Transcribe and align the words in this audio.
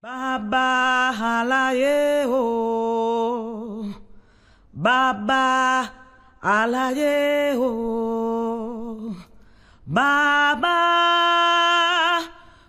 Baba 0.00 1.40
alaye 1.40 2.24
o, 2.28 3.82
Baba 4.72 5.92
alaye 6.40 7.56
o, 7.58 9.16
Baba 9.84 10.70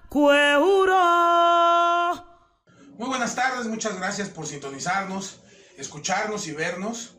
cueuro. 0.10 0.96
Muy 2.98 3.08
buenas 3.08 3.36
tardes, 3.36 3.68
muchas 3.68 3.96
gracias 3.96 4.30
por 4.30 4.48
sintonizarnos, 4.48 5.42
escucharnos 5.78 6.48
y 6.48 6.54
vernos. 6.54 7.16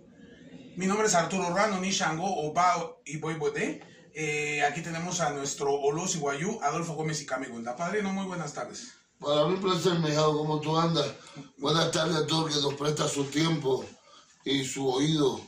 Mi 0.74 0.86
nombre 0.86 1.06
es 1.06 1.14
Arturo 1.14 1.54
Rano, 1.54 1.78
Nishango, 1.78 2.26
Obao 2.48 3.00
y 3.04 3.18
Boybode. 3.18 3.80
Eh, 4.12 4.64
aquí 4.64 4.82
tenemos 4.82 5.20
a 5.20 5.30
nuestro 5.30 5.72
Olos 5.72 6.16
Iguayú, 6.16 6.58
Adolfo 6.64 6.94
Gómez 6.94 7.22
y 7.22 7.26
Camigunda. 7.26 7.76
Padrino, 7.76 8.12
muy 8.12 8.26
buenas 8.26 8.54
tardes. 8.54 8.99
Para 9.20 9.44
mí 9.46 9.56
placer, 9.58 9.98
mijado, 9.98 10.36
¿cómo 10.38 10.60
tú 10.60 10.76
andas? 10.78 11.06
Buenas 11.58 11.90
tardes 11.92 12.16
a 12.16 12.26
todos 12.26 12.54
que 12.54 12.60
nos 12.62 12.74
presta 12.74 13.06
su 13.06 13.24
tiempo 13.24 13.84
y 14.44 14.64
su 14.64 14.88
oído. 14.88 15.40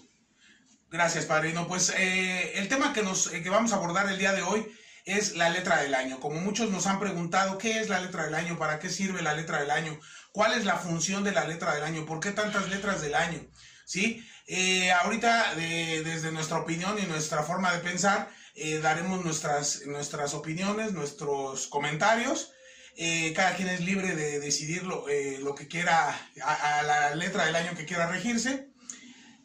Gracias, 0.90 1.24
padrino. 1.24 1.66
Pues 1.66 1.90
eh, 1.96 2.58
el 2.58 2.68
tema 2.68 2.92
que, 2.92 3.02
nos, 3.02 3.32
eh, 3.32 3.42
que 3.42 3.48
vamos 3.48 3.72
a 3.72 3.76
abordar 3.76 4.08
el 4.10 4.18
día 4.18 4.32
de 4.32 4.42
hoy 4.42 4.70
es 5.06 5.36
la 5.36 5.48
letra 5.48 5.80
del 5.82 5.94
año. 5.94 6.20
Como 6.20 6.38
muchos 6.40 6.70
nos 6.70 6.86
han 6.86 7.00
preguntado, 7.00 7.56
¿qué 7.56 7.80
es 7.80 7.88
la 7.88 8.00
letra 8.00 8.24
del 8.24 8.34
año? 8.34 8.58
¿Para 8.58 8.78
qué 8.78 8.90
sirve 8.90 9.22
la 9.22 9.32
letra 9.34 9.60
del 9.60 9.70
año? 9.70 9.98
¿Cuál 10.32 10.52
es 10.52 10.66
la 10.66 10.76
función 10.76 11.24
de 11.24 11.32
la 11.32 11.46
letra 11.46 11.74
del 11.74 11.84
año? 11.84 12.04
¿Por 12.04 12.20
qué 12.20 12.30
tantas 12.32 12.68
letras 12.68 13.00
del 13.00 13.14
año? 13.14 13.40
¿Sí? 13.86 14.22
Eh, 14.48 14.92
ahorita, 14.92 15.54
de- 15.54 16.02
desde 16.04 16.30
nuestra 16.30 16.58
opinión 16.58 16.98
y 16.98 17.06
nuestra 17.06 17.42
forma 17.42 17.72
de 17.72 17.78
pensar, 17.78 18.30
eh, 18.54 18.80
daremos 18.80 19.24
nuestras, 19.24 19.86
nuestras 19.86 20.34
opiniones, 20.34 20.92
nuestros 20.92 21.68
comentarios. 21.68 22.50
Eh, 22.96 23.32
cada 23.34 23.56
quien 23.56 23.68
es 23.68 23.80
libre 23.80 24.14
de 24.14 24.38
decidir 24.38 24.82
lo, 24.82 25.08
eh, 25.08 25.38
lo 25.40 25.54
que 25.54 25.66
quiera, 25.66 26.10
a, 26.42 26.82
la 26.82 27.14
letra 27.14 27.46
del 27.46 27.56
año 27.56 27.74
que 27.74 27.86
quiera 27.86 28.06
regirse. 28.06 28.70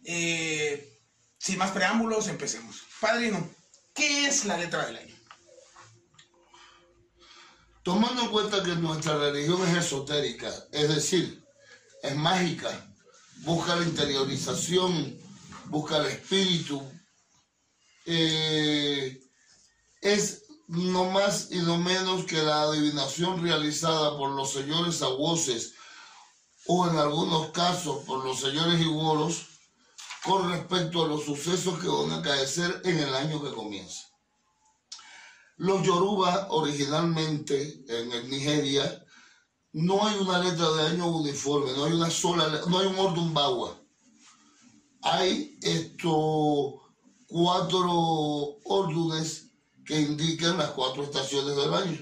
Eh, 0.03 0.99
sin 1.37 1.57
más 1.57 1.71
preámbulos, 1.71 2.27
empecemos. 2.27 2.83
Padrino, 2.99 3.49
¿qué 3.93 4.27
es 4.27 4.45
la 4.45 4.57
letra 4.57 4.85
del 4.85 4.97
año? 4.97 5.15
Tomando 7.83 8.23
en 8.23 8.29
cuenta 8.29 8.63
que 8.63 8.75
nuestra 8.75 9.17
religión 9.17 9.65
es 9.69 9.85
esotérica, 9.85 10.51
es 10.73 10.89
decir, 10.89 11.41
es 12.03 12.15
mágica, 12.15 12.69
busca 13.37 13.77
la 13.77 13.85
interiorización, 13.85 15.17
busca 15.67 15.97
el 15.97 16.07
espíritu, 16.07 16.83
es 20.01 20.46
no 20.67 21.05
más 21.05 21.49
y 21.51 21.57
no 21.59 21.77
menos 21.77 22.25
que 22.25 22.41
la 22.43 22.63
adivinación 22.63 23.41
realizada 23.41 24.17
por 24.17 24.31
los 24.31 24.51
señores 24.51 25.01
aguoses 25.01 25.73
o 26.67 26.87
en 26.87 26.97
algunos 26.97 27.51
casos 27.51 28.03
por 28.05 28.23
los 28.25 28.39
señores 28.39 28.79
iguoros 28.81 29.45
con 30.25 30.51
respecto 30.51 31.05
a 31.05 31.07
los 31.07 31.23
sucesos 31.23 31.79
que 31.79 31.87
van 31.87 32.11
a 32.11 32.17
acaecer 32.17 32.81
en 32.83 32.99
el 32.99 33.15
año 33.15 33.41
que 33.41 33.53
comienza. 33.53 34.07
Los 35.55 35.83
Yoruba 35.83 36.47
originalmente 36.49 37.83
en 37.87 38.29
Nigeria 38.29 39.05
no 39.71 40.05
hay 40.05 40.17
una 40.17 40.39
letra 40.39 40.69
de 40.71 40.87
año 40.87 41.07
uniforme, 41.07 41.71
no 41.73 41.85
hay 41.85 41.93
una 41.93 42.09
sola, 42.09 42.61
no 42.67 42.79
hay 42.79 42.87
un 42.87 42.99
orden 42.99 43.33
bagua. 43.33 43.79
Hay 45.01 45.57
estos 45.61 46.73
cuatro 47.27 47.89
órdenes 48.65 49.46
que 49.87 50.01
indican 50.01 50.57
las 50.57 50.71
cuatro 50.71 51.03
estaciones 51.03 51.55
del 51.55 51.73
año. 51.73 51.97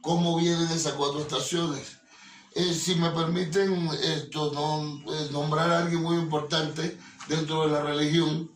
¿Cómo 0.00 0.38
vienen 0.38 0.70
esas 0.70 0.94
cuatro 0.94 1.20
estaciones? 1.20 1.98
Eh, 2.54 2.72
si 2.72 2.94
me 2.94 3.10
permiten 3.10 3.88
esto, 4.02 4.52
eh, 4.52 5.28
nombrar 5.32 5.70
a 5.70 5.78
alguien 5.80 6.02
muy 6.02 6.16
importante 6.16 6.96
dentro 7.28 7.66
de 7.66 7.72
la 7.72 7.82
religión, 7.82 8.50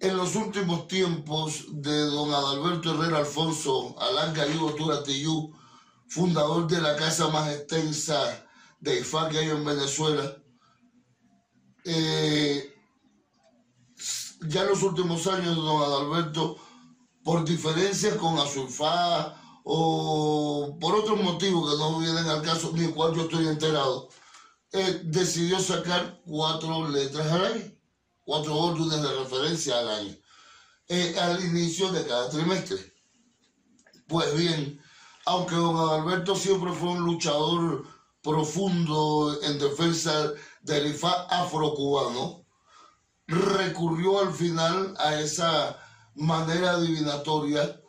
en 0.00 0.16
los 0.16 0.34
últimos 0.34 0.88
tiempos 0.88 1.64
de 1.68 1.98
don 2.06 2.32
Adalberto 2.32 2.94
Herrera 2.94 3.18
Alfonso, 3.18 3.96
Alán 3.98 4.34
Cayugo 4.34 4.74
Turatiyú, 4.74 5.52
fundador 6.08 6.66
de 6.68 6.80
la 6.80 6.96
casa 6.96 7.28
más 7.28 7.50
extensa 7.50 8.46
de 8.80 9.00
IFA 9.00 9.28
que 9.28 9.38
hay 9.38 9.50
en 9.50 9.64
Venezuela, 9.64 10.36
eh, 11.84 12.72
ya 14.48 14.62
en 14.62 14.68
los 14.68 14.82
últimos 14.82 15.26
años 15.26 15.56
don 15.56 15.82
Adalberto, 15.82 16.58
por 17.26 17.44
diferencias 17.44 18.14
con 18.18 18.38
Azulfá 18.38 19.34
o 19.64 20.78
por 20.80 20.94
otros 20.94 21.20
motivos 21.20 21.72
que 21.72 21.76
no 21.76 21.98
vienen 21.98 22.24
al 22.26 22.40
caso, 22.40 22.70
ni 22.72 22.86
cual 22.92 23.16
yo 23.16 23.22
estoy 23.22 23.48
enterado, 23.48 24.08
eh, 24.70 25.00
decidió 25.02 25.58
sacar 25.58 26.20
cuatro 26.24 26.88
letras 26.88 27.26
al 27.32 27.46
año, 27.46 27.64
cuatro 28.22 28.54
órdenes 28.56 29.02
de 29.02 29.18
referencia 29.18 29.76
al 29.76 29.88
año, 29.88 30.16
eh, 30.86 31.16
al 31.20 31.44
inicio 31.44 31.90
de 31.90 32.06
cada 32.06 32.30
trimestre. 32.30 32.94
Pues 34.06 34.32
bien, 34.36 34.80
aunque 35.24 35.56
don 35.56 35.76
Adalberto 35.76 36.36
siempre 36.36 36.72
fue 36.74 36.90
un 36.90 37.00
luchador 37.00 37.88
profundo 38.22 39.36
en 39.42 39.58
defensa 39.58 40.32
del 40.62 40.86
IFA 40.94 41.22
afrocubano, 41.22 42.46
recurrió 43.26 44.20
al 44.20 44.32
final 44.32 44.94
a 45.00 45.18
esa 45.18 45.82
manera 46.16 46.72
adivinatoria 46.72 47.80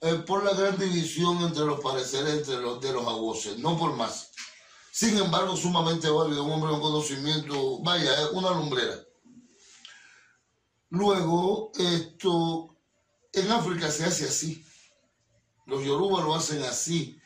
eh, 0.00 0.14
por 0.26 0.42
la 0.44 0.52
gran 0.54 0.78
división 0.78 1.38
entre 1.42 1.64
los 1.64 1.80
pareceres 1.80 2.38
entre 2.38 2.60
los, 2.60 2.80
de 2.80 2.92
los 2.92 3.06
aguaces, 3.06 3.58
no 3.58 3.78
por 3.78 3.94
más. 3.94 4.30
Sin 4.90 5.16
embargo, 5.16 5.56
sumamente 5.56 6.10
válido, 6.10 6.44
un 6.44 6.52
hombre 6.52 6.70
con 6.70 6.80
conocimiento, 6.80 7.78
vaya, 7.80 8.12
es 8.22 8.30
una 8.32 8.50
lumbrera. 8.50 8.96
Luego, 10.90 11.72
esto, 11.78 12.76
en 13.32 13.50
África 13.50 13.90
se 13.90 14.04
hace 14.04 14.26
así. 14.26 14.64
Los 15.66 15.84
Yoruba 15.84 16.20
lo 16.20 16.34
hacen 16.34 16.62
así. 16.64 17.18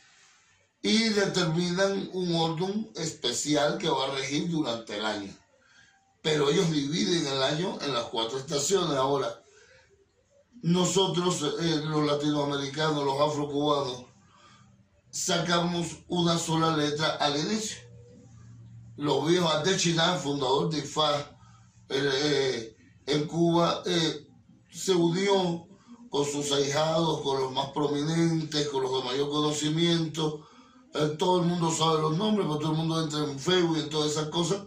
Y 0.82 1.08
determinan 1.08 2.10
un 2.12 2.36
orden 2.36 2.92
especial 2.94 3.78
que 3.78 3.88
va 3.88 4.04
a 4.04 4.14
regir 4.14 4.48
durante 4.48 4.96
el 4.96 5.04
año. 5.04 5.36
Pero 6.22 6.48
ellos 6.50 6.70
dividen 6.70 7.26
el 7.26 7.42
año 7.42 7.78
en 7.80 7.92
las 7.92 8.04
cuatro 8.04 8.38
estaciones. 8.38 8.96
Ahora, 8.96 9.42
nosotros, 10.66 11.44
eh, 11.60 11.80
los 11.84 12.04
latinoamericanos, 12.04 13.04
los 13.04 13.20
afrocubanos, 13.20 14.04
sacamos 15.10 15.98
una 16.08 16.36
sola 16.38 16.76
letra 16.76 17.10
al 17.20 17.38
inicio. 17.38 17.78
Los 18.96 19.28
viejos 19.28 19.54
Adechinán, 19.54 20.18
fundador 20.18 20.68
de 20.70 20.78
IFA 20.78 21.38
eh, 21.88 22.76
en 23.06 23.28
Cuba, 23.28 23.82
eh, 23.86 24.26
se 24.68 24.92
unió 24.92 25.68
con 26.10 26.24
sus 26.24 26.50
ahijados, 26.50 27.20
con 27.20 27.42
los 27.42 27.52
más 27.52 27.68
prominentes, 27.68 28.68
con 28.68 28.82
los 28.82 28.92
de 28.92 29.08
mayor 29.08 29.30
conocimiento. 29.30 30.48
Todo 31.16 31.42
el 31.42 31.46
mundo 31.46 31.70
sabe 31.70 32.00
los 32.00 32.16
nombres, 32.16 32.44
pero 32.48 32.58
todo 32.58 32.72
el 32.72 32.78
mundo 32.78 33.00
entra 33.00 33.20
en 33.20 33.38
Facebook 33.38 33.76
y 33.76 33.80
en 33.82 33.90
todas 33.90 34.10
esas 34.12 34.30
cosas. 34.30 34.62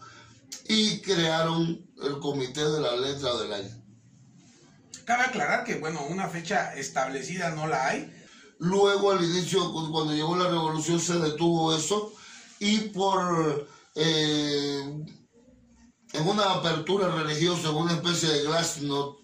Y 0.70 1.02
crearon 1.02 1.86
el 2.02 2.20
comité 2.20 2.64
de 2.64 2.80
la 2.80 2.96
letra 2.96 3.36
del 3.36 3.52
año. 3.52 3.79
Cabe 5.10 5.24
aclarar 5.24 5.64
que, 5.64 5.74
bueno, 5.80 6.06
una 6.08 6.28
fecha 6.30 6.76
establecida 6.76 7.50
no 7.50 7.66
la 7.66 7.88
hay. 7.88 8.14
Luego, 8.60 9.10
al 9.12 9.24
inicio, 9.24 9.72
cu- 9.72 9.92
cuando 9.92 10.14
llegó 10.14 10.38
la 10.38 10.48
revolución, 10.50 11.00
se 11.00 11.18
detuvo 11.18 11.76
eso 11.76 12.14
y 12.60 12.78
por 12.90 13.68
eh, 13.96 15.04
en 16.14 16.28
una 16.28 16.52
apertura 16.54 17.08
religiosa, 17.10 17.70
en 17.70 17.78
una 17.78 17.94
especie 17.94 18.30
de 18.30 18.44
glasnost 18.44 19.18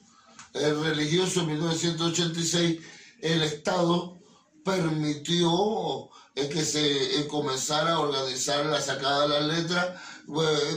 eh, 0.56 0.74
religioso 0.74 1.42
en 1.42 1.48
1986, 1.50 2.80
el 3.22 3.44
Estado 3.44 4.18
permitió 4.64 6.10
eh, 6.34 6.50
que 6.50 6.66
se 6.66 7.20
eh, 7.22 7.28
comenzara 7.28 7.94
a 7.94 8.00
organizar 8.00 8.66
la 8.66 8.82
sacada 8.82 9.28
de 9.28 9.28
las 9.28 9.44
letras 9.60 10.02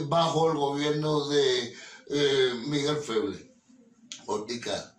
bajo 0.07 0.51
el 0.51 0.57
gobierno 0.59 1.27
de 1.29 1.73
Miguel 2.67 2.97
Feble, 2.97 3.55
Ortica. 4.27 4.97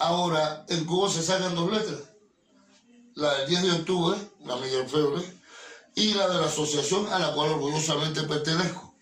Ahora, 0.00 0.64
en 0.68 0.84
Cuba 0.84 1.08
se 1.08 1.22
sacan 1.22 1.54
dos 1.54 1.70
letras 1.70 2.10
la 3.14 3.34
del 3.38 3.48
10 3.48 3.62
de 3.62 3.72
octubre, 3.72 4.18
la 4.44 4.56
Miguel 4.56 4.88
Febre, 4.88 5.22
y 5.94 6.14
la 6.14 6.28
de 6.28 6.40
la 6.40 6.46
asociación 6.46 7.06
a 7.12 7.18
la 7.18 7.32
cual 7.32 7.50
orgullosamente 7.50 8.22
pertenezco. 8.22 8.94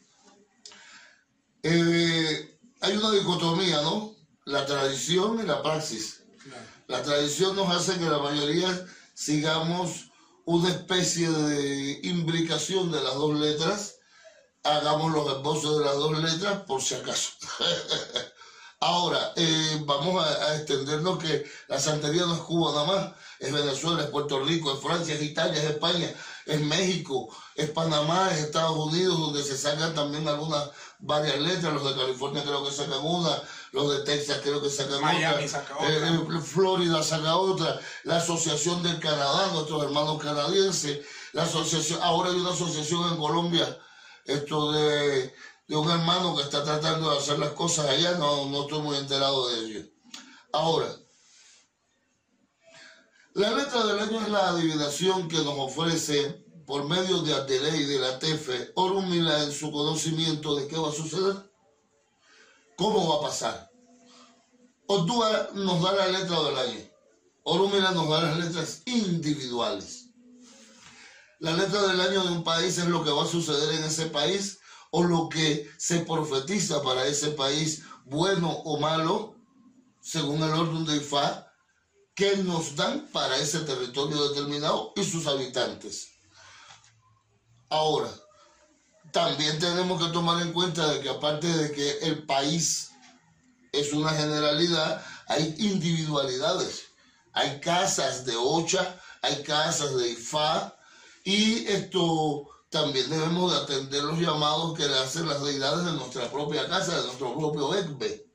Eh, 1.63 2.59
hay 2.81 2.97
una 2.97 3.13
dicotomía, 3.13 3.83
¿no? 3.83 4.15
La 4.45 4.65
tradición 4.67 5.41
y 5.41 5.47
la 5.47 5.63
praxis. 5.63 6.23
La 6.87 7.03
tradición 7.03 7.55
nos 7.55 7.71
hace 7.71 7.99
que 7.99 8.09
la 8.09 8.19
mayoría 8.19 8.87
sigamos 9.15 10.07
una 10.47 10.71
especie 10.71 11.29
de 11.29 12.01
imbricación 12.05 12.91
de 12.91 13.03
las 13.03 13.15
dos 13.15 13.39
letras, 13.39 13.97
hagamos 14.63 15.13
los 15.13 15.27
esbozos 15.37 15.79
de 15.79 15.85
las 15.85 15.97
dos 15.97 16.19
letras 16.19 16.63
por 16.63 16.81
si 16.81 16.95
acaso. 16.95 17.33
Ahora, 18.81 19.33
eh, 19.35 19.83
vamos 19.87 20.25
a, 20.25 20.29
a 20.29 20.57
extendernos 20.57 21.19
que 21.19 21.45
la 21.67 21.81
santería 21.81 22.23
no 22.27 22.35
es 22.35 22.41
Cuba 22.43 22.71
nada 22.73 22.87
más, 22.87 23.13
es 23.41 23.53
Venezuela, 23.53 24.03
es 24.03 24.09
Puerto 24.11 24.39
Rico, 24.45 24.73
es 24.73 24.81
Francia, 24.81 25.15
es 25.15 25.23
Italia, 25.23 25.61
es 25.61 25.71
España, 25.71 26.09
es 26.47 26.61
México, 26.61 27.29
es 27.57 27.71
Panamá, 27.71 28.31
es 28.31 28.39
Estados 28.39 28.77
Unidos, 28.77 29.19
donde 29.19 29.43
se 29.43 29.57
sacan 29.57 29.95
también 29.97 30.29
algunas, 30.29 30.71
varias 31.01 31.39
letras, 31.41 31.75
los 31.75 31.85
de 31.85 32.01
California 32.01 32.43
creo 32.45 32.65
que 32.65 32.71
sacan 32.71 33.05
una, 33.05 33.43
los 33.73 33.91
de 33.97 34.05
Texas 34.05 34.39
creo 34.45 34.63
que 34.63 34.71
sacan 34.71 35.01
Miami 35.01 35.45
otra, 35.45 35.49
saca 35.49 35.75
otra. 35.77 35.89
eh, 35.89 36.21
eh, 36.37 36.41
Florida 36.41 37.03
saca 37.03 37.37
otra, 37.37 37.81
la 38.05 38.17
Asociación 38.19 38.83
del 38.85 39.01
Canadá, 39.01 39.49
nuestros 39.55 39.83
hermanos 39.83 40.23
canadienses, 40.23 41.05
la 41.33 41.43
asociación, 41.43 42.01
ahora 42.03 42.31
hay 42.31 42.37
una 42.37 42.51
asociación 42.53 43.09
en 43.13 43.19
Colombia, 43.19 43.79
esto 44.25 44.73
de, 44.73 45.35
de 45.69 45.77
un 45.77 45.91
hermano 45.91 46.35
que 46.35 46.43
está 46.43 46.65
tratando 46.65 47.11
de 47.11 47.19
hacer 47.19 47.39
las 47.39 47.51
cosas 47.51 47.87
allá, 47.91 48.17
no, 48.17 48.47
no 48.47 48.63
estoy 48.63 48.81
muy 48.81 48.97
enterado 48.97 49.49
de 49.49 49.59
ello. 49.67 49.87
Ahora, 50.51 50.89
la 53.35 53.51
letra 53.51 53.87
del 53.87 53.99
año 54.01 54.21
es 54.21 54.29
la 54.31 54.49
adivinación 54.49 55.29
que 55.29 55.37
nos 55.37 55.59
ofrece 55.59 56.43
por 56.67 56.89
medio 56.89 57.21
de 57.21 57.35
Adeley 57.35 57.85
de 57.85 57.99
la 57.99 58.19
TEFE, 58.19 58.73
Orumila 58.77 59.43
en 59.43 59.53
su 59.53 59.71
conocimiento 59.71 60.57
de 60.57 60.69
qué 60.69 60.77
va 60.79 60.89
a 60.89 60.93
suceder, 60.93 61.37
cómo 62.77 63.07
va 63.11 63.17
a 63.17 63.29
pasar. 63.29 63.71
Ordúa 64.87 65.51
nos 65.53 65.83
da 65.83 65.93
la 65.93 66.09
letra 66.09 66.43
del 66.45 66.59
año, 66.59 66.81
Orumila 67.43 67.91
nos 67.91 68.09
da 68.09 68.23
las 68.23 68.39
letras 68.39 68.83
individuales. 68.87 70.07
La 71.41 71.53
letra 71.53 71.83
del 71.89 72.01
año 72.01 72.25
de 72.25 72.33
un 72.33 72.43
país 72.43 72.79
es 72.79 72.87
lo 72.87 73.05
que 73.05 73.11
va 73.11 73.25
a 73.25 73.29
suceder 73.29 73.75
en 73.75 73.85
ese 73.85 74.07
país 74.07 74.59
o 74.91 75.03
lo 75.03 75.29
que 75.29 75.71
se 75.77 76.01
profetiza 76.01 76.83
para 76.83 77.07
ese 77.07 77.31
país, 77.31 77.83
bueno 78.05 78.51
o 78.51 78.79
malo, 78.79 79.35
según 80.01 80.43
el 80.43 80.51
orden 80.51 80.85
de 80.85 80.97
Ifá, 80.97 81.53
que 82.15 82.37
nos 82.39 82.75
dan 82.75 83.09
para 83.13 83.37
ese 83.37 83.61
territorio 83.61 84.29
determinado 84.29 84.93
y 84.97 85.05
sus 85.05 85.27
habitantes. 85.27 86.09
Ahora, 87.69 88.11
también 89.13 89.59
tenemos 89.59 90.03
que 90.03 90.13
tomar 90.13 90.43
en 90.43 90.53
cuenta 90.53 90.87
de 90.93 91.01
que 91.01 91.09
aparte 91.09 91.47
de 91.47 91.73
que 91.73 91.99
el 91.99 92.25
país 92.27 92.91
es 93.73 93.93
una 93.93 94.11
generalidad, 94.11 95.05
hay 95.27 95.55
individualidades. 95.59 96.87
Hay 97.33 97.61
casas 97.61 98.25
de 98.25 98.35
Ocha, 98.37 99.01
hay 99.23 99.43
casas 99.43 99.97
de 99.97 100.11
Ifá, 100.11 100.75
y 101.25 101.67
esto 101.67 102.49
también 102.71 103.09
debemos 103.09 103.53
de 103.53 103.59
atender 103.59 104.03
los 104.05 104.19
llamados 104.19 104.77
que 104.77 104.87
le 104.87 104.99
hacen 104.99 105.29
las 105.29 105.43
deidades 105.43 105.87
de 105.87 105.93
nuestra 105.93 106.31
propia 106.31 106.69
casa, 106.69 106.97
de 106.97 107.07
nuestro 107.07 107.35
propio 107.37 107.75
Ekbe. 107.75 108.27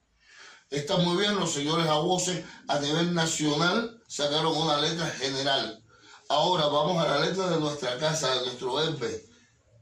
Está 0.69 0.97
muy 0.97 1.18
bien, 1.18 1.35
los 1.35 1.51
señores 1.51 1.88
voces 1.88 2.44
a 2.68 2.80
nivel 2.80 3.13
nacional 3.13 4.01
sacaron 4.07 4.57
una 4.57 4.81
letra 4.81 5.06
general. 5.07 5.83
Ahora 6.30 6.65
vamos 6.65 7.03
a 7.03 7.09
la 7.09 7.25
letra 7.25 7.47
de 7.50 7.59
nuestra 7.59 7.97
casa, 8.00 8.33
de 8.33 8.45
nuestro 8.45 8.81
Ekbe, 8.81 9.24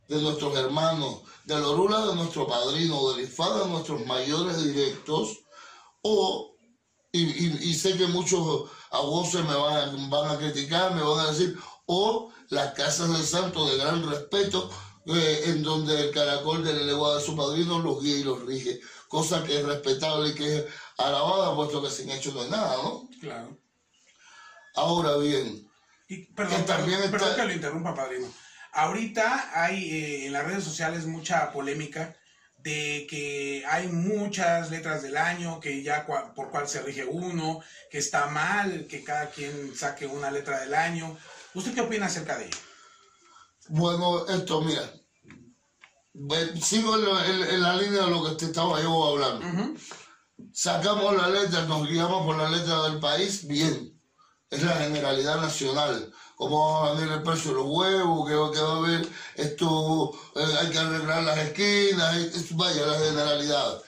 de 0.09 0.21
nuestros 0.21 0.57
hermanos, 0.57 1.21
del 1.45 1.63
Orula 1.63 2.07
de 2.07 2.15
nuestro 2.15 2.45
padrino, 2.45 3.11
del 3.11 3.25
Ifá 3.25 3.57
de 3.59 3.67
nuestros 3.69 4.05
mayores 4.05 4.61
directos, 4.61 5.39
o, 6.01 6.55
y, 7.13 7.73
sé 7.73 7.97
que 7.97 8.07
muchos 8.07 8.69
voces 8.91 9.45
me 9.45 9.55
van 9.55 10.09
van 10.09 10.31
a 10.31 10.37
criticar, 10.37 10.93
me 10.93 11.03
van 11.03 11.19
a 11.19 11.31
decir, 11.31 11.57
o 11.85 12.31
las 12.51 12.73
casas 12.73 13.11
del 13.11 13.23
santo 13.25 13.67
de 13.69 13.77
gran 13.77 14.07
respeto, 14.07 14.69
eh, 15.07 15.41
en 15.47 15.63
donde 15.63 15.99
el 15.99 16.11
caracol 16.11 16.63
del 16.63 16.79
elevado 16.81 17.17
de 17.17 17.25
su 17.25 17.35
padrino 17.35 17.79
los 17.79 18.03
guía 18.03 18.17
y 18.17 18.23
los 18.23 18.45
rige, 18.45 18.79
cosa 19.07 19.43
que 19.43 19.57
es 19.59 19.65
respetable 19.65 20.29
y 20.29 20.35
que 20.35 20.57
es 20.57 20.65
alabada, 20.97 21.55
puesto 21.55 21.81
que 21.81 21.89
sin 21.89 22.11
hecho 22.11 22.31
no 22.33 22.43
es 22.43 22.49
nada, 22.49 22.75
¿no? 22.83 23.09
Claro. 23.19 23.57
Ahora 24.75 25.17
bien, 25.17 25.67
Y, 26.07 26.25
perdón, 26.33 26.57
Que 26.57 26.63
también 26.67 26.99
perdón, 26.99 27.15
está- 27.15 27.17
perdón 27.29 27.35
que 27.37 27.45
lo 27.47 27.53
interrumpa, 27.53 27.95
padrino. 27.95 28.33
Ahorita 28.73 29.51
hay 29.53 29.91
eh, 29.91 30.25
en 30.27 30.33
las 30.33 30.45
redes 30.45 30.63
sociales 30.63 31.05
mucha 31.05 31.51
polémica 31.53 32.15
de 32.57 33.07
que 33.09 33.63
hay 33.67 33.87
muchas 33.87 34.69
letras 34.71 35.01
del 35.03 35.15
año, 35.17 35.59
que 35.61 35.81
ya 35.83 36.05
cua- 36.05 36.33
por 36.33 36.51
cuál 36.51 36.67
se 36.67 36.81
rige 36.81 37.05
uno, 37.05 37.61
que 37.89 37.97
está 37.97 38.27
mal, 38.27 38.87
que 38.87 39.03
cada 39.05 39.29
quien 39.29 39.73
saque 39.75 40.05
una 40.05 40.29
letra 40.31 40.59
del 40.59 40.73
año. 40.75 41.17
¿Usted 41.53 41.73
qué 41.73 41.81
opina 41.81 42.05
acerca 42.05 42.37
de 42.37 42.45
ello? 42.47 42.57
bueno, 43.69 44.25
esto, 44.27 44.61
mira, 44.61 44.83
sigo 46.61 46.95
en, 46.97 47.05
lo- 47.05 47.23
en- 47.23 47.43
en 47.43 47.61
la 47.61 47.75
línea 47.77 48.03
de 48.05 48.11
lo 48.11 48.23
que 48.23 48.31
te 48.35 48.45
estaba 48.45 48.81
yo 48.81 49.05
hablando. 49.07 49.45
Sacamos 50.53 51.15
la 51.15 51.29
letra, 51.29 51.65
nos 51.65 51.87
guiamos 51.87 52.25
por 52.25 52.35
la 52.37 52.49
letra 52.49 52.83
del 52.83 52.99
país, 52.99 53.47
bien. 53.47 53.97
Es 54.49 54.63
la 54.63 54.73
generalidad 54.73 55.39
nacional. 55.39 56.11
¿Cómo 56.35 56.81
va 56.81 56.89
a 56.89 56.93
venir 56.95 57.11
el 57.13 57.23
precio 57.23 57.51
de 57.51 57.57
los 57.57 57.67
huevos? 57.67 58.27
¿Qué, 58.27 58.35
va- 58.35 58.51
qué 58.51 58.59
va 58.59 58.73
a 58.73 58.77
haber? 58.77 59.07
Esto, 59.35 60.11
eh, 60.35 60.55
hay 60.59 60.69
que 60.71 60.79
arreglar 60.79 61.23
las 61.23 61.37
esquinas, 61.37 62.17
es- 62.17 62.35
es- 62.35 62.55
vaya, 62.57 62.85
la 62.87 62.99
generalidad. 62.99 63.81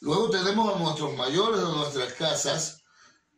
Luego 0.00 0.30
tenemos 0.30 0.74
a 0.74 0.78
nuestros 0.78 1.14
mayores 1.16 1.60
de 1.60 1.66
nuestras 1.72 2.12
casas 2.14 2.82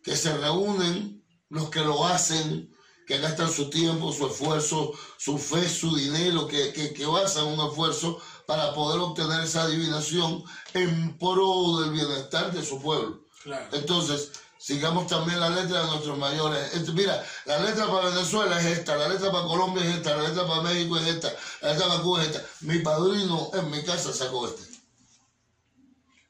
que 0.05 0.15
se 0.15 0.37
reúnen, 0.37 1.25
los 1.49 1.71
que 1.71 1.81
lo 1.81 2.07
hacen, 2.07 2.73
que 3.11 3.19
gastan 3.19 3.53
su 3.53 3.69
tiempo, 3.69 4.13
su 4.13 4.29
esfuerzo, 4.29 4.93
su 5.19 5.37
fe, 5.37 5.69
su 5.69 5.97
dinero, 5.97 6.47
que, 6.47 6.73
que, 6.73 6.93
que 6.93 7.05
basan 7.07 7.47
un 7.47 7.59
esfuerzo 7.67 8.23
para 8.47 8.73
poder 8.73 9.01
obtener 9.01 9.41
esa 9.41 9.63
adivinación 9.63 10.45
en 10.75 11.19
pro 11.19 11.81
del 11.81 11.91
bienestar 11.91 12.53
de 12.53 12.65
su 12.65 12.81
pueblo. 12.81 13.25
Claro. 13.43 13.67
Entonces, 13.73 14.31
sigamos 14.61 15.09
también 15.09 15.41
la 15.41 15.51
letra 15.51 15.81
de 15.81 15.87
nuestros 15.89 16.17
mayores. 16.19 16.73
Esto, 16.73 16.93
mira, 16.93 17.21
la 17.47 17.59
letra 17.59 17.89
para 17.89 18.11
Venezuela 18.11 18.61
es 18.61 18.79
esta, 18.79 18.95
la 18.95 19.09
letra 19.09 19.33
para 19.33 19.45
Colombia 19.45 19.85
es 19.85 19.97
esta, 19.97 20.17
la 20.17 20.29
letra 20.29 20.47
para 20.47 20.63
México 20.63 20.97
es 20.97 21.09
esta, 21.09 21.35
la 21.63 21.73
letra 21.73 21.89
para 21.89 22.03
Cuba 22.03 22.23
es 22.23 22.29
esta. 22.29 22.47
Mi 22.61 22.79
padrino 22.79 23.51
en 23.55 23.71
mi 23.73 23.83
casa 23.83 24.13
sacó 24.13 24.47
este. 24.47 24.63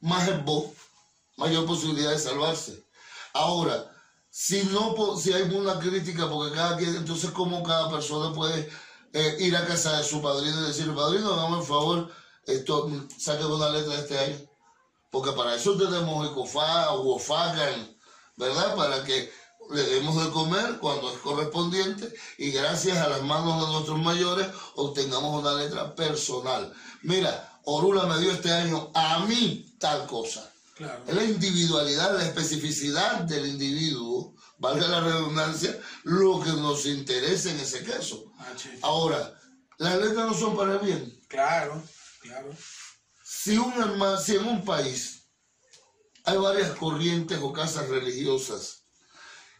Más 0.00 0.26
es 0.26 0.43
vos, 0.47 0.71
mayor 1.37 1.67
posibilidad 1.67 2.12
de 2.12 2.19
salvarse. 2.19 2.83
Ahora, 3.35 3.89
si 4.31 4.62
no 4.65 4.94
po- 4.94 5.17
si 5.17 5.32
hay 5.32 5.43
una 5.43 5.79
crítica, 5.79 6.29
porque 6.29 6.55
cada 6.55 6.77
quien, 6.77 6.94
entonces 6.97 7.31
cómo 7.32 7.62
cada 7.62 7.91
persona 7.91 8.32
puede 8.35 8.69
eh, 9.12 9.37
ir 9.41 9.56
a 9.56 9.67
casa 9.67 9.99
de 9.99 10.05
su 10.05 10.23
padrino 10.23 10.61
y 10.62 10.67
decirle, 10.69 10.93
padrino, 10.94 11.35
dame 11.37 11.59
el 11.59 11.65
favor, 11.65 12.11
esto, 12.47 12.91
saque 13.19 13.44
una 13.44 13.69
letra 13.71 13.94
de 13.94 14.00
este 14.00 14.19
año. 14.19 14.37
Porque 15.11 15.32
para 15.32 15.55
eso 15.56 15.77
tenemos 15.77 16.31
ECOFA 16.31 16.93
o 16.93 17.17
OFACAN, 17.17 17.97
¿verdad? 18.37 18.77
Para 18.77 19.03
que 19.05 19.32
le 19.71 19.82
demos 19.82 20.25
de 20.25 20.31
comer 20.31 20.79
cuando 20.81 21.12
es 21.12 21.19
correspondiente 21.19 22.12
y 22.38 22.50
gracias 22.53 22.99
a 22.99 23.09
las 23.09 23.23
manos 23.23 23.67
de 23.67 23.73
nuestros 23.73 23.99
mayores 23.99 24.47
obtengamos 24.76 25.41
una 25.43 25.55
letra 25.55 25.94
personal. 25.94 26.73
Mira, 27.02 27.59
Orula 27.64 28.04
me 28.07 28.19
dio 28.19 28.31
este 28.33 28.52
año 28.52 28.90
a 28.95 29.21
mí 29.26 29.76
tal 29.78 30.07
cosa. 30.07 30.50
Claro. 30.80 31.04
Es 31.06 31.14
la 31.14 31.25
individualidad, 31.25 32.16
la 32.16 32.25
especificidad 32.25 33.20
del 33.25 33.49
individuo, 33.49 34.34
valga 34.56 34.88
la 34.88 35.00
redundancia, 35.00 35.78
lo 36.04 36.40
que 36.40 36.49
nos 36.52 36.87
interesa 36.87 37.50
en 37.50 37.60
ese 37.60 37.84
caso. 37.84 38.32
Ah. 38.38 38.46
Ahora, 38.80 39.38
las 39.76 39.99
letras 39.99 40.26
no 40.26 40.32
son 40.32 40.56
para 40.56 40.72
el 40.72 40.78
bien. 40.78 41.20
Claro, 41.28 41.82
claro. 42.22 42.49
Si, 43.22 43.58
un 43.58 43.75
si 44.25 44.37
en 44.37 44.46
un 44.46 44.64
país 44.64 45.28
hay 46.25 46.38
varias 46.38 46.70
corrientes 46.70 47.38
o 47.42 47.52
casas 47.52 47.87
religiosas 47.90 48.84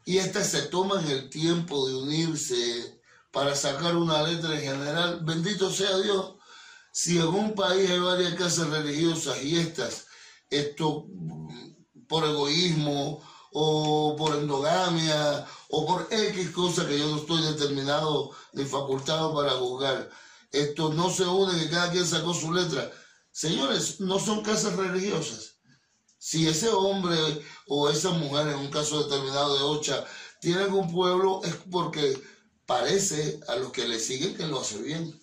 y 0.07 0.17
estas 0.17 0.47
se 0.47 0.63
toman 0.69 1.07
el 1.07 1.29
tiempo 1.29 1.87
de 1.87 1.97
unirse 1.97 2.99
para 3.31 3.55
sacar 3.55 3.95
una 3.95 4.23
letra 4.23 4.55
en 4.55 4.63
general, 4.63 5.21
bendito 5.23 5.71
sea 5.71 5.99
Dios, 5.99 6.37
si 6.95 7.19
en 7.19 7.27
un 7.27 7.55
país 7.55 7.91
hay 7.91 7.99
varias 7.99 8.35
casas 8.37 8.69
religiosas 8.69 9.43
y 9.43 9.59
estas, 9.59 10.07
esto 10.51 11.07
mm, 11.09 12.07
por 12.09 12.25
egoísmo 12.25 13.23
o 13.53 14.15
por 14.17 14.37
endogamia 14.37 15.47
o 15.71 15.87
por 15.87 16.09
X 16.11 16.51
cosa 16.51 16.87
que 16.87 16.99
yo 16.99 17.09
no 17.09 17.17
estoy 17.19 17.43
determinado 17.43 18.31
ni 18.53 18.65
facultado 18.65 19.35
para 19.35 19.53
juzgar, 19.53 20.11
esto 20.53 20.93
no 20.93 21.11
se 21.11 21.25
une, 21.25 21.59
que 21.59 21.71
cada 21.71 21.91
quien 21.91 22.07
sacó 22.07 22.35
su 22.35 22.53
letra. 22.53 22.91
Señores, 23.31 24.01
no 24.01 24.19
son 24.19 24.43
casas 24.43 24.75
religiosas. 24.75 25.55
Si 26.19 26.47
ese 26.49 26.69
hombre 26.69 27.17
o 27.69 27.89
esa 27.89 28.11
mujer, 28.11 28.49
en 28.49 28.59
un 28.59 28.71
caso 28.71 29.05
determinado 29.05 29.57
de 29.57 29.63
Ocha, 29.63 30.05
tienen 30.41 30.73
un 30.73 30.93
pueblo, 30.93 31.41
es 31.45 31.55
porque 31.71 32.21
parece 32.67 33.41
a 33.49 33.57
los 33.57 33.73
que 33.73 33.87
le 33.87 33.99
siguen 33.99 34.37
que 34.37 34.47
lo 34.47 34.61
hace 34.61 34.79
bien. 34.83 35.19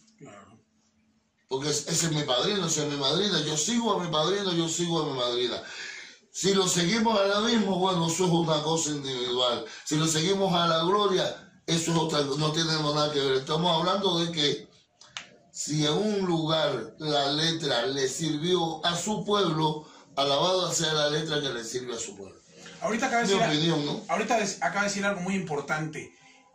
Porque 1.48 1.70
es- 1.70 1.88
ese 1.88 2.08
es 2.08 2.12
mi 2.12 2.24
padrino, 2.24 2.68
ese 2.68 2.86
es 2.86 2.92
mi 2.92 2.98
madrina. 2.98 3.40
Yo 3.42 3.56
sigo 3.58 3.94
a 3.94 4.04
mi 4.04 4.12
padrino, 4.12 4.52
yo 4.54 4.68
sigo 4.68 5.02
a 5.04 5.06
mi 5.06 5.18
madrina. 5.18 5.62
Si 6.32 6.54
lo 6.54 6.68
seguimos 6.68 7.18
ahora 7.18 7.40
mismo, 7.42 7.80
bueno, 7.80 8.08
eso 8.08 8.26
es 8.26 8.32
una 8.32 8.62
cosa 8.62 8.90
individual. 8.92 9.66
Si 9.86 9.96
lo 9.96 10.06
seguimos 10.08 10.54
a 10.54 10.68
la 10.68 10.84
gloria, 10.84 11.24
eso 11.66 11.92
es 11.92 11.98
otra, 11.98 12.22
no 12.22 12.52
tenemos 12.52 12.94
nada 12.94 13.12
que 13.12 13.20
ver. 13.20 13.36
Estamos 13.38 13.76
hablando 13.80 14.20
de 14.20 14.32
que 14.32 14.68
si 15.52 15.86
en 15.86 15.94
un 15.94 16.26
lugar 16.26 16.94
la 17.00 17.32
letra 17.32 17.88
le 17.88 18.08
sirvió 18.08 18.86
a 18.86 18.96
su 18.96 19.24
pueblo, 19.26 19.88
alabado 20.16 20.72
sea 20.72 20.94
la 20.94 21.10
letra 21.10 21.42
que 21.42 21.50
le 21.50 21.64
sirve 21.64 21.96
a 21.96 22.00
su 22.00 22.16
pueblo. 22.16 22.38
Ahorita 22.82 23.08
acaba 23.08 23.24
de 23.24 23.34
decir, 23.34 23.48
opinión, 23.48 23.86
¿no? 23.86 24.02
ahorita 24.08 24.38
des- 24.38 24.58
acaba 24.62 24.82
de 24.82 24.90
decir 24.90 25.06
algo 25.06 25.22
muy 25.22 25.34
importante. 25.34 26.14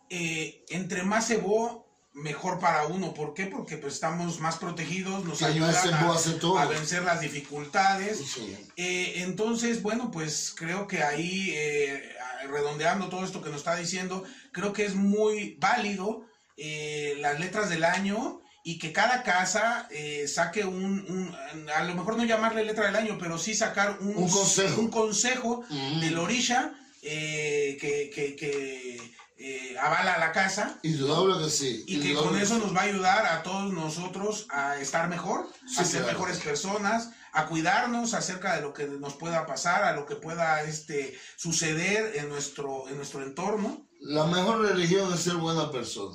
Eh, 0.08 0.64
entre 0.68 1.02
más 1.02 1.26
cebó, 1.26 1.82
mejor 2.14 2.59
para 2.59 2.87
uno. 2.87 3.14
¿Por 3.14 3.33
qué? 3.35 3.47
Porque 3.47 3.76
pues 3.78 3.95
estamos 3.95 4.38
más 4.40 4.57
protegidos, 4.57 5.25
nos 5.25 5.42
ayudan 5.42 5.75
a, 5.75 6.61
a 6.62 6.66
vencer 6.66 7.02
las 7.04 7.21
dificultades. 7.21 8.19
Sí. 8.35 8.57
Eh, 8.76 9.14
entonces, 9.19 9.83
bueno, 9.83 10.11
pues 10.11 10.52
creo 10.57 10.87
que 10.87 11.02
ahí, 11.02 11.52
eh, 11.54 12.14
redondeando 12.50 13.09
todo 13.09 13.25
esto 13.25 13.40
que 13.42 13.50
nos 13.50 13.59
está 13.59 13.76
diciendo, 13.76 14.25
creo 14.52 14.73
que 14.73 14.85
es 14.85 14.95
muy 14.95 15.57
válido 15.61 16.26
eh, 16.57 17.16
las 17.21 17.40
letras 17.40 17.71
del 17.71 17.85
año 17.85 18.40
y 18.64 18.78
que 18.78 18.92
cada 18.92 19.23
casa 19.23 19.88
eh, 19.90 20.28
saque 20.28 20.64
un, 20.64 20.85
un- 20.85 21.71
a 21.75 21.83
lo 21.85 21.95
mejor 21.95 22.16
no 22.16 22.25
llamarle 22.25 22.64
letra 22.64 22.87
del 22.87 22.97
año, 22.97 23.16
pero 23.19 23.38
sí 23.38 23.54
sacar 23.54 23.99
un, 24.00 24.16
Un 24.16 24.28
consejo. 24.31 24.81
un 24.81 24.88
consejo 24.90 25.64
Mm. 25.71 26.00
del 26.00 26.19
orisha 26.19 26.73
eh, 27.02 27.76
que, 27.81 28.11
que- 28.14 28.37
que, 28.37 28.99
eh, 29.44 29.76
avala 29.78 30.18
la 30.18 30.30
casa 30.32 30.78
Indudable 30.82 31.42
que 31.44 31.50
sí. 31.50 31.84
y 31.88 32.00
que 32.00 32.14
con 32.14 32.37
eso 32.38 32.58
nos 32.58 32.75
va 32.75 32.80
a 32.82 32.84
ayudar 32.84 33.26
a 33.26 33.42
todos 33.42 33.72
nosotros 33.72 34.46
a 34.50 34.76
estar 34.78 35.08
mejor, 35.08 35.49
Sí, 35.66 35.80
a 35.80 35.84
ser 35.84 36.02
claro. 36.02 36.18
mejores 36.18 36.38
personas, 36.38 37.11
a 37.32 37.46
cuidarnos 37.46 38.14
acerca 38.14 38.54
de 38.54 38.62
lo 38.62 38.72
que 38.72 38.87
nos 38.87 39.14
pueda 39.14 39.46
pasar, 39.46 39.84
a 39.84 39.92
lo 39.96 40.06
que 40.06 40.16
pueda 40.16 40.62
este, 40.62 41.18
suceder 41.37 42.16
en 42.16 42.28
nuestro, 42.28 42.88
en 42.88 42.96
nuestro 42.96 43.22
entorno. 43.22 43.88
La 44.00 44.26
mejor 44.26 44.61
religión 44.62 45.12
es 45.12 45.20
ser 45.20 45.34
buena 45.37 45.70
persona. 45.70 46.14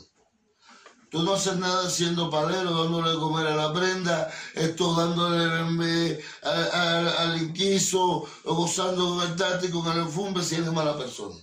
Tú 1.09 1.23
no 1.23 1.35
haces 1.35 1.55
nada 1.55 1.89
siendo 1.89 2.29
palero, 2.29 2.83
dándole 2.83 3.11
de 3.11 3.17
comer 3.17 3.47
a 3.47 3.55
la 3.55 3.73
prenda, 3.73 4.29
esto 4.53 4.93
dándole 4.93 6.21
al 6.43 7.41
inquiso, 7.41 8.27
gozando 8.43 9.15
con 9.15 9.21
el 9.29 9.35
tati, 9.37 9.69
con 9.69 9.87
el 9.87 9.99
enfumbe, 9.99 10.43
si 10.43 10.55
eres 10.55 10.71
mala 10.73 10.97
persona. 10.97 11.35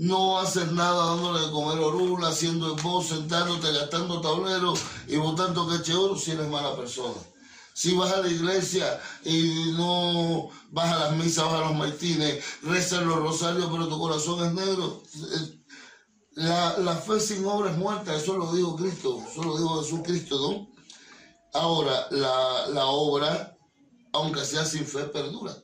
No 0.00 0.38
haces 0.38 0.72
nada 0.72 1.04
dándole 1.04 1.44
de 1.44 1.52
comer 1.52 1.78
orula, 1.78 2.28
haciendo 2.28 2.74
vos, 2.76 3.08
sentándote, 3.08 3.70
gastando 3.70 4.22
tablero 4.22 4.72
y 5.06 5.16
botando 5.16 5.68
queche 5.68 5.94
oro, 5.94 6.16
si 6.16 6.30
eres 6.30 6.48
mala 6.48 6.74
persona. 6.74 7.20
Si 7.74 7.94
vas 7.94 8.10
a 8.10 8.22
la 8.22 8.28
iglesia 8.28 8.98
y 9.26 9.74
no 9.76 10.48
vas 10.70 10.90
a 10.90 11.00
las 11.00 11.16
misas, 11.16 11.44
vas 11.44 11.60
a 11.60 11.66
los 11.66 11.74
maitines, 11.74 12.42
rezas 12.62 13.02
los 13.02 13.16
rosarios, 13.16 13.68
pero 13.70 13.88
tu 13.88 13.98
corazón 13.98 14.46
es 14.46 14.54
negro, 14.54 15.02
eh, 15.16 15.60
la, 16.32 16.78
la 16.78 16.96
fe 16.96 17.20
sin 17.20 17.44
obra 17.44 17.70
es 17.70 17.76
muerta, 17.76 18.16
eso 18.16 18.38
lo 18.38 18.54
dijo 18.54 18.76
Cristo, 18.76 19.22
eso 19.30 19.42
lo 19.42 19.58
dijo 19.58 19.82
Jesucristo, 19.82 20.38
¿no? 20.40 21.60
Ahora, 21.60 22.06
la, 22.10 22.68
la 22.68 22.86
obra, 22.86 23.54
aunque 24.14 24.46
sea 24.46 24.64
sin 24.64 24.86
fe, 24.86 25.04
perdura. 25.04 25.54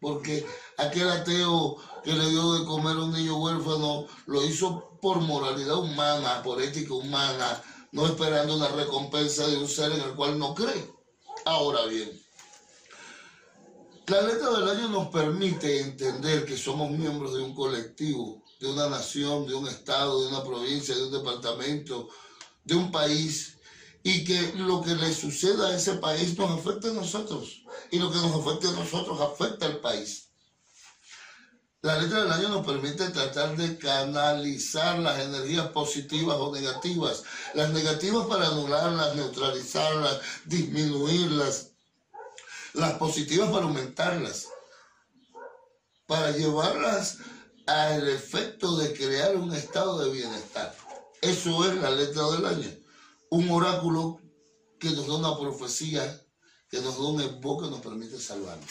Porque 0.00 0.44
aquel 0.76 1.08
ateo 1.08 1.78
que 2.04 2.12
le 2.12 2.28
dio 2.28 2.52
de 2.52 2.64
comer 2.66 2.96
a 2.96 3.04
un 3.04 3.12
niño 3.12 3.38
huérfano 3.38 4.06
lo 4.26 4.44
hizo 4.44 4.98
por 5.00 5.20
moralidad 5.20 5.78
humana, 5.78 6.42
por 6.42 6.62
ética 6.62 6.92
humana, 6.94 7.62
no 7.92 8.06
esperando 8.06 8.56
una 8.56 8.68
recompensa 8.68 9.46
de 9.46 9.56
un 9.56 9.68
ser 9.68 9.92
en 9.92 10.00
el 10.00 10.14
cual 10.14 10.38
no 10.38 10.54
cree. 10.54 10.92
Ahora 11.46 11.86
bien, 11.86 12.10
la 14.06 14.20
letra 14.20 14.50
del 14.50 14.68
año 14.68 14.88
nos 14.88 15.08
permite 15.08 15.80
entender 15.80 16.44
que 16.44 16.58
somos 16.58 16.90
miembros 16.90 17.34
de 17.34 17.42
un 17.42 17.54
colectivo, 17.54 18.42
de 18.60 18.70
una 18.70 18.88
nación, 18.88 19.46
de 19.46 19.54
un 19.54 19.66
estado, 19.66 20.22
de 20.22 20.28
una 20.28 20.44
provincia, 20.44 20.94
de 20.94 21.04
un 21.04 21.12
departamento, 21.12 22.08
de 22.64 22.74
un 22.74 22.92
país, 22.92 23.56
y 24.02 24.24
que 24.24 24.52
lo 24.56 24.82
que 24.82 24.94
le 24.94 25.12
suceda 25.14 25.68
a 25.68 25.76
ese 25.76 25.94
país 25.94 26.36
nos 26.36 26.50
afecta 26.50 26.90
a 26.90 26.92
nosotros, 26.92 27.62
y 27.90 27.98
lo 27.98 28.10
que 28.10 28.18
nos 28.18 28.34
afecta 28.34 28.68
a 28.68 28.72
nosotros 28.72 29.18
afecta 29.20 29.64
al 29.64 29.80
país. 29.80 30.23
La 31.84 31.98
letra 31.98 32.22
del 32.22 32.32
año 32.32 32.48
nos 32.48 32.66
permite 32.66 33.10
tratar 33.10 33.58
de 33.58 33.76
canalizar 33.76 34.98
las 35.00 35.20
energías 35.20 35.68
positivas 35.68 36.34
o 36.40 36.50
negativas. 36.50 37.24
Las 37.52 37.74
negativas 37.74 38.26
para 38.26 38.46
anularlas, 38.46 39.14
neutralizarlas, 39.14 40.18
disminuirlas. 40.46 41.72
Las 42.72 42.94
positivas 42.94 43.50
para 43.50 43.66
aumentarlas. 43.66 44.48
Para 46.06 46.30
llevarlas 46.30 47.18
al 47.66 48.08
efecto 48.08 48.78
de 48.78 48.94
crear 48.94 49.36
un 49.36 49.54
estado 49.54 50.02
de 50.02 50.10
bienestar. 50.10 50.74
Eso 51.20 51.70
es 51.70 51.74
la 51.82 51.90
letra 51.90 52.22
del 52.30 52.46
año. 52.46 52.70
Un 53.28 53.50
oráculo 53.50 54.22
que 54.80 54.88
nos 54.88 55.06
da 55.06 55.16
una 55.16 55.38
profecía, 55.38 56.18
que 56.70 56.80
nos 56.80 56.96
da 56.96 57.04
un 57.04 57.20
enfoque 57.20 57.66
que 57.66 57.70
nos 57.72 57.80
permite 57.82 58.18
salvarnos. 58.18 58.70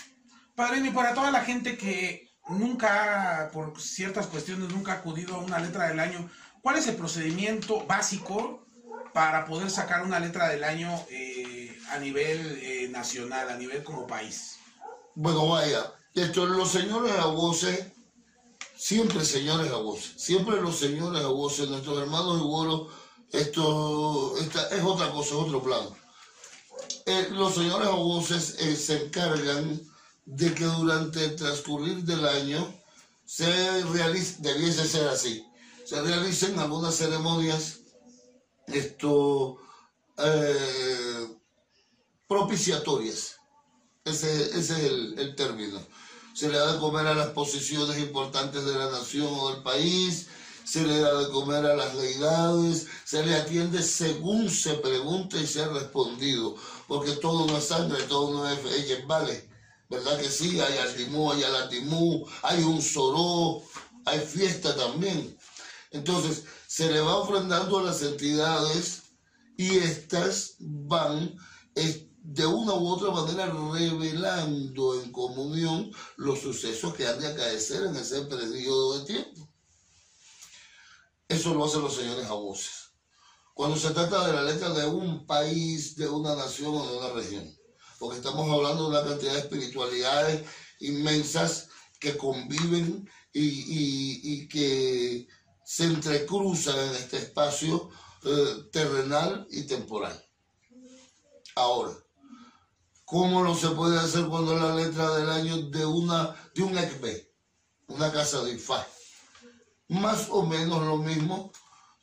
Padrino, 0.55 0.87
y 0.87 0.91
para 0.91 1.13
toda 1.13 1.29
la 1.29 1.41
gente 1.41 1.77
que 1.77 2.22
nunca, 2.49 3.49
por 3.53 3.79
ciertas 3.79 4.27
cuestiones, 4.27 4.69
nunca 4.69 4.93
ha 4.93 4.95
acudido 4.95 5.35
a 5.35 5.39
una 5.39 5.59
letra 5.59 5.87
del 5.87 5.99
año, 5.99 6.29
¿cuál 6.61 6.77
es 6.77 6.87
el 6.87 6.95
procedimiento 6.95 7.85
básico 7.85 8.65
para 9.13 9.45
poder 9.45 9.69
sacar 9.69 10.03
una 10.03 10.19
letra 10.19 10.49
del 10.49 10.63
año 10.63 10.89
eh, 11.09 11.77
a 11.91 11.99
nivel 11.99 12.59
eh, 12.61 12.89
nacional, 12.89 13.49
a 13.49 13.57
nivel 13.57 13.83
como 13.83 14.07
país? 14.07 14.57
Bueno, 15.15 15.47
vaya, 15.47 15.93
esto, 16.15 16.45
los 16.45 16.71
señores 16.71 17.13
a 17.17 17.27
voces, 17.27 17.87
siempre 18.75 19.23
señores 19.23 19.71
a 19.71 19.77
voces, 19.77 20.13
siempre 20.17 20.59
los 20.59 20.77
señores 20.77 21.23
a 21.23 21.27
voces, 21.27 21.69
nuestros 21.69 21.99
hermanos 21.99 22.41
igualos, 22.41 22.87
esto 23.31 24.35
esta, 24.37 24.67
es 24.69 24.83
otra 24.83 25.11
cosa, 25.11 25.29
es 25.29 25.35
otro 25.35 25.61
plano. 25.61 25.95
Eh, 27.05 27.27
los 27.31 27.55
señores 27.55 27.87
a 27.87 27.91
voces 27.91 28.55
se 28.77 29.05
encargan 29.05 29.81
de 30.25 30.53
que 30.53 30.65
durante 30.65 31.25
el 31.25 31.35
transcurrir 31.35 32.03
del 32.03 32.25
año 32.25 32.73
se 33.25 33.83
realice, 33.85 34.37
debiese 34.39 34.87
ser 34.87 35.07
así, 35.07 35.45
se 35.85 36.01
realicen 36.01 36.57
algunas 36.59 36.95
ceremonias, 36.95 37.79
esto, 38.67 39.57
eh, 40.17 41.27
propiciatorias. 42.27 43.37
Ese, 44.05 44.57
ese 44.57 44.57
es 44.57 44.69
el, 44.69 45.19
el 45.19 45.35
término. 45.35 45.79
Se 46.33 46.49
le 46.49 46.57
da 46.57 46.73
de 46.73 46.79
comer 46.79 47.07
a 47.07 47.13
las 47.13 47.29
posiciones 47.29 47.97
importantes 47.99 48.65
de 48.65 48.77
la 48.77 48.91
nación 48.91 49.27
o 49.29 49.51
del 49.53 49.63
país, 49.63 50.27
se 50.63 50.85
le 50.85 50.99
da 50.99 51.19
de 51.19 51.29
comer 51.29 51.65
a 51.65 51.75
las 51.75 51.95
deidades, 51.95 52.87
se 53.05 53.25
le 53.25 53.35
atiende 53.35 53.83
según 53.83 54.49
se 54.49 54.75
pregunte 54.75 55.39
y 55.39 55.47
sea 55.47 55.67
respondido, 55.67 56.55
porque 56.87 57.11
todo 57.13 57.45
no 57.45 57.57
es 57.57 57.65
sangre, 57.65 58.01
todo 58.03 58.33
no 58.33 58.49
es 58.49 59.07
vale, 59.07 59.47
¿verdad 59.89 60.19
que 60.19 60.29
sí? 60.29 60.59
Hay 60.59 60.77
altimú, 60.77 61.31
hay 61.31 61.43
alatimú, 61.43 62.25
hay 62.41 62.63
un 62.63 62.81
soró, 62.81 63.61
hay 64.05 64.19
fiesta 64.19 64.75
también. 64.75 65.37
Entonces, 65.91 66.43
se 66.67 66.91
le 66.91 67.01
va 67.01 67.17
ofrendando 67.17 67.79
a 67.79 67.83
las 67.83 68.01
entidades 68.01 69.03
y 69.57 69.77
estas 69.77 70.55
van 70.59 71.35
eh, 71.75 72.09
de 72.23 72.45
una 72.45 72.73
u 72.73 72.87
otra 72.87 73.11
manera 73.11 73.47
revelando 73.47 75.01
en 75.01 75.11
comunión 75.11 75.91
los 76.15 76.39
sucesos 76.39 76.93
que 76.95 77.05
han 77.05 77.19
de 77.19 77.27
acaecer 77.27 77.83
en 77.83 77.95
ese 77.95 78.21
periodo 78.23 78.99
de 78.99 79.05
tiempo. 79.05 79.49
Eso 81.27 81.53
lo 81.53 81.65
hacen 81.65 81.81
los 81.81 81.95
señores 81.95 82.25
a 82.27 82.33
voces. 82.33 82.91
Cuando 83.53 83.77
se 83.77 83.91
trata 83.91 84.25
de 84.25 84.33
la 84.33 84.43
letra 84.43 84.69
de 84.69 84.87
un 84.87 85.27
país, 85.27 85.95
de 85.95 86.07
una 86.07 86.35
nación 86.35 86.73
o 86.75 86.87
de 86.87 86.97
una 86.97 87.09
región. 87.09 87.55
Porque 88.03 88.17
estamos 88.17 88.51
hablando 88.51 88.83
de 88.83 88.89
una 88.89 89.09
cantidad 89.09 89.31
de 89.31 89.39
espiritualidades 89.39 90.45
inmensas 90.81 91.69
que 92.01 92.17
conviven 92.17 93.09
y, 93.31 94.45
que 94.49 95.25
se 95.63 95.85
entrecruzan 95.85 96.77
en 96.79 96.95
este 96.95 97.19
espacio 97.19 97.89
eh, 98.25 98.55
terrenal 98.73 99.47
y 99.49 99.63
temporal. 99.63 100.21
Ahora, 101.55 101.93
¿cómo 103.05 103.41
lo 103.41 103.55
se 103.55 103.69
puede 103.69 103.97
hacer 103.97 104.25
cuando 104.25 104.53
es 104.53 104.61
la 104.61 104.75
letra 104.75 105.15
del 105.15 105.29
año 105.29 105.61
de 105.69 105.85
una 105.85 106.35
de 106.53 106.61
un 106.61 106.77
ECB, 106.77 107.25
una 107.87 108.11
casa 108.11 108.43
de 108.43 108.51
IFA? 108.51 108.85
Más 109.87 110.27
o 110.29 110.45
menos 110.45 110.85
lo 110.85 110.97
mismo, 110.97 111.53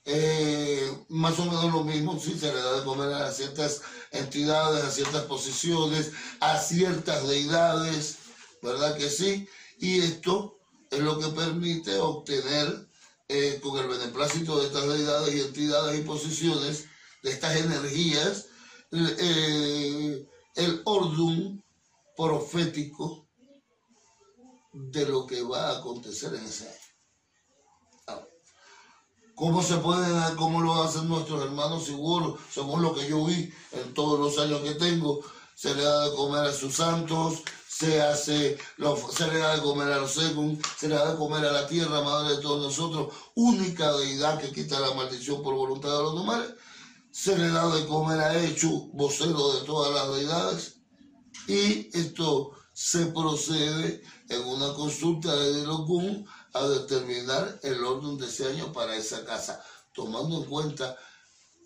eh, 0.07 1.05
más 1.11 1.39
o 1.39 1.45
menos 1.45 1.71
lo 1.71 1.85
mismo, 1.85 2.19
sí, 2.19 2.39
se 2.39 2.55
le 2.55 2.63
da 2.63 2.79
de 2.79 2.85
comer 2.85 3.13
a 3.13 3.31
ciertas 3.31 3.83
entidades, 4.11 4.85
a 4.85 4.91
ciertas 4.91 5.25
posiciones, 5.25 6.13
a 6.41 6.59
ciertas 6.59 7.27
deidades, 7.29 8.17
¿verdad 8.63 8.97
que 8.97 9.09
sí? 9.09 9.49
Y 9.79 10.01
esto 10.01 10.59
es 10.91 11.01
lo 11.01 11.19
que 11.19 11.29
permite 11.29 11.97
obtener 11.99 12.89
eh, 13.29 13.61
con 13.63 13.79
el 13.79 13.89
beneplácito 13.89 14.59
de 14.59 14.67
estas 14.67 14.89
deidades 14.89 15.35
y 15.35 15.41
entidades 15.41 16.01
y 16.01 16.03
posiciones, 16.03 16.87
de 17.23 17.31
estas 17.31 17.57
energías, 17.57 18.47
eh, 18.93 20.27
el 20.57 20.83
ordum 20.85 21.63
profético 22.17 23.29
de 24.73 25.07
lo 25.07 25.27
que 25.27 25.43
va 25.43 25.69
a 25.69 25.79
acontecer 25.79 26.35
en 26.35 26.45
ese 26.45 26.69
año. 26.69 26.90
¿Cómo 29.41 29.63
se 29.63 29.79
puede, 29.79 30.37
cómo 30.37 30.61
lo 30.61 30.83
hacen 30.83 31.09
nuestros 31.09 31.43
hermanos 31.43 31.87
seguros, 31.87 32.39
según 32.53 32.83
lo 32.83 32.93
que 32.93 33.09
yo 33.09 33.25
vi 33.25 33.51
en 33.73 33.95
todos 33.95 34.21
los 34.21 34.39
años 34.39 34.61
que 34.61 34.75
tengo? 34.75 35.21
se 35.61 35.75
le 35.75 35.83
da 35.83 36.09
de 36.09 36.17
comer 36.17 36.45
a 36.45 36.53
sus 36.55 36.75
santos, 36.75 37.43
se 37.69 38.01
hace, 38.01 38.57
se 38.57 39.27
le 39.27 39.39
da 39.39 39.57
de 39.57 39.61
comer 39.61 39.93
a 39.93 39.99
los 39.99 40.13
según, 40.13 40.59
se 40.79 40.89
le 40.89 40.95
da 40.95 41.13
de 41.13 41.19
comer 41.19 41.45
a 41.45 41.53
la 41.53 41.67
tierra, 41.67 42.01
madre 42.01 42.37
de 42.37 42.43
todos 42.43 42.63
nosotros, 42.63 43.13
única 43.35 43.93
deidad 43.93 44.41
que 44.41 44.53
quita 44.53 44.81
la 44.81 44.95
maldición 44.95 45.43
por 45.43 45.55
voluntad 45.55 45.91
de 45.91 46.03
los 46.03 46.15
humanos, 46.15 46.55
se 47.11 47.37
le 47.37 47.49
da 47.51 47.69
de 47.75 47.87
comer 47.87 48.21
a 48.21 48.43
Echu, 48.43 48.91
vocero 48.95 49.53
de 49.53 49.67
todas 49.67 49.93
las 49.93 50.17
deidades, 50.17 50.81
y 51.47 51.91
esto 51.93 52.53
se 52.73 53.05
procede 53.07 54.03
en 54.31 54.43
una 54.47 54.73
consulta 54.73 55.37
de 55.37 55.53
Delocum 55.61 56.25
a 56.53 56.67
determinar 56.67 57.59
el 57.63 57.85
orden 57.85 58.19
de 58.19 58.27
ese 58.27 58.47
año 58.49 58.73
para 58.73 58.97
esa 58.97 59.25
casa, 59.25 59.63
tomando 59.95 60.39
en 60.39 60.45
cuenta 60.45 60.97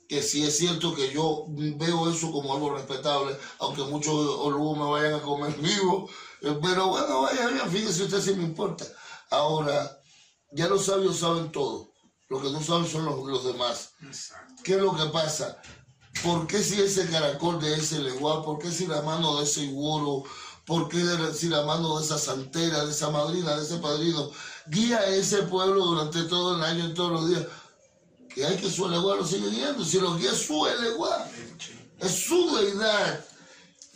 que 0.09 0.23
sí 0.23 0.45
es 0.45 0.57
cierto 0.57 0.95
que 0.95 1.12
yo 1.12 1.47
veo 1.49 2.11
eso 2.11 2.31
como 2.31 2.55
algo 2.55 2.75
respetable, 2.75 3.37
aunque 3.59 3.83
muchos 3.83 4.14
luego 4.14 4.76
me 4.76 4.91
vayan 4.91 5.14
a 5.14 5.23
comer 5.23 5.57
vivo, 5.59 6.09
eh, 6.43 6.59
pero 6.62 6.88
bueno, 6.88 7.23
vaya 7.23 7.49
bien, 7.49 7.71
fíjese 7.71 8.05
usted 8.05 8.21
si 8.21 8.35
me 8.35 8.45
importa. 8.45 8.85
Ahora, 9.31 9.99
ya 10.53 10.69
los 10.69 10.85
sabios 10.85 11.19
saben 11.19 11.50
todo, 11.50 11.93
lo 12.29 12.41
que 12.41 12.50
no 12.50 12.62
saben 12.62 12.87
son 12.87 13.05
los, 13.05 13.45
demás. 13.45 13.93
¿Qué 14.62 14.75
es 14.75 14.81
lo 14.81 14.95
que 14.95 15.07
pasa? 15.07 15.61
¿Por 16.23 16.47
qué 16.47 16.62
si 16.62 16.81
ese 16.81 17.09
caracol 17.09 17.61
de 17.61 17.75
ese 17.75 17.99
leguá, 17.99 18.45
por 18.45 18.59
qué 18.59 18.71
si 18.71 18.87
la 18.87 19.03
mano 19.03 19.38
de 19.38 19.45
ese 19.45 19.62
iguoro, 19.62 20.25
por 20.64 20.88
qué 20.88 21.03
si 21.35 21.49
la 21.49 21.64
mano 21.64 21.99
de 21.99 22.05
esa 22.05 22.19
santera, 22.19 22.85
de 22.85 22.93
esa 22.93 23.11
madrina, 23.11 23.57
de 23.57 23.64
ese 23.64 23.79
padrino, 23.79 24.31
guía 24.66 24.99
a 24.99 25.06
ese 25.09 25.42
pueblo 25.42 25.85
durante 25.85 26.23
todo 26.25 26.56
el 26.56 26.62
año, 26.62 26.85
en 26.85 26.94
todos 26.94 27.12
los 27.12 27.28
días? 27.28 27.47
que 28.35 28.44
hay 28.44 28.56
que 28.56 28.68
su 28.68 28.85
eleguá 28.87 29.16
lo 29.16 29.25
sigue 29.25 29.49
guiando. 29.49 29.85
Si 29.85 30.00
lo 30.00 30.16
guía 30.16 30.35
su 30.35 30.66
eleguá, 30.66 31.30
es 32.00 32.11
su 32.11 32.56
deidad, 32.56 33.25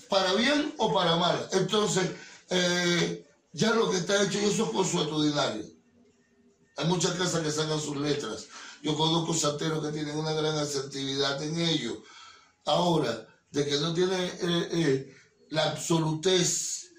para 0.09 0.33
bien 0.35 0.75
o 0.79 0.95
para 0.95 1.17
mal. 1.17 1.49
Entonces, 1.53 2.11
eh, 2.49 3.27
ya 3.53 3.75
lo 3.75 3.91
que 3.91 3.99
está 3.99 4.23
hecho, 4.23 4.39
y 4.41 4.45
eso 4.45 4.67
es 4.67 4.71
consuetudinario. 4.71 5.65
Hay 6.77 6.87
muchas 6.87 7.13
casas 7.15 7.43
que 7.43 7.51
sacan 7.51 7.81
sus 7.81 7.97
letras. 7.97 8.47
Yo 8.83 8.97
conozco 8.97 9.35
santeros 9.35 9.85
que 9.85 9.93
tienen 9.93 10.17
una 10.17 10.33
gran 10.33 10.57
asertividad 10.57 11.43
en 11.43 11.61
ello. 11.61 12.01
Ahora, 12.65 13.27
de 13.51 13.67
que 13.67 13.77
no 13.79 13.93
tiene 13.93 14.27
eh, 14.27 14.69
eh, 14.73 15.17
la 15.51 15.71
absolutez 15.71 16.91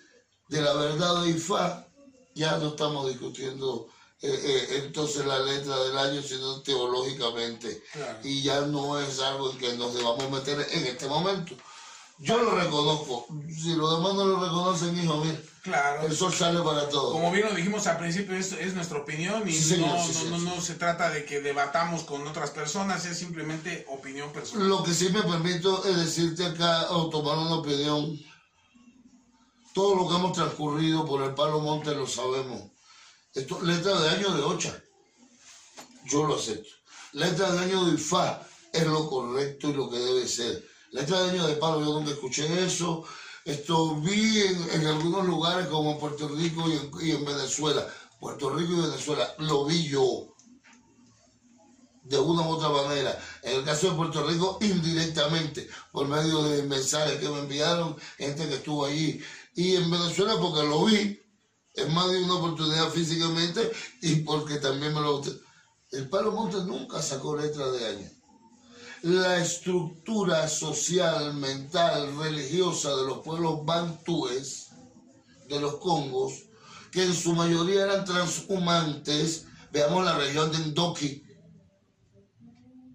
de 0.49 0.61
la 0.61 0.73
verdad 0.73 1.23
de 1.23 1.29
Ifá, 1.29 1.88
ya 2.36 2.57
no 2.57 2.69
estamos 2.69 3.07
discutiendo 3.09 3.89
eh, 4.21 4.27
eh, 4.31 4.81
entonces 4.86 5.25
la 5.25 5.39
letra 5.39 5.77
del 5.79 5.98
año, 5.98 6.21
sino 6.21 6.62
teológicamente. 6.62 7.81
Y 8.24 8.41
ya 8.41 8.62
no 8.62 9.00
es 9.00 9.19
algo 9.21 9.51
en 9.51 9.57
que 9.57 9.74
nos 9.77 9.93
debamos 9.93 10.29
meter 10.29 10.67
en 10.71 10.86
este 10.88 11.07
momento. 11.07 11.55
Yo 12.17 12.38
lo 12.38 12.51
reconozco. 12.51 13.27
Si 13.48 13.75
los 13.75 13.98
demás 13.98 14.13
no 14.15 14.25
lo 14.25 14.41
reconocen, 14.41 14.98
hijo, 15.01 15.17
mío. 15.24 15.38
Claro. 15.62 16.05
El 16.05 16.15
sol 16.15 16.33
sale 16.33 16.59
para 16.62 16.89
todos. 16.89 17.13
Como 17.13 17.31
bien 17.31 17.48
lo 17.48 17.53
dijimos 17.53 17.88
al 17.88 17.98
principio, 17.98 18.36
es, 18.36 18.51
es 18.53 18.74
nuestra 18.74 19.00
opinión 19.00 19.43
y 19.48 19.57
no, 19.77 20.38
no, 20.39 20.62
se 20.62 20.75
trata 20.75 21.09
de 21.09 21.25
que 21.25 21.41
debatamos 21.41 22.03
con 22.03 22.25
otras 22.27 22.50
personas, 22.51 23.05
es 23.05 23.17
simplemente 23.17 23.86
opinión 23.89 24.31
personal. 24.31 24.67
Lo 24.67 24.83
que 24.83 24.93
sí 24.93 25.09
me 25.09 25.21
permito 25.21 25.86
es 25.86 25.98
decirte 25.98 26.45
acá 26.45 26.91
o 26.91 27.09
tomar 27.09 27.38
una 27.38 27.55
opinión. 27.55 28.19
Todo 29.73 29.95
lo 29.95 30.09
que 30.09 30.15
hemos 30.15 30.33
transcurrido 30.33 31.05
por 31.05 31.21
el 31.23 31.33
Palo 31.33 31.59
Monte 31.59 31.93
lo 31.93 32.07
sabemos. 32.07 32.63
Esto, 33.33 33.61
letra 33.61 33.99
de 33.99 34.09
año 34.09 34.33
de 34.33 34.43
Ocha. 34.43 34.83
Yo 36.05 36.25
lo 36.25 36.35
acepto. 36.35 36.69
Letra 37.13 37.51
de 37.51 37.59
año 37.59 37.85
de 37.85 37.93
IFA 37.95 38.47
es 38.73 38.85
lo 38.85 39.09
correcto 39.09 39.69
y 39.69 39.73
lo 39.73 39.89
que 39.89 39.99
debe 39.99 40.27
ser. 40.27 40.67
Letra 40.91 41.21
de 41.23 41.31
año 41.31 41.47
de 41.47 41.55
palo, 41.55 41.79
yo 41.81 41.93
nunca 41.93 42.11
escuché 42.11 42.65
eso. 42.65 43.03
Esto 43.45 43.95
vi 43.95 44.41
en, 44.41 44.88
algunos 44.88 45.25
lugares 45.25 45.67
como 45.67 45.97
Puerto 45.99 46.27
Rico 46.27 46.65
y 47.01 47.11
en, 47.11 47.25
Venezuela. 47.25 47.88
Puerto 48.19 48.49
Rico 48.49 48.73
y 48.73 48.81
Venezuela, 48.81 49.33
lo 49.39 49.65
vi 49.65 49.88
yo 49.88 50.35
de 52.03 52.17
una 52.19 52.41
u 52.41 52.49
otra 52.49 52.69
manera. 52.69 53.17
En 53.43 53.59
el 53.59 53.63
caso 53.63 53.89
de 53.89 53.95
Puerto 53.95 54.23
Rico, 54.27 54.57
indirectamente, 54.61 55.69
por 55.91 56.07
medio 56.07 56.43
de 56.43 56.63
mensajes 56.63 57.19
que 57.19 57.29
me 57.29 57.39
enviaron, 57.39 57.95
gente 58.17 58.47
que 58.47 58.55
estuvo 58.55 58.85
allí. 58.85 59.21
Y 59.60 59.76
en 59.76 59.91
Venezuela, 59.91 60.38
porque 60.39 60.63
lo 60.63 60.86
vi, 60.86 61.19
es 61.74 61.89
más 61.89 62.10
de 62.10 62.24
una 62.24 62.36
oportunidad 62.36 62.89
físicamente 62.91 63.69
y 64.02 64.15
porque 64.22 64.56
también 64.56 64.93
me 64.93 65.02
lo... 65.02 65.22
El 65.91 66.08
Palo 66.08 66.32
Monte 66.32 66.60
nunca 66.60 67.02
sacó 67.02 67.36
letra 67.36 67.69
de 67.69 67.86
año. 67.88 68.10
La 69.02 69.38
estructura 69.43 70.48
social, 70.48 71.34
mental, 71.34 72.15
religiosa 72.19 72.95
de 72.95 73.04
los 73.04 73.17
pueblos 73.17 73.65
bantúes, 73.65 74.69
de 75.50 75.60
los 75.60 75.76
Congos, 75.76 76.45
que 76.89 77.04
en 77.04 77.13
su 77.13 77.34
mayoría 77.34 77.84
eran 77.84 78.06
transhumantes, 78.06 79.43
veamos 79.74 80.06
la 80.06 80.17
región 80.17 80.54
de 80.54 80.60
Ndoki, 80.67 81.22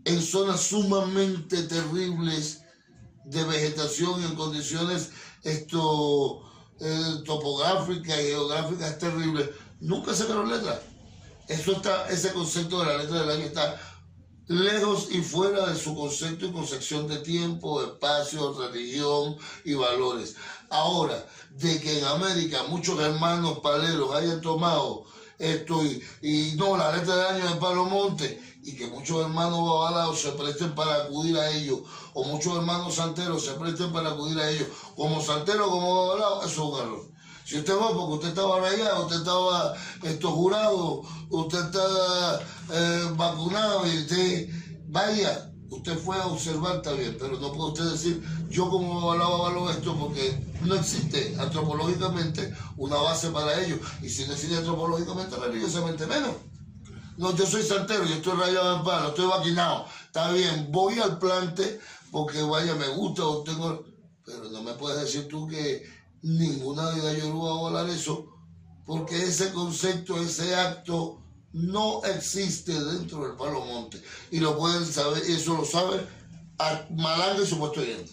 en 0.07 0.23
zonas 0.23 0.63
sumamente 0.63 1.65
terribles 1.65 2.63
de 3.27 3.45
vegetación 3.45 4.23
y 4.23 4.25
en 4.25 4.35
condiciones 4.35 5.11
esto 5.43 6.44
eh, 6.81 7.23
topográfica 7.25 8.21
y 8.21 8.27
geográfica 8.27 8.89
es 8.89 8.99
terrible, 8.99 9.51
nunca 9.81 10.15
sacaron 10.15 10.51
letra. 10.51 10.81
Eso 11.49 11.73
está, 11.73 12.09
ese 12.09 12.33
concepto 12.33 12.81
de 12.81 12.87
la 12.87 12.99
letra 12.99 13.21
del 13.21 13.31
año 13.31 13.45
está 13.45 13.79
lejos 14.47 15.09
y 15.11 15.23
fuera 15.23 15.67
de 15.67 15.79
su 15.79 15.95
concepto 15.95 16.47
y 16.47 16.53
concepción 16.53 17.09
de 17.09 17.19
tiempo, 17.19 17.83
espacio, 17.83 18.53
religión 18.59 19.37
y 19.65 19.75
valores. 19.75 20.37
Ahora, 20.71 21.27
de 21.51 21.81
que 21.81 21.99
en 21.99 22.05
América 22.05 22.65
muchos 22.69 22.99
hermanos 22.99 23.61
paleros 23.61 24.15
hayan 24.15 24.41
tomado 24.41 25.05
esto 25.39 25.81
y, 26.23 26.53
no, 26.57 26.77
la 26.77 26.97
letra 26.97 27.17
del 27.17 27.37
año 27.37 27.55
de 27.55 27.61
Pablo 27.61 27.85
Monte 27.87 28.41
y 28.63 28.75
que 28.77 28.87
muchos 28.87 29.21
hermanos 29.21 29.61
babalados 29.61 30.21
se 30.21 30.33
presten 30.33 30.75
para 30.75 31.05
acudir 31.05 31.37
a 31.37 31.51
ellos, 31.51 31.81
o 32.15 32.25
muchos 32.25 32.57
hermanos 32.57 32.95
santeros 32.95 33.45
se 33.45 33.53
presten 33.53 33.93
para 33.93 34.11
acudir 34.11 34.39
a 34.39 34.51
ellos, 34.51 34.69
como 34.97 35.21
santero, 35.21 35.69
como 35.69 36.07
babalado, 36.07 36.43
eso 36.45 36.79
es 36.79 36.89
un. 36.89 37.15
Si 37.45 37.59
usted 37.59 37.75
va 37.75 37.93
porque 37.93 38.15
usted 38.15 38.29
estaba 38.29 38.59
rayado, 38.61 39.05
usted 39.05 39.19
estaba 39.19 39.75
esto, 40.03 40.31
jurado, 40.31 41.03
usted 41.29 41.59
está 41.59 42.41
eh, 42.73 43.09
vacunado 43.17 43.87
y 43.87 43.99
usted 43.99 44.49
vaya, 44.87 45.54
usted 45.71 45.99
fue 45.99 46.17
a 46.17 46.27
observar, 46.27 46.83
bien, 46.97 47.17
pero 47.19 47.39
no 47.39 47.53
puede 47.53 47.73
usted 47.73 47.91
decir, 47.91 48.23
yo 48.49 48.69
como 48.69 49.01
babalado 49.01 49.47
avalo 49.47 49.71
esto 49.71 49.97
porque 49.97 50.45
no 50.63 50.75
existe 50.75 51.37
antropológicamente 51.39 52.55
una 52.77 52.97
base 52.97 53.31
para 53.31 53.61
ello, 53.65 53.79
y 54.03 54.09
si 54.09 54.27
no 54.27 54.33
existe 54.33 54.57
antropológicamente, 54.57 55.37
religiosamente 55.37 56.07
menos. 56.07 56.35
No, 57.17 57.35
yo 57.37 57.47
soy 57.47 57.63
santero, 57.63 58.05
yo 58.05 58.17
estoy 58.17 58.33
rayado 58.33 58.77
en 58.77 58.83
palo, 58.85 59.09
estoy 59.09 59.27
vacunado. 59.27 59.87
Está 60.07 60.33
bien, 60.33 60.69
voy 60.71 60.99
al 60.99 61.19
plante 61.19 61.79
porque 62.11 62.43
vaya, 62.43 62.75
me 62.75 62.89
gusta 62.89 63.25
o 63.25 63.43
tengo. 63.43 63.85
Pero 64.25 64.51
no 64.51 64.63
me 64.63 64.73
puedes 64.75 65.01
decir 65.01 65.29
tú 65.29 65.47
que 65.47 65.85
ninguna 66.23 66.91
de 66.91 67.21
yo 67.21 67.39
va 67.39 67.51
a 67.51 67.59
volar 67.59 67.89
eso, 67.89 68.27
porque 68.85 69.23
ese 69.23 69.53
concepto, 69.53 70.17
ese 70.17 70.57
acto 70.57 71.24
no 71.55 72.03
existe 72.05 72.73
dentro 72.73 73.27
del 73.27 73.37
Palo 73.37 73.65
Monte. 73.65 74.03
Y 74.31 74.41
lo 74.41 74.59
pueden 74.59 74.85
saber, 74.85 75.23
eso 75.23 75.57
lo 75.57 75.65
sabe 75.65 76.05
Malanga 76.91 77.43
y 77.43 77.47
supuesto 77.47 77.81
oyente. 77.81 78.13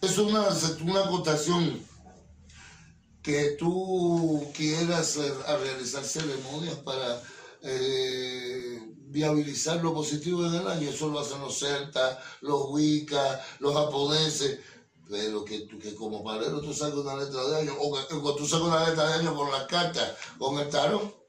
Es 0.00 0.18
una, 0.18 0.48
una 0.84 1.04
acotación 1.04 1.80
que 3.22 3.56
tú 3.58 4.48
quieras 4.54 5.16
realizar 5.16 6.04
ceremonias 6.04 6.76
para 6.76 7.22
eh, 7.62 8.80
viabilizar 9.06 9.82
lo 9.82 9.94
positivo 9.94 10.44
en 10.46 10.54
el 10.54 10.66
año. 10.66 10.88
Eso 10.88 11.08
lo 11.08 11.20
hacen 11.20 11.40
los 11.40 11.58
celtas, 11.58 12.18
los 12.40 12.70
wicca, 12.70 13.44
los 13.60 13.74
japoneses. 13.74 14.60
Pero 15.08 15.44
que, 15.44 15.66
que 15.66 15.94
como 15.94 16.24
palero 16.24 16.60
tú 16.60 16.72
saques 16.72 16.94
una 16.94 17.16
letra 17.16 17.44
de 17.44 17.60
año, 17.60 17.74
o 17.78 17.92
que, 17.94 18.14
tú 18.38 18.46
saques 18.46 18.66
una 18.66 18.88
letra 18.88 19.08
de 19.08 19.14
año 19.14 19.34
con 19.34 19.50
las 19.50 19.66
cartas, 19.66 20.14
con 20.38 20.58
el 20.58 20.68
tarot. 20.68 21.21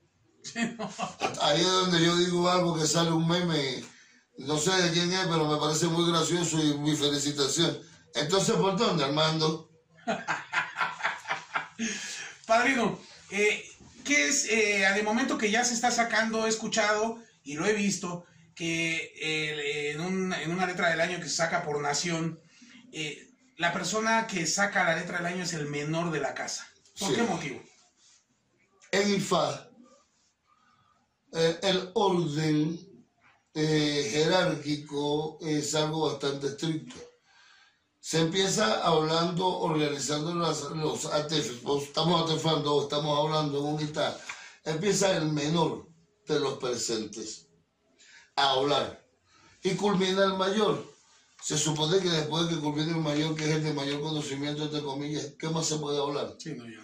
Ahí 1.42 1.62
es 1.62 1.72
donde 1.72 2.04
yo 2.04 2.16
digo 2.18 2.50
algo 2.50 2.78
que 2.78 2.86
sale 2.86 3.12
un 3.12 3.28
meme, 3.28 3.84
no 4.40 4.58
sé 4.58 4.72
de 4.82 4.92
quién 4.92 5.12
es, 5.12 5.26
pero 5.28 5.48
me 5.48 5.58
parece 5.58 5.88
muy 5.88 6.10
gracioso 6.10 6.64
y 6.64 6.78
mi 6.78 6.96
felicitación. 6.96 7.78
Entonces, 8.16 8.56
¿por 8.56 8.78
dónde, 8.78 9.04
Armando? 9.04 9.70
Padrino, 12.46 13.00
eh, 13.32 13.66
que 14.04 14.28
es, 14.28 14.46
eh, 14.50 14.86
de 14.94 15.04
momento 15.04 15.38
que 15.38 15.50
ya 15.50 15.64
se 15.64 15.74
está 15.74 15.92
sacando, 15.92 16.46
he 16.46 16.50
escuchado 16.50 17.20
y 17.44 17.56
lo 17.56 17.66
he 17.66 17.74
visto, 17.74 18.26
que 18.56 19.14
eh, 19.20 19.92
en, 19.92 20.52
una 20.52 20.66
letra 20.66 20.90
del 20.90 21.02
año 21.02 21.20
que 21.20 21.30
se 21.30 21.36
saca 21.36 21.64
por 21.64 21.82
nación, 21.82 22.40
eh, 22.92 23.30
la 23.58 23.74
persona 23.74 24.28
que 24.28 24.46
saca 24.46 24.84
la 24.84 24.96
letra 24.96 25.18
del 25.18 25.28
año 25.28 25.44
es 25.44 25.54
el 25.54 25.68
menor 25.68 26.12
de 26.12 26.20
la 26.20 26.34
casa. 26.34 26.68
¿Por 27.00 27.16
qué 27.16 27.24
motivo? 27.24 27.64
En 28.92 29.16
IFA, 29.16 29.70
el 31.34 31.92
orden 31.94 32.80
jerárquico 33.54 35.38
es 35.42 35.76
algo 35.76 36.10
bastante 36.12 36.48
estricto. 36.48 36.96
se 38.06 38.20
empieza 38.20 38.84
hablando 38.84 39.48
o 39.48 39.74
realizando 39.74 40.36
las- 40.36 40.64
los 40.72 41.06
atefes, 41.06 41.62
o 41.64 41.78
estamos 41.82 42.30
atefando 42.30 42.84
estamos 42.84 43.18
hablando 43.18 43.60
en 43.60 43.66
un 43.66 43.78
guitar, 43.78 44.20
empieza 44.66 45.16
el 45.16 45.32
menor 45.32 45.88
de 46.28 46.38
los 46.42 46.58
presentes 46.58 47.48
a 48.36 48.52
hablar 48.52 49.02
y 49.64 49.76
culmina 49.76 50.26
el 50.26 50.34
mayor. 50.34 50.86
Se 51.42 51.58
supone 51.58 52.00
que 52.00 52.10
después 52.10 52.50
de 52.50 52.56
que 52.56 52.62
culmine 52.62 52.92
el 52.92 52.98
mayor, 52.98 53.36
que 53.36 53.46
es 53.46 53.56
el 53.56 53.64
de 53.64 53.74
mayor 53.74 54.02
conocimiento, 54.02 54.64
entre 54.64 54.82
comillas, 54.82 55.36
¿qué 55.40 55.48
más 55.48 55.66
se 55.66 55.78
puede 55.78 55.98
hablar? 55.98 56.36
Sí, 56.38 56.56
no, 56.56 56.66
ya. 56.70 56.83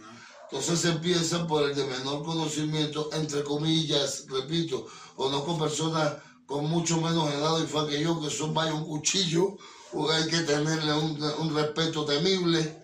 Entonces 0.52 0.80
se 0.80 0.90
empieza 0.90 1.46
por 1.46 1.64
el 1.64 1.76
de 1.76 1.86
menor 1.86 2.24
conocimiento, 2.24 3.10
entre 3.14 3.44
comillas, 3.44 4.26
repito, 4.28 4.88
conozco 5.16 5.60
personas 5.60 6.16
con 6.48 6.68
mucho 6.68 7.00
menos 7.00 7.32
edad 7.32 7.60
y 7.60 7.68
fa 7.68 7.88
que 7.88 8.02
yo, 8.02 8.20
que 8.20 8.32
son 8.32 8.54
vaya 8.56 8.74
un 8.74 8.84
cuchillo, 8.84 9.58
o 9.94 10.10
hay 10.10 10.26
que 10.28 10.40
tenerle 10.40 10.94
un, 10.94 11.22
un 11.40 11.54
respeto 11.54 12.04
temible. 12.04 12.84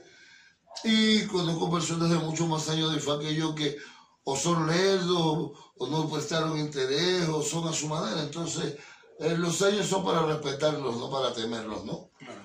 Y 0.84 1.26
conozco 1.26 1.72
personas 1.72 2.10
de 2.12 2.18
mucho 2.18 2.46
más 2.46 2.70
años 2.70 2.94
de 2.94 3.00
fa 3.00 3.18
que 3.18 3.34
yo 3.34 3.56
que 3.56 3.78
o 4.26 4.36
son 4.36 4.68
lerdos, 4.68 5.52
o 5.78 5.88
no 5.88 6.10
prestaron 6.10 6.60
interés, 6.60 7.28
o 7.30 7.42
son 7.42 7.68
a 7.68 7.74
su 7.74 7.88
manera. 7.88 8.22
Entonces, 8.22 8.76
eh, 9.20 9.36
los 9.38 9.62
años 9.62 9.88
son 9.88 10.04
para 10.04 10.26
respetarlos, 10.26 10.98
no 10.98 11.10
para 11.10 11.34
temerlos, 11.34 11.86
¿no? 11.86 12.10
Claro. 12.20 12.45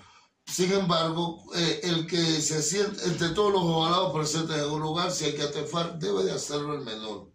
Sin 0.51 0.73
embargo, 0.73 1.45
eh, 1.55 1.81
el 1.85 2.09
que 2.09 2.43
se 2.43 2.61
siente, 2.61 3.05
entre 3.05 3.29
todos 3.29 3.53
los 3.53 3.63
ovalados 3.63 4.13
presentes 4.13 4.57
en 4.59 4.69
un 4.69 4.81
lugar, 4.81 5.13
si 5.13 5.27
hay 5.27 5.35
que 5.35 5.43
atefar, 5.43 5.97
debe 6.01 6.25
de 6.25 6.33
hacerlo 6.33 6.75
el 6.75 6.81
menor. 6.81 7.31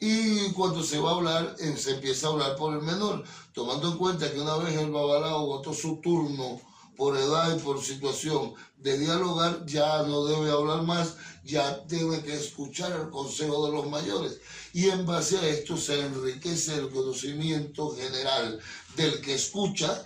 Y 0.00 0.50
cuando 0.52 0.82
se 0.82 0.98
va 0.98 1.10
a 1.10 1.14
hablar, 1.14 1.54
eh, 1.60 1.76
se 1.76 1.92
empieza 1.92 2.26
a 2.26 2.30
hablar 2.30 2.56
por 2.56 2.74
el 2.74 2.82
menor, 2.82 3.22
tomando 3.52 3.92
en 3.92 3.96
cuenta 3.96 4.30
que 4.30 4.40
una 4.40 4.56
vez 4.56 4.76
el 4.76 4.90
babalao 4.90 5.46
votó 5.46 5.72
su 5.72 6.00
turno 6.00 6.60
por 6.96 7.16
edad 7.16 7.56
y 7.56 7.60
por 7.60 7.80
situación 7.80 8.54
de 8.76 8.98
dialogar, 8.98 9.64
ya 9.66 10.02
no 10.02 10.24
debe 10.24 10.50
hablar 10.50 10.82
más, 10.82 11.14
ya 11.44 11.78
debe 11.86 12.24
que 12.24 12.34
escuchar 12.34 12.90
el 12.90 13.10
consejo 13.10 13.66
de 13.66 13.72
los 13.72 13.88
mayores. 13.88 14.40
Y 14.72 14.88
en 14.88 15.06
base 15.06 15.38
a 15.38 15.46
esto 15.46 15.76
se 15.76 16.00
enriquece 16.00 16.74
el 16.74 16.90
conocimiento 16.90 17.94
general 17.94 18.58
del 18.96 19.20
que 19.20 19.34
escucha 19.34 20.04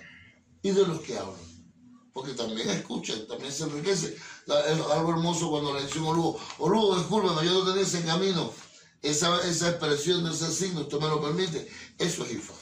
y 0.62 0.70
de 0.70 0.86
los 0.86 1.00
que 1.00 1.16
hablan 1.16 1.43
porque 2.14 2.32
también 2.32 2.70
escuchan, 2.70 3.26
también 3.26 3.52
se 3.52 3.64
enriquece. 3.64 4.16
La- 4.46 4.60
Es 4.66 4.80
algo 4.80 5.10
hermoso 5.10 5.50
cuando 5.50 5.74
le 5.74 5.84
dice 5.84 5.98
un 5.98 6.06
Olugo, 6.06 6.40
Olugo, 6.58 6.96
discúlpame, 6.96 7.44
yo 7.44 7.52
no 7.52 7.64
tenía 7.66 7.82
ese 7.82 8.02
camino, 8.04 8.50
esa, 9.02 9.46
esa 9.46 9.68
expresión 9.70 10.24
de 10.24 10.30
ese 10.30 10.50
signo, 10.52 10.82
usted 10.82 10.98
me 11.00 11.08
lo 11.08 11.20
permite, 11.20 11.68
eso 11.98 12.24
es 12.24 12.32
IFA. 12.32 12.54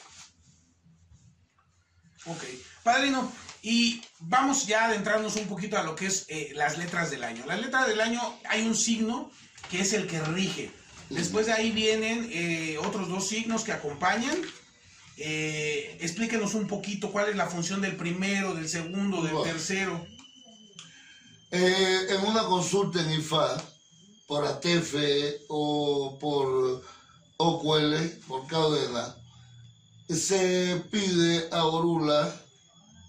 Ok. 2.26 2.42
Padrino, 2.82 3.30
y 3.62 4.02
vamos 4.20 4.66
ya 4.66 4.86
adentrarnos 4.86 5.36
un 5.36 5.46
poquito 5.46 5.76
a 5.78 5.82
lo 5.82 5.94
que 5.94 6.06
es 6.06 6.24
eh, 6.28 6.50
las 6.54 6.78
letras 6.78 7.10
del 7.10 7.22
año. 7.22 7.44
Las 7.46 7.60
letras 7.60 7.86
del 7.86 8.00
año 8.00 8.20
hay 8.48 8.66
un 8.66 8.74
signo 8.74 9.30
que 9.70 9.80
es 9.82 9.92
el 9.92 10.06
que 10.08 10.20
rige. 10.20 10.72
Después 11.10 11.46
de 11.46 11.52
ahí 11.52 11.70
vienen 11.72 12.28
eh, 12.32 12.78
otros 12.78 13.08
dos 13.08 13.28
signos 13.28 13.64
que 13.64 13.72
acompañan. 13.72 14.36
Eh, 15.16 15.98
explíquenos 16.00 16.54
un 16.54 16.66
poquito 16.66 17.12
cuál 17.12 17.28
es 17.28 17.36
la 17.36 17.46
función 17.46 17.80
del 17.80 17.96
primero, 17.96 18.54
del 18.54 18.68
segundo, 18.68 19.22
del 19.22 19.34
Bueno. 19.34 19.52
tercero. 19.52 20.06
Eh, 21.50 22.06
en 22.08 22.26
una 22.26 22.44
consulta 22.44 23.02
en 23.02 23.12
IFA, 23.12 23.62
por 24.26 24.44
ATEFE 24.46 25.42
o 25.48 26.18
por 26.18 26.82
OQL, 27.36 27.94
por 28.26 28.46
cadena, 28.46 29.14
se 30.08 30.82
pide 30.90 31.48
a 31.52 31.66
Orula 31.66 32.34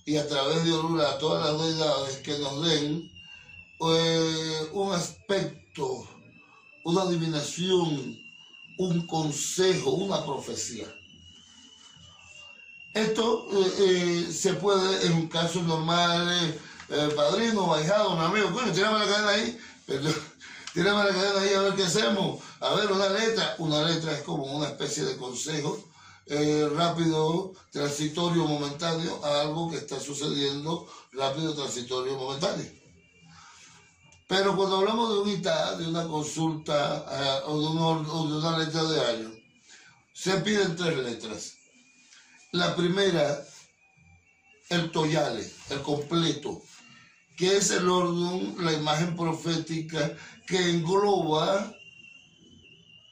y 0.05 0.17
a 0.17 0.27
través 0.27 0.65
de 0.65 0.73
Orula 0.73 1.09
a 1.11 1.17
todas 1.17 1.53
las 1.53 1.65
deidades 1.65 2.17
que 2.17 2.37
nos 2.39 2.65
den 2.65 3.09
eh, 3.79 4.69
un 4.73 4.93
aspecto, 4.93 6.07
una 6.83 7.03
adivinación, 7.03 8.17
un 8.77 9.07
consejo, 9.07 9.91
una 9.91 10.25
profecía. 10.25 10.87
Esto 12.93 13.47
eh, 13.51 13.73
eh, 13.79 14.31
se 14.31 14.53
puede 14.53 15.07
en 15.07 15.27
casos 15.27 15.63
normales, 15.63 16.55
eh, 16.89 17.09
padrino, 17.15 17.65
bajado, 17.65 18.13
un 18.13 18.21
amigo, 18.21 18.51
coño, 18.51 18.71
tirame 18.71 18.99
la 18.99 19.07
cadena 19.07 19.29
ahí, 19.29 19.57
pero, 19.87 20.13
tirame 20.75 21.03
la 21.03 21.09
cadena 21.09 21.41
ahí 21.41 21.53
a 21.55 21.61
ver 21.61 21.73
qué 21.73 21.83
hacemos. 21.85 22.43
A 22.59 22.75
ver, 22.75 22.91
una 22.91 23.09
letra, 23.09 23.55
una 23.57 23.81
letra 23.81 24.11
es 24.11 24.21
como 24.21 24.43
una 24.43 24.67
especie 24.67 25.03
de 25.05 25.17
consejo 25.17 25.89
rápido, 26.75 27.53
transitorio, 27.71 28.45
momentáneo, 28.45 29.19
a 29.25 29.41
algo 29.41 29.69
que 29.69 29.77
está 29.77 29.99
sucediendo 29.99 30.87
rápido, 31.11 31.53
transitorio, 31.53 32.15
momentáneo. 32.15 32.71
Pero 34.27 34.55
cuando 34.55 34.77
hablamos 34.77 35.09
de 35.09 35.19
unidad, 35.19 35.77
de 35.77 35.87
una 35.87 36.07
consulta 36.07 37.43
un 37.47 37.77
o 37.77 38.27
de 38.29 38.37
una 38.37 38.57
letra 38.57 38.83
de 38.83 39.01
año, 39.05 39.31
se 40.13 40.37
piden 40.37 40.75
tres 40.77 40.97
letras. 40.97 41.62
La 42.53 42.75
primera, 42.75 43.43
el 44.69 44.91
toyale, 44.91 45.43
el 45.71 45.81
completo, 45.81 46.61
que 47.35 47.57
es 47.57 47.71
el 47.71 47.89
orden, 47.89 48.63
la 48.63 48.73
imagen 48.73 49.15
profética 49.15 50.15
que 50.45 50.69
engloba 50.69 51.75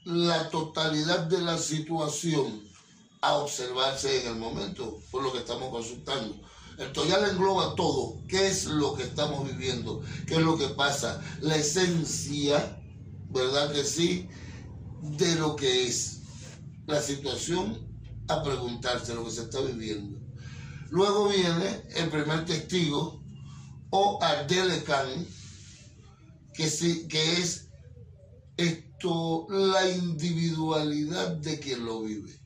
la 0.03 0.47
totalidad 0.51 1.21
de 1.21 1.41
la 1.41 1.57
situación 1.57 2.69
a 3.21 3.37
observarse 3.37 4.21
en 4.21 4.33
el 4.33 4.35
momento, 4.39 5.01
por 5.09 5.23
lo 5.23 5.33
que 5.33 5.39
estamos 5.39 5.71
consultando. 5.71 6.35
El 6.77 6.91
toyal 6.91 7.27
engloba 7.27 7.73
todo, 7.73 8.21
qué 8.27 8.45
es 8.45 8.65
lo 8.65 8.93
que 8.93 9.01
estamos 9.01 9.47
viviendo, 9.47 10.03
qué 10.27 10.35
es 10.35 10.41
lo 10.41 10.55
que 10.55 10.67
pasa, 10.67 11.19
la 11.39 11.55
esencia, 11.55 12.79
¿verdad 13.31 13.73
que 13.73 13.83
sí?, 13.85 14.29
de 15.01 15.33
lo 15.37 15.55
que 15.55 15.87
es 15.87 16.19
la 16.85 17.01
situación 17.01 17.90
a 18.33 18.43
preguntarse 18.43 19.13
lo 19.13 19.25
que 19.25 19.31
se 19.31 19.43
está 19.43 19.59
viviendo. 19.61 20.19
Luego 20.89 21.29
viene 21.29 21.83
el 21.95 22.09
primer 22.09 22.45
testigo 22.45 23.23
o 23.89 24.19
Ardelecan, 24.21 25.27
que, 26.53 26.69
sí, 26.69 27.07
que 27.07 27.33
es 27.33 27.69
esto, 28.57 29.47
la 29.49 29.89
individualidad 29.89 31.31
de 31.37 31.59
quien 31.59 31.85
lo 31.85 32.01
vive. 32.01 32.39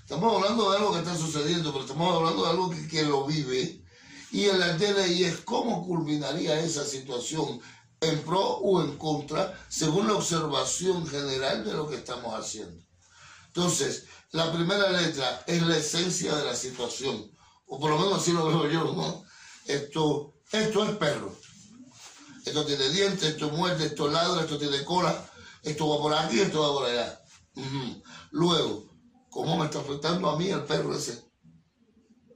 Estamos 0.00 0.36
hablando 0.36 0.70
de 0.70 0.78
algo 0.78 0.92
que 0.92 0.98
está 0.98 1.16
sucediendo, 1.16 1.72
pero 1.72 1.84
estamos 1.84 2.14
hablando 2.14 2.44
de 2.44 2.50
algo 2.50 2.70
que, 2.70 2.86
que 2.86 3.02
lo 3.02 3.26
vive. 3.26 3.82
Y 4.30 4.44
el 4.44 4.60
DLI 4.78 5.24
es 5.24 5.38
cómo 5.38 5.86
culminaría 5.86 6.60
esa 6.60 6.84
situación 6.84 7.60
en 8.00 8.18
pro 8.20 8.40
o 8.40 8.82
en 8.82 8.96
contra, 8.98 9.58
según 9.68 10.06
la 10.06 10.14
observación 10.14 11.06
general 11.06 11.64
de 11.64 11.72
lo 11.72 11.88
que 11.88 11.96
estamos 11.96 12.34
haciendo. 12.34 12.80
Entonces, 13.46 14.04
la 14.32 14.52
primera 14.52 14.90
letra 14.90 15.44
es 15.46 15.62
la 15.62 15.76
esencia 15.76 16.34
de 16.34 16.44
la 16.44 16.54
situación, 16.54 17.30
o 17.66 17.78
por 17.78 17.90
lo 17.90 17.98
menos 17.98 18.20
así 18.20 18.32
lo 18.32 18.46
veo 18.46 18.68
yo, 18.68 18.92
¿no? 18.92 19.24
Esto, 19.66 20.34
esto 20.52 20.84
es 20.84 20.96
perro. 20.96 21.34
Esto 22.44 22.64
tiene 22.64 22.88
dientes, 22.90 23.24
esto 23.24 23.50
muerde, 23.50 23.86
esto 23.86 24.08
ladra, 24.08 24.42
esto 24.42 24.56
tiene 24.56 24.84
cola, 24.84 25.12
esto 25.62 25.88
va 25.88 25.98
por 25.98 26.14
aquí, 26.14 26.40
esto 26.40 26.60
va 26.60 26.72
por 26.72 26.88
allá. 26.88 27.20
Luego, 28.30 28.88
¿cómo 29.30 29.56
me 29.56 29.64
está 29.64 29.80
afectando 29.80 30.30
a 30.30 30.38
mí 30.38 30.48
el 30.48 30.62
perro 30.64 30.94
ese? 30.94 31.24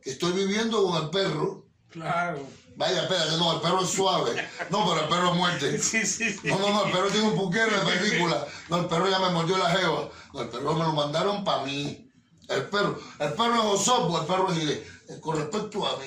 Que 0.03 0.11
estoy 0.11 0.33
viviendo 0.33 0.83
con 0.83 1.00
el 1.00 1.11
perro. 1.11 1.68
Claro. 1.90 2.44
Vaya, 2.76 3.02
espérate, 3.02 3.37
no, 3.37 3.54
el 3.54 3.61
perro 3.61 3.83
es 3.83 3.90
suave. 3.90 4.48
No, 4.70 4.87
pero 4.88 5.02
el 5.02 5.09
perro 5.09 5.30
es 5.30 5.37
muerte. 5.37 5.78
Sí, 5.83 6.06
sí, 6.06 6.33
sí. 6.33 6.48
No, 6.48 6.59
no, 6.59 6.70
no, 6.70 6.85
el 6.87 6.92
perro 6.92 7.09
tiene 7.09 7.28
un 7.28 7.37
puquero 7.37 7.85
de 7.85 7.92
película. 7.92 8.46
No, 8.68 8.78
el 8.78 8.87
perro 8.87 9.09
ya 9.09 9.18
me 9.18 9.30
mordió 9.30 9.59
la 9.59 9.70
jeva. 9.70 10.09
No, 10.33 10.40
el 10.40 10.48
perro 10.48 10.74
me 10.74 10.85
lo 10.85 10.92
mandaron 10.92 11.44
para 11.44 11.64
mí. 11.64 12.11
El 12.48 12.64
perro, 12.68 12.98
el 13.20 13.33
perro 13.35 13.54
es 13.54 13.80
Osopo, 13.80 14.20
el 14.20 14.26
perro 14.26 14.50
es 14.50 14.59
Gile, 14.59 14.87
eh, 15.09 15.20
con 15.20 15.37
respecto 15.37 15.87
a 15.87 15.96
mí. 15.98 16.06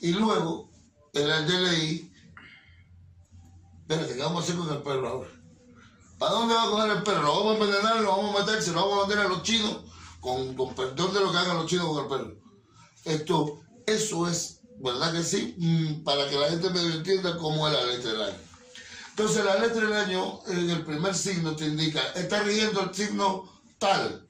Y 0.00 0.12
luego, 0.12 0.70
el 1.12 1.46
DLI, 1.46 2.12
espérate, 3.82 4.14
¿qué 4.14 4.22
vamos 4.22 4.40
a 4.40 4.44
hacer 4.44 4.56
con 4.56 4.74
el 4.74 4.82
perro 4.82 5.08
ahora? 5.08 5.30
¿Para 6.18 6.32
dónde 6.32 6.54
va 6.54 6.62
a 6.62 6.70
coger 6.70 6.90
el 6.92 7.02
perro? 7.02 7.22
¿Lo 7.22 7.36
vamos 7.36 7.60
a 7.60 7.64
envenenar? 7.64 8.00
¿Lo 8.00 8.16
vamos 8.16 8.36
a 8.36 8.44
meter? 8.44 8.62
¿Se 8.62 8.72
lo 8.72 8.80
vamos 8.80 9.04
a 9.04 9.08
vender 9.08 9.26
a 9.26 9.28
los 9.28 9.42
chinos? 9.42 9.80
Con, 10.20 10.54
con 10.54 10.74
perdón 10.74 11.12
de 11.12 11.20
lo 11.20 11.30
que 11.30 11.38
hagan 11.38 11.58
los 11.58 11.66
chinos 11.66 11.86
con 11.88 12.04
el 12.04 12.08
perro. 12.08 12.40
Esto, 13.04 13.60
eso 13.86 14.28
es, 14.28 14.55
¿verdad 14.78 15.12
que 15.12 15.22
sí? 15.22 15.54
Mm, 15.58 16.02
para 16.04 16.28
que 16.28 16.36
la 16.36 16.50
gente 16.50 16.70
medio 16.70 16.94
entienda 16.94 17.36
cómo 17.36 17.66
es 17.66 17.74
la 17.74 17.84
letra 17.84 18.12
del 18.12 18.22
año. 18.22 18.38
Entonces, 19.10 19.44
la 19.44 19.56
letra 19.56 19.80
del 19.80 19.92
año, 19.94 20.40
en 20.46 20.70
el 20.70 20.84
primer 20.84 21.14
signo 21.14 21.56
te 21.56 21.66
indica, 21.66 22.00
está 22.14 22.42
rigiendo 22.42 22.82
el 22.82 22.94
signo 22.94 23.50
tal. 23.78 24.28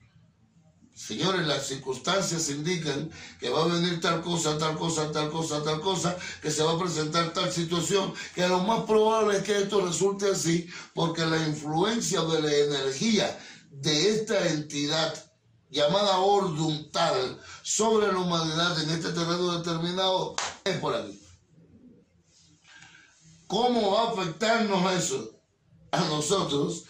Señores, 0.94 1.46
las 1.46 1.66
circunstancias 1.66 2.48
indican 2.48 3.10
que 3.38 3.50
va 3.50 3.64
a 3.64 3.66
venir 3.66 4.00
tal 4.00 4.22
cosa, 4.22 4.56
tal 4.56 4.78
cosa, 4.78 5.12
tal 5.12 5.30
cosa, 5.30 5.62
tal 5.62 5.80
cosa, 5.80 6.16
que 6.40 6.50
se 6.50 6.62
va 6.62 6.72
a 6.72 6.78
presentar 6.78 7.34
tal 7.34 7.52
situación, 7.52 8.14
que 8.34 8.48
lo 8.48 8.60
más 8.60 8.84
probable 8.84 9.36
es 9.36 9.42
que 9.42 9.58
esto 9.58 9.84
resulte 9.84 10.30
así, 10.30 10.66
porque 10.94 11.26
la 11.26 11.46
influencia 11.48 12.22
de 12.22 12.40
la 12.40 12.54
energía 12.54 13.38
de 13.70 14.10
esta 14.10 14.48
entidad 14.48 15.25
llamada 15.70 16.18
Ordum 16.18 16.90
tal 16.90 17.40
sobre 17.62 18.12
la 18.12 18.18
humanidad 18.18 18.80
en 18.82 18.90
este 18.90 19.10
terreno 19.10 19.58
determinado 19.58 20.36
es 20.64 20.76
por 20.78 20.94
aquí. 20.94 21.20
cómo 23.46 23.92
va 23.92 24.02
a 24.02 24.12
afectarnos 24.12 24.92
eso 24.92 25.40
a 25.92 26.00
nosotros 26.04 26.84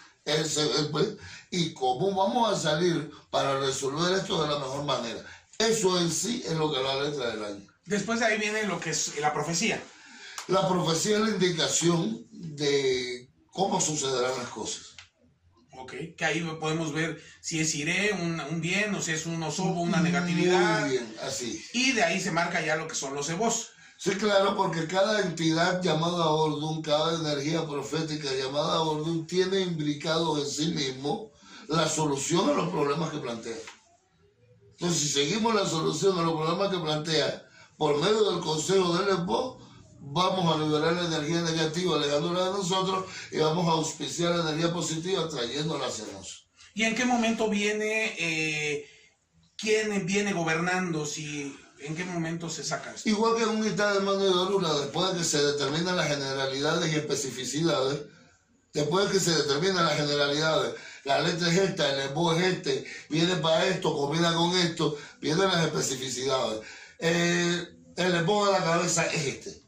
pues, 0.91 1.15
y 1.51 1.73
cómo 1.73 2.13
vamos 2.13 2.51
a 2.51 2.59
salir 2.59 3.11
para 3.29 3.59
resolver 3.59 4.17
esto 4.17 4.41
de 4.41 4.49
la 4.49 4.59
mejor 4.59 4.83
manera. 4.83 5.23
Eso 5.57 5.99
en 5.99 6.11
sí 6.11 6.43
es 6.45 6.53
lo 6.53 6.71
que 6.71 6.77
es 6.77 6.83
la 6.83 7.03
letra 7.03 7.31
del 7.31 7.45
año. 7.45 7.67
Después 7.85 8.19
de 8.19 8.25
ahí 8.25 8.37
viene 8.37 8.63
lo 8.63 8.79
que 8.79 8.89
es 8.89 9.17
la 9.19 9.33
profecía. 9.33 9.81
La 10.47 10.67
profecía 10.67 11.17
es 11.17 11.23
la 11.23 11.29
indicación 11.29 12.27
de 12.31 13.29
cómo 13.51 13.79
sucederán 13.79 14.37
las 14.37 14.49
cosas. 14.49 14.96
Ok, 15.77 15.93
que 16.17 16.25
ahí 16.25 16.41
podemos 16.59 16.91
ver 16.91 17.21
si 17.39 17.59
es 17.59 17.73
iré, 17.75 18.11
un, 18.13 18.39
un 18.39 18.61
bien, 18.61 18.93
o 18.95 19.01
si 19.01 19.11
es 19.11 19.25
un 19.27 19.41
osobo, 19.43 19.81
una 19.81 20.01
negatividad. 20.01 20.81
Muy 20.81 20.89
bien, 20.91 21.15
así. 21.23 21.63
Y 21.73 21.91
de 21.91 22.03
ahí 22.03 22.19
se 22.19 22.31
marca 22.31 22.65
ya 22.65 22.75
lo 22.75 22.87
que 22.87 22.95
son 22.95 23.13
los 23.13 23.29
ebos. 23.29 23.69
Sí, 23.99 24.11
claro, 24.11 24.55
porque 24.55 24.87
cada 24.87 25.21
entidad 25.21 25.81
llamada 25.81 26.27
Ordun, 26.27 26.81
cada 26.81 27.19
energía 27.19 27.65
profética 27.65 28.29
llamada 28.31 28.81
Ordun, 28.81 29.25
tiene 29.25 29.61
implicado 29.61 30.39
en 30.39 30.47
sí 30.47 30.67
mismo 30.67 31.31
la 31.67 31.87
solución 31.87 32.49
a 32.49 32.53
los 32.53 32.69
problemas 32.69 33.09
que 33.09 33.17
plantea. 33.17 33.57
Entonces, 34.71 34.99
si 34.99 35.07
seguimos 35.09 35.55
la 35.55 35.65
solución 35.65 36.17
a 36.17 36.21
los 36.21 36.33
problemas 36.33 36.69
que 36.69 36.79
plantea 36.79 37.47
por 37.77 37.99
medio 37.99 38.31
del 38.31 38.41
consejo 38.41 38.97
del 38.97 39.19
EPO, 39.19 39.56
vamos 40.11 40.55
a 40.55 40.59
liberar 40.59 40.93
la 40.93 41.05
energía 41.05 41.41
negativa 41.41 41.95
alejándola 41.95 42.45
de 42.45 42.51
nosotros 42.51 43.05
y 43.31 43.37
vamos 43.37 43.67
a 43.67 43.71
auspiciar 43.71 44.35
la 44.35 44.49
energía 44.49 44.73
positiva 44.73 45.27
trayéndola 45.29 45.87
hacia 45.87 46.05
nosotros. 46.05 46.47
¿Y 46.73 46.83
en 46.83 46.95
qué 46.95 47.05
momento 47.05 47.49
viene, 47.49 48.15
eh, 48.19 48.87
quién 49.57 50.05
viene 50.05 50.33
gobernando? 50.33 51.05
Si 51.05 51.55
¿En 51.79 51.95
qué 51.95 52.05
momento 52.05 52.49
se 52.49 52.63
saca 52.63 52.93
esto? 52.93 53.07
Igual 53.07 53.35
que 53.35 53.43
en 53.43 53.49
un 53.49 53.65
estado 53.65 53.99
de 53.99 54.05
mano 54.05 54.19
de 54.19 54.29
Orula, 54.29 54.73
después 54.79 55.11
de 55.11 55.19
que 55.19 55.23
se 55.23 55.43
determinan 55.43 55.95
las 55.95 56.07
generalidades 56.07 56.91
y 56.91 56.95
especificidades, 56.95 58.01
después 58.73 59.05
de 59.05 59.11
que 59.11 59.19
se 59.19 59.31
determinan 59.31 59.85
las 59.85 59.95
generalidades, 59.95 60.73
la 61.03 61.21
letra 61.21 61.49
es 61.49 61.57
esta, 61.57 61.93
el 61.93 62.09
embo 62.09 62.33
es 62.33 62.43
este, 62.43 62.85
viene 63.09 63.35
para 63.37 63.65
esto, 63.67 63.95
combina 63.95 64.33
con 64.33 64.57
esto, 64.57 64.97
vienen 65.21 65.47
las 65.47 65.65
especificidades. 65.65 66.61
Eh, 66.99 67.67
el 67.95 68.15
embo 68.15 68.45
de 68.47 68.51
la 68.53 68.63
cabeza 68.63 69.05
es 69.05 69.25
este. 69.25 69.66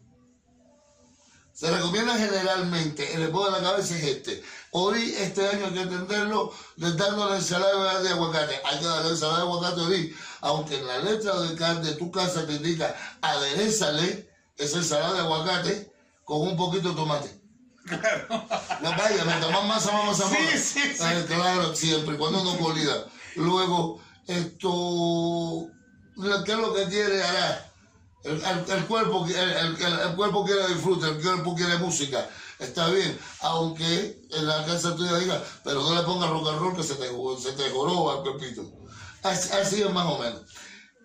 Se 1.60 1.70
recomienda 1.70 2.18
generalmente, 2.18 3.14
el 3.16 3.24
embo 3.24 3.44
de 3.44 3.52
la 3.52 3.60
cabeza 3.60 3.94
es 3.98 4.04
este. 4.04 4.42
Ori, 4.72 5.14
este 5.16 5.46
año 5.46 5.66
hay 5.66 5.74
que 5.74 5.82
entenderlo, 5.82 6.54
dando 6.78 7.30
la 7.30 7.36
ensalada 7.36 8.02
de 8.02 8.10
aguacate. 8.12 8.62
Hay 8.64 8.80
que 8.80 8.86
darle 8.86 9.10
ensalada 9.10 9.40
de 9.40 9.44
aguacate 9.44 9.82
Ori 9.82 10.16
aunque 10.40 10.78
en 10.78 10.88
la 10.88 11.00
letra 11.00 11.34
de, 11.38 11.96
tu 11.96 12.10
casa 12.12 12.48
te 12.48 12.54
indica 12.54 12.96
aderezale 13.20 14.30
esa 14.56 14.78
ensalada 14.78 15.16
de 15.16 15.20
aguacate 15.20 15.92
con 16.24 16.48
un 16.48 16.56
poquito 16.56 16.92
de 16.92 16.96
tomate. 16.96 17.42
Claro. 17.86 18.28
No 18.82 18.92
vaya, 18.92 19.26
mientras 19.26 19.52
más 19.52 19.66
masa, 19.66 19.92
más 19.92 20.18
masa, 20.18 20.30
sí, 20.30 20.58
sí, 20.58 20.82
sí. 20.96 21.04
Eh, 21.04 21.26
claro, 21.28 21.76
siempre, 21.76 22.16
cuando 22.16 22.42
no 22.42 22.58
colida. 22.58 23.06
Luego, 23.36 24.00
esto, 24.28 25.68
¿qué 26.46 26.52
es 26.54 26.58
lo 26.58 26.74
que 26.74 26.86
quiere 26.86 27.22
hará? 27.22 27.69
El, 28.24 28.34
el, 28.34 28.86
cuerpo, 28.86 29.26
el, 29.26 30.16
cuerpo 30.16 30.46
quiere 30.46 30.68
disfrutar, 30.68 31.12
el 31.12 31.22
cuerpo 31.22 31.56
quiere 31.56 31.78
música. 31.78 32.30
Está 32.60 32.90
bien, 32.90 33.18
aunque 33.40 34.22
en 34.32 34.46
la 34.46 34.66
casa 34.66 34.94
tuya 34.96 35.18
diga, 35.18 35.42
pero 35.64 35.82
no 35.82 35.96
le 35.96 36.02
pongas 36.04 36.30
rock 36.30 36.50
and 36.50 36.60
roll 36.60 36.76
que 36.76 36.84
se 36.84 36.96
te, 36.96 37.08
se 37.42 37.54
te 37.54 37.70
joroba 37.70 38.18
el 38.18 38.34
pepito. 38.34 38.70
Así, 39.24 39.82
es 39.82 39.94
más 39.94 40.06
o 40.06 40.20
menos. 40.20 40.42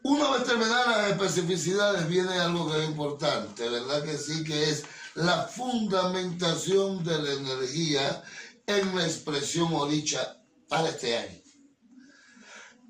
Una 0.03 0.31
vez 0.33 0.45
terminadas 0.45 0.89
las 0.89 1.11
especificidades 1.13 2.09
viene 2.09 2.35
algo 2.35 2.71
que 2.71 2.83
es 2.83 2.89
importante, 2.89 3.69
¿verdad 3.69 4.03
que 4.03 4.19
sí? 4.19 4.43
Que 4.43 4.71
es 4.71 4.85
la 5.15 5.45
fundamentación 5.45 7.05
de 7.05 7.23
la 7.23 7.33
energía 7.33 8.23
en 8.67 8.97
la 8.97 9.07
expresión 9.07 9.73
oricha 9.73 10.43
para 10.69 10.89
este 10.89 11.17
año. 11.17 11.41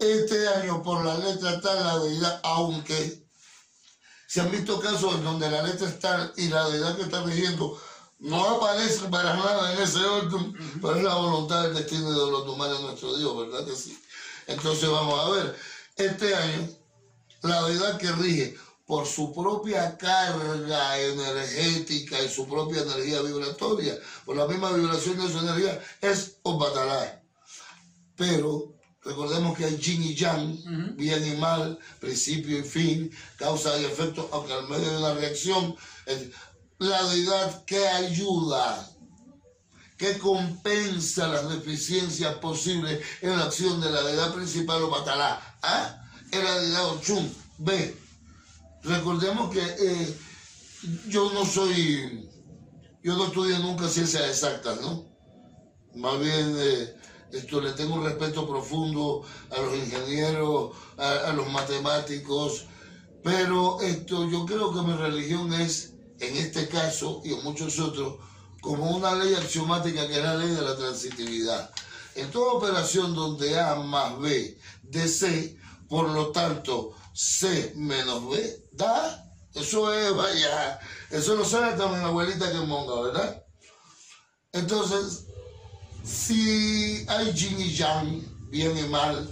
Este 0.01 0.49
año 0.49 0.83
por 0.83 1.05
la 1.05 1.19
letra 1.19 1.55
está 1.55 1.75
la 1.75 1.99
deidad, 1.99 2.41
aunque 2.43 3.24
se 4.35 4.41
han 4.41 4.51
visto 4.51 4.81
casos 4.81 5.15
en 5.15 5.23
donde 5.23 5.49
la 5.49 5.63
letra 5.63 5.87
está 5.87 6.33
y 6.37 6.49
la 6.49 6.69
deidad 6.69 6.97
que 6.97 7.03
está 7.03 7.23
rigiendo 7.23 7.81
no 8.19 8.57
aparece 8.57 9.07
para 9.09 9.37
nada 9.37 9.73
en 9.73 9.81
ese 9.81 10.05
orden, 10.05 10.53
pero 10.83 10.97
es 10.97 11.05
la 11.05 11.15
voluntad 11.15 11.63
del 11.63 11.75
destino 11.75 12.11
de 12.11 12.33
los 12.33 12.49
humanos 12.49 12.81
nuestro 12.81 13.17
Dios, 13.17 13.37
¿verdad 13.39 13.65
que 13.65 13.77
sí? 13.77 13.97
Entonces 14.49 14.91
vamos 14.91 15.21
a 15.21 15.31
ver, 15.31 15.57
este 15.95 16.35
año 16.35 16.69
la 17.43 17.63
deidad 17.69 17.97
que 17.97 18.11
rige 18.11 18.57
por 18.89 19.07
su 19.07 19.33
propia 19.33 19.97
carga 19.97 20.99
energética 20.99 22.21
y 22.21 22.29
su 22.29 22.49
propia 22.49 22.83
energía 22.83 23.23
vibratoria, 23.23 23.97
por 24.25 24.35
la 24.35 24.49
misma 24.49 24.73
vibración 24.73 25.17
de 25.17 25.33
su 25.33 25.39
energía, 25.39 25.81
es 26.01 26.39
Obatalá. 26.43 27.23
Pero 28.17 28.74
recordemos 29.05 29.57
que 29.57 29.65
hay 29.65 29.77
yin 29.77 30.03
y 30.03 30.15
yang, 30.15 30.97
bien 30.97 31.27
y 31.27 31.37
mal, 31.37 31.79
principio 32.01 32.59
y 32.59 32.63
fin, 32.63 33.11
causa 33.37 33.79
y 33.81 33.85
efecto, 33.85 34.29
aunque 34.33 34.53
al 34.53 34.69
medio 34.69 34.91
de 34.91 34.99
una 34.99 35.15
reacción, 35.15 35.77
la 36.79 37.03
deidad 37.11 37.65
que 37.65 37.87
ayuda 37.87 38.91
que 39.97 40.19
compensa 40.19 41.29
las 41.29 41.49
deficiencias 41.49 42.35
posibles 42.37 43.01
en 43.21 43.39
la 43.39 43.45
acción 43.45 43.81
de 43.81 43.91
la 43.91 44.03
deidad 44.03 44.35
principal 44.35 44.83
o 44.83 44.91
Batalá. 44.91 45.41
A 45.63 46.05
es 46.31 46.43
la 46.43 46.59
deidad 46.59 46.89
Ochun. 46.91 47.33
B. 47.59 47.97
Recordemos 48.83 49.53
que 49.53 49.63
eh, 49.63 50.19
yo 51.09 51.33
no 51.33 51.47
soy, 51.47 52.29
yo 53.03 53.17
no 53.17 53.27
estudio 53.27 53.59
nunca 53.61 53.89
ciencias 53.89 54.29
exactas, 54.29 54.81
¿no? 54.81 55.07
Más 55.95 56.19
bien 56.19 56.57
eh, 56.59 56.97
esto 57.35 57.61
le 57.61 57.73
tengo 57.73 57.95
un 57.95 58.05
respeto 58.05 58.49
profundo 58.49 59.23
a 59.51 59.61
los 59.61 59.75
ingenieros, 59.77 60.73
a, 60.97 61.31
a 61.31 61.33
los 61.33 61.49
matemáticos, 61.51 62.67
pero 63.23 63.81
esto 63.81 64.29
yo 64.29 64.45
creo 64.47 64.73
que 64.73 64.83
mi 64.83 64.95
religión 64.95 65.53
es, 65.53 65.95
en 66.21 66.37
este 66.37 66.69
caso 66.69 67.23
y 67.25 67.33
en 67.33 67.43
muchos 67.43 67.79
otros, 67.79 68.19
como 68.61 68.97
una 68.97 69.15
ley 69.15 69.35
axiomática 69.35 70.07
que 70.07 70.17
es 70.17 70.23
la 70.23 70.37
ley 70.37 70.51
de 70.51 70.63
la 70.63 70.77
transitividad. 70.77 71.71
En 72.15 72.31
toda 72.31 72.53
operación 72.53 73.15
donde 73.15 73.59
A 73.59 73.75
más 73.77 74.19
B 74.21 74.59
de 74.83 75.09
C, 75.09 75.59
por 75.89 76.09
lo 76.11 76.29
tanto 76.29 76.93
C 77.13 77.73
menos 77.77 78.29
B 78.31 78.69
da, 78.73 79.21
eso 79.55 79.93
es, 79.93 80.15
vaya, 80.15 80.81
eso 81.11 81.35
lo 81.35 81.45
sabe 81.45 81.77
también 81.77 82.03
la 82.03 82.09
abuelita 82.09 82.51
que 82.51 82.59
monga, 82.59 83.01
¿verdad? 83.03 83.45
Entonces, 84.53 85.27
si 86.05 87.05
hay 87.09 87.33
yin 87.33 87.61
y 87.61 87.75
yang, 87.75 88.23
bien 88.51 88.77
y 88.77 88.89
mal, 88.89 89.29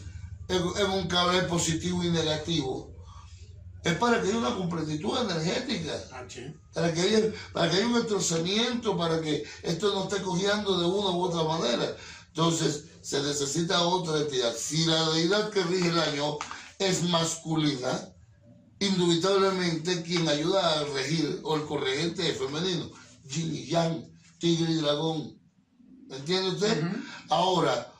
en 0.48 0.90
un 0.90 1.06
cable 1.06 1.42
positivo 1.42 2.02
y 2.02 2.10
negativo, 2.10 2.92
es 3.84 3.94
para 3.96 4.20
que 4.20 4.28
haya 4.28 4.38
una 4.38 4.54
completitud 4.54 5.18
energética, 5.18 5.92
ah, 6.12 6.24
para, 6.72 6.94
que 6.94 7.00
haya, 7.00 7.32
para 7.52 7.70
que 7.70 7.78
haya 7.78 7.86
un 7.86 7.96
entrozamiento, 7.96 8.96
para 8.96 9.20
que 9.20 9.44
esto 9.62 9.92
no 9.94 10.04
esté 10.04 10.22
cogiendo 10.22 10.78
de 10.78 10.86
una 10.86 11.10
u 11.10 11.22
otra 11.22 11.42
manera. 11.42 11.96
Entonces, 12.28 12.84
se 13.02 13.20
necesita 13.20 13.82
otra 13.82 14.20
entidad. 14.20 14.54
Si 14.56 14.84
la 14.86 15.10
deidad 15.10 15.50
que 15.50 15.64
rige 15.64 15.88
el 15.88 15.98
año 15.98 16.38
es 16.78 17.02
masculina, 17.02 18.08
indubitablemente 18.78 20.02
quien 20.02 20.28
ayuda 20.28 20.80
a 20.80 20.84
regir 20.84 21.40
o 21.42 21.56
el 21.56 21.64
corregente 21.64 22.30
es 22.30 22.38
femenino. 22.38 22.88
Yin 23.28 23.54
y 23.54 23.66
Yang, 23.66 24.08
tigre 24.38 24.72
y 24.72 24.76
dragón. 24.76 25.41
¿Me 26.12 26.18
entiende 26.18 26.50
usted? 26.50 26.84
Ahora, 27.30 27.90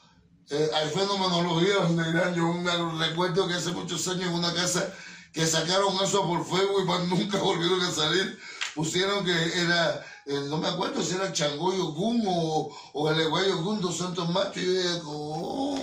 eh, 0.51 0.71
hay 0.75 0.91
fenomenología 0.91 1.77
donde 1.77 2.13
dirán, 2.13 2.35
yo 2.35 2.53
me 2.53 3.07
recuerdo 3.07 3.49
que 3.49 3.55
hace 3.55 3.71
muchos 3.71 4.07
años 4.07 4.27
en 4.27 4.35
una 4.35 4.53
casa 4.53 4.93
que 5.33 5.47
sacaron 5.47 5.97
eso 6.05 6.27
por 6.27 6.45
fuego 6.45 6.83
y 6.83 6.85
más 6.85 7.09
nunca 7.09 7.39
volvieron 7.39 7.81
a 7.81 7.91
salir. 7.91 8.39
Pusieron 8.75 9.25
que 9.25 9.33
era, 9.33 10.05
eh, 10.27 10.45
no 10.47 10.59
me 10.59 10.69
acuerdo 10.69 11.03
si 11.03 11.15
era 11.15 11.33
Changoyo 11.33 11.93
Gun 11.93 12.23
o, 12.27 12.71
o 12.93 13.11
el 13.11 13.19
Eguayo 13.19 13.63
Gun 13.63 13.81
dos 13.81 13.97
Santos 13.97 14.29
Machos. 14.29 14.59
Y 14.59 14.67
yo 14.67 14.73
dije, 14.73 15.01
oh, 15.07 15.79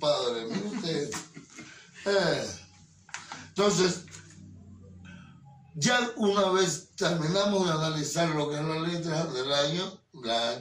padre, 0.00 0.46
mire 0.46 0.66
usted. 0.76 1.10
Eh. 2.06 2.60
Entonces, 3.48 4.04
ya 5.74 6.00
una 6.16 6.48
vez 6.48 6.94
terminamos 6.96 7.66
de 7.66 7.72
analizar 7.72 8.30
lo 8.30 8.48
que 8.48 8.56
es 8.56 8.64
la 8.64 8.78
letra 8.80 9.26
del 9.26 9.52
año, 9.52 10.03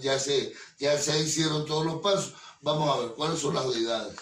ya, 0.02 0.20
se, 0.20 0.54
ya 0.80 0.98
se 0.98 1.20
hicieron 1.20 1.66
todos 1.66 1.86
los 1.86 2.02
pasos, 2.02 2.34
vamos 2.62 2.90
a 2.90 3.00
ver 3.02 3.10
cuáles 3.14 3.40
son 3.40 3.56
las 3.56 3.72
deidades 3.74 4.16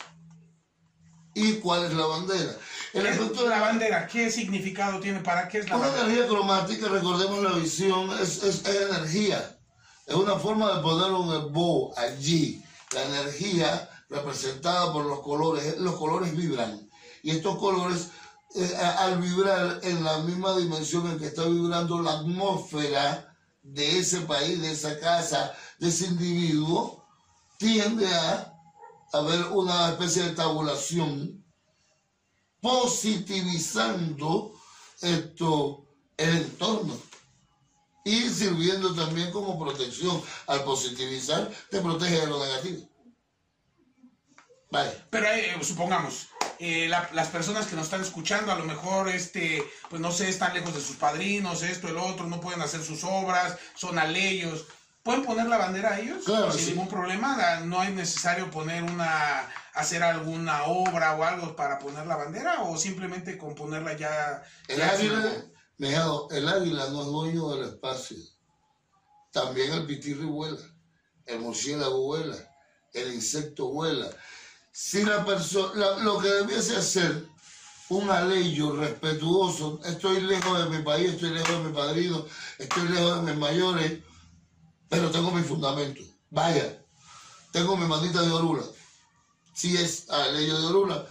y 1.33 1.53
cuál 1.55 1.85
es 1.85 1.93
la 1.93 2.05
bandera. 2.05 2.57
El 2.93 3.05
efecto 3.05 3.43
de 3.43 3.49
la 3.49 3.61
bandera, 3.61 4.07
¿qué 4.07 4.29
significado 4.29 4.99
tiene? 4.99 5.21
¿Para 5.21 5.47
qué 5.47 5.59
es 5.59 5.69
la 5.69 5.77
una 5.77 5.87
bandera? 5.87 6.07
energía 6.07 6.27
cromática, 6.27 6.87
recordemos 6.89 7.43
la 7.43 7.51
visión, 7.51 8.09
es, 8.19 8.43
es, 8.43 8.65
energía. 8.65 9.57
Es 10.05 10.15
una 10.15 10.35
forma 10.35 10.75
de 10.75 10.81
poner 10.81 11.11
un 11.11 11.53
bo 11.53 11.97
allí. 11.97 12.61
La 12.91 13.03
energía 13.05 13.89
representada 14.09 14.91
por 14.91 15.05
los 15.05 15.21
colores, 15.21 15.77
los 15.77 15.95
colores 15.95 16.35
vibran. 16.35 16.89
Y 17.23 17.31
estos 17.31 17.57
colores, 17.57 18.09
eh, 18.55 18.75
al 18.97 19.21
vibrar 19.21 19.79
en 19.83 20.03
la 20.03 20.17
misma 20.19 20.57
dimensión 20.57 21.09
en 21.09 21.17
que 21.17 21.27
está 21.27 21.45
vibrando 21.45 22.01
la 22.01 22.19
atmósfera 22.19 23.30
de 23.62 24.00
ese 24.00 24.21
país, 24.21 24.62
de 24.62 24.71
esa 24.71 25.00
casa, 25.00 25.56
de 25.80 25.89
ese 25.89 26.06
individuo, 26.06 27.06
tiende 27.58 28.08
a 28.08 28.54
haber 29.13 29.45
una 29.47 29.89
especie 29.89 30.24
de 30.24 30.32
tabulación 30.32 31.43
positivizando 32.60 34.54
esto, 35.02 35.86
el 36.17 36.38
entorno 36.38 36.97
y 38.04 38.30
sirviendo 38.30 38.93
también 38.93 39.32
como 39.32 39.60
protección. 39.60 40.21
Al 40.47 40.63
positivizar, 40.63 41.52
te 41.69 41.82
protege 41.82 42.21
de 42.21 42.28
lo 42.28 42.39
negativo. 42.43 42.90
Vale. 44.71 44.91
Pero 45.10 45.27
eh, 45.27 45.57
supongamos, 45.63 46.29
eh, 46.60 46.88
la- 46.88 47.10
las 47.13 47.27
personas 47.27 47.67
que 47.67 47.75
nos 47.75 47.86
están 47.86 48.01
escuchando, 48.01 48.51
a 48.51 48.55
lo 48.55 48.63
mejor, 48.63 49.10
este, 49.10 49.63
pues 49.89 50.01
no 50.01 50.12
sé, 50.12 50.29
están 50.29 50.53
lejos 50.53 50.73
de 50.73 50.81
sus 50.81 50.95
padrinos, 50.95 51.62
esto, 51.62 51.88
el 51.89 51.97
otro, 51.97 52.25
no 52.27 52.39
pueden 52.39 52.62
hacer 52.62 52.81
sus 52.81 53.03
obras, 53.03 53.57
son 53.75 53.99
aleyos. 53.99 54.65
¿Pueden 55.03 55.23
poner 55.25 55.47
la 55.47 55.57
bandera 55.57 55.93
a 55.95 55.99
ellos? 55.99 56.23
Claro, 56.25 56.51
Sin 56.51 56.62
sí. 56.62 56.69
ningún 56.71 56.88
problema. 56.88 57.60
No 57.62 57.81
es 57.84 57.89
necesario 57.91 58.51
poner 58.51 58.84
una, 58.84 59.49
hacer 59.73 60.03
alguna 60.03 60.63
obra 60.65 61.15
o 61.15 61.23
algo 61.23 61.55
para 61.55 61.79
poner 61.79 62.05
la 62.05 62.15
bandera, 62.15 62.62
o 62.62 62.77
simplemente 62.77 63.38
con 63.38 63.55
ponerla 63.55 63.97
ya. 63.97 64.43
El 64.67 64.77
ya 64.77 64.89
águila, 64.91 65.31
el 65.79 66.47
águila 66.49 66.89
no 66.91 67.01
es 67.01 67.07
dueño 67.07 67.49
del 67.55 67.63
espacio. 67.69 68.17
También 69.31 69.71
el 69.73 69.86
pitirri 69.88 70.25
vuela, 70.25 70.60
el 71.25 71.39
murciélago 71.39 72.03
vuela, 72.05 72.38
el 72.93 73.13
insecto 73.13 73.69
vuela. 73.69 74.07
Si 74.71 75.03
la 75.03 75.25
persona, 75.25 75.97
lo 75.97 76.17
que 76.19 76.29
debiese 76.29 76.77
hacer 76.77 77.27
un 77.89 78.10
aleyo 78.10 78.73
respetuoso, 78.77 79.81
estoy 79.84 80.21
lejos 80.21 80.63
de 80.63 80.77
mi 80.77 80.81
país, 80.81 81.12
estoy 81.12 81.31
lejos 81.31 81.57
de 81.57 81.69
mi 81.69 81.73
padrino, 81.73 82.25
estoy 82.57 82.88
lejos 82.88 83.17
de 83.17 83.31
mis 83.31 83.39
mayores, 83.39 83.99
pero 84.88 85.12
tengo 85.12 85.31
mi 85.31 85.43
fundamento. 85.43 86.01
Vaya, 86.29 86.81
tengo 87.51 87.75
mi 87.75 87.86
manita 87.86 88.21
de 88.21 88.31
orula. 88.31 88.63
Si 89.53 89.75
es 89.75 90.10
aleyo 90.10 90.57
de 90.62 90.67
orula, 90.67 91.05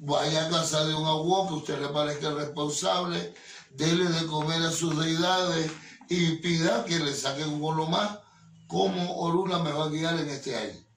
vaya 0.00 0.46
a 0.46 0.50
casa 0.50 0.84
de 0.84 0.94
un 0.94 1.06
abuelo 1.06 1.48
que 1.48 1.54
usted 1.54 1.80
le 1.80 1.88
parezca 1.88 2.30
responsable, 2.32 3.34
dele 3.70 4.04
de 4.04 4.26
comer 4.26 4.62
a 4.62 4.70
sus 4.70 4.98
deidades 4.98 5.70
y 6.10 6.36
pida 6.36 6.84
que 6.84 6.98
le 6.98 7.14
saquen 7.14 7.48
un 7.48 7.60
bolo 7.60 7.86
más, 7.86 8.18
como 8.66 9.18
Orula 9.18 9.60
me 9.60 9.72
va 9.72 9.84
a 9.84 9.88
guiar 9.88 10.18
en 10.20 10.28
este 10.28 10.54
año. 10.54 10.87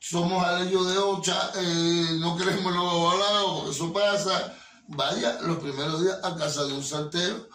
Somos 0.00 0.44
aleyo 0.44 0.84
de 0.84 0.98
Ocha, 0.98 1.50
eh, 1.56 2.16
no 2.20 2.36
queremos 2.36 2.72
los 2.72 2.84
ovalados, 2.84 3.52
porque 3.52 3.70
eso 3.70 3.92
pasa. 3.92 4.54
Vaya 4.88 5.40
los 5.42 5.58
primeros 5.58 6.02
días 6.02 6.18
a 6.22 6.34
casa 6.36 6.64
de 6.64 6.72
un 6.72 6.84
santero, 6.84 7.48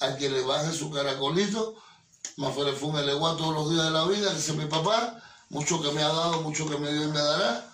a 0.00 0.16
que 0.16 0.28
le 0.28 0.42
baje 0.42 0.72
su 0.72 0.90
caracolito, 0.90 1.76
más 2.36 2.54
fuera 2.54 2.72
fume 2.72 3.02
le 3.02 3.12
todos 3.12 3.54
los 3.54 3.70
días 3.70 3.84
de 3.84 3.90
la 3.90 4.04
vida, 4.06 4.32
es 4.32 4.54
mi 4.54 4.66
papá, 4.66 5.22
mucho 5.50 5.80
que 5.80 5.92
me 5.92 6.02
ha 6.02 6.08
dado, 6.08 6.40
mucho 6.40 6.68
que 6.68 6.78
me 6.78 6.90
dio 6.90 7.04
y 7.04 7.12
me 7.12 7.20
dará 7.20 7.70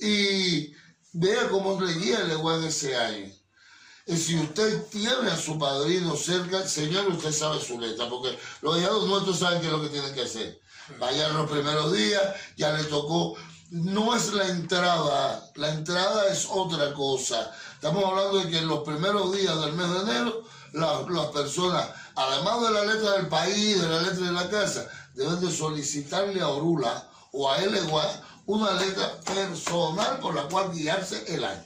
y 0.00 0.74
vea 1.12 1.48
cómo 1.48 1.80
le 1.80 1.92
guía 1.94 2.20
el 2.20 2.30
en 2.30 2.64
ese 2.64 2.96
año. 2.96 3.32
Y 4.06 4.16
si 4.16 4.38
usted 4.38 4.86
tiene 4.86 5.30
a 5.30 5.36
su 5.36 5.58
padrino 5.58 6.16
cerca, 6.16 6.66
señor, 6.66 7.08
usted 7.08 7.32
sabe 7.32 7.60
su 7.60 7.80
letra, 7.80 8.08
porque 8.08 8.38
los 8.62 8.78
hijados 8.78 9.08
nuestros 9.08 9.38
saben 9.38 9.60
qué 9.60 9.66
es 9.66 9.72
lo 9.72 9.82
que 9.82 9.88
tienen 9.88 10.14
que 10.14 10.22
hacer. 10.22 10.60
Vayan 11.00 11.36
los 11.36 11.50
primeros 11.50 11.92
días, 11.92 12.22
ya 12.56 12.72
le 12.72 12.84
tocó. 12.84 13.36
No 13.70 14.14
es 14.14 14.32
la 14.32 14.46
entrada, 14.48 15.50
la 15.56 15.68
entrada 15.74 16.28
es 16.28 16.46
otra 16.48 16.94
cosa. 16.94 17.50
Estamos 17.74 18.04
hablando 18.04 18.38
de 18.38 18.48
que 18.50 18.58
en 18.58 18.68
los 18.68 18.80
primeros 18.84 19.32
días 19.32 19.60
del 19.60 19.72
mes 19.72 19.90
de 19.90 20.00
enero, 20.00 20.42
la- 20.72 21.02
las 21.08 21.26
personas, 21.26 21.88
además 22.14 22.62
de 22.62 22.70
la 22.70 22.84
letra 22.84 23.12
del 23.12 23.28
país, 23.28 23.80
de 23.80 23.88
la 23.88 24.02
letra 24.02 24.24
de 24.26 24.32
la 24.32 24.48
casa, 24.48 24.88
deben 25.14 25.40
de 25.40 25.50
solicitarle 25.50 26.40
a 26.40 26.48
Orula 26.48 27.10
o 27.32 27.50
a 27.50 27.56
Elegua 27.58 28.04
una 28.46 28.72
letra 28.74 29.20
personal 29.22 30.20
por 30.20 30.34
la 30.34 30.46
cual 30.48 30.70
guiarse 30.72 31.24
el 31.34 31.44
año. 31.44 31.64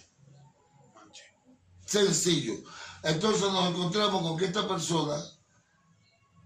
Sencillo. 1.84 2.54
Entonces 3.02 3.42
nos 3.52 3.70
encontramos 3.70 4.22
con 4.22 4.36
que 4.38 4.46
esta 4.46 4.66
persona, 4.66 5.16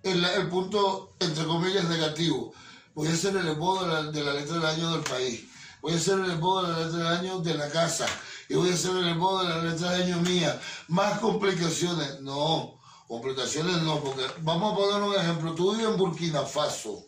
el, 0.03 0.25
el 0.25 0.49
punto, 0.49 1.15
entre 1.21 1.45
comillas, 1.45 1.85
negativo, 1.85 2.53
voy 2.95 3.09
a 3.09 3.17
ser 3.17 3.37
el 3.37 3.49
esposo 3.49 3.85
de 3.85 3.93
la, 3.93 4.03
de 4.11 4.25
la 4.25 4.35
letra 4.35 4.55
del 4.55 4.67
año 4.67 4.93
del 4.93 5.03
país, 5.03 5.45
voy 5.83 5.95
a 5.95 5.99
ser 5.99 6.19
el 6.21 6.31
esposo 6.31 6.63
de 6.67 6.73
la 6.73 6.79
letra 6.87 6.99
del 6.99 7.19
año 7.19 7.39
de 7.41 7.55
la 7.55 7.71
casa, 7.71 8.07
y 8.49 8.55
voy 8.55 8.71
a 8.71 8.77
ser 8.77 8.97
el 8.97 9.09
esposo 9.09 9.43
de 9.43 9.49
la 9.49 9.63
letra 9.63 9.91
del 9.91 10.03
año 10.03 10.21
mía. 10.23 10.61
Más 10.89 11.19
complicaciones, 11.19 12.21
no, 12.21 12.81
complicaciones 13.09 13.83
no, 13.83 14.01
porque 14.01 14.25
vamos 14.43 14.73
a 14.73 14.77
poner 14.77 15.03
un 15.03 15.15
ejemplo, 15.15 15.55
tú 15.55 15.73
vives 15.73 15.89
en 15.89 15.97
Burkina 15.97 16.43
Faso, 16.43 17.05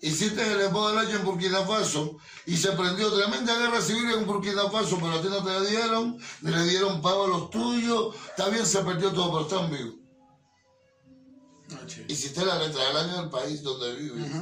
hiciste 0.00 0.52
el 0.52 0.60
esposo 0.60 0.88
del 0.88 0.98
año 0.98 1.16
en 1.16 1.24
Burkina 1.24 1.60
Faso 1.60 2.16
y 2.46 2.56
se 2.56 2.72
prendió 2.72 3.12
tremenda 3.12 3.58
guerra 3.58 3.80
civil 3.80 4.10
en 4.10 4.26
Burkina 4.26 4.70
Faso, 4.70 4.98
pero 4.98 5.12
a 5.12 5.22
ti 5.22 5.28
no 5.28 5.44
te 5.44 5.50
la 5.50 5.60
dieron, 5.60 6.18
ni 6.40 6.50
le 6.50 6.64
dieron 6.64 7.02
pago 7.02 7.24
a 7.24 7.28
los 7.28 7.50
tuyos, 7.50 8.14
está 8.30 8.48
bien, 8.48 8.64
se 8.64 8.82
perdió 8.82 9.12
todo, 9.12 9.32
pero 9.32 9.42
están 9.42 9.70
vivos. 9.70 9.94
Noche. 11.68 12.04
Hiciste 12.08 12.44
la 12.44 12.58
letra 12.58 12.86
del 12.86 12.96
año 12.96 13.22
del 13.22 13.30
país 13.30 13.62
donde 13.62 13.96
vives. 13.96 14.32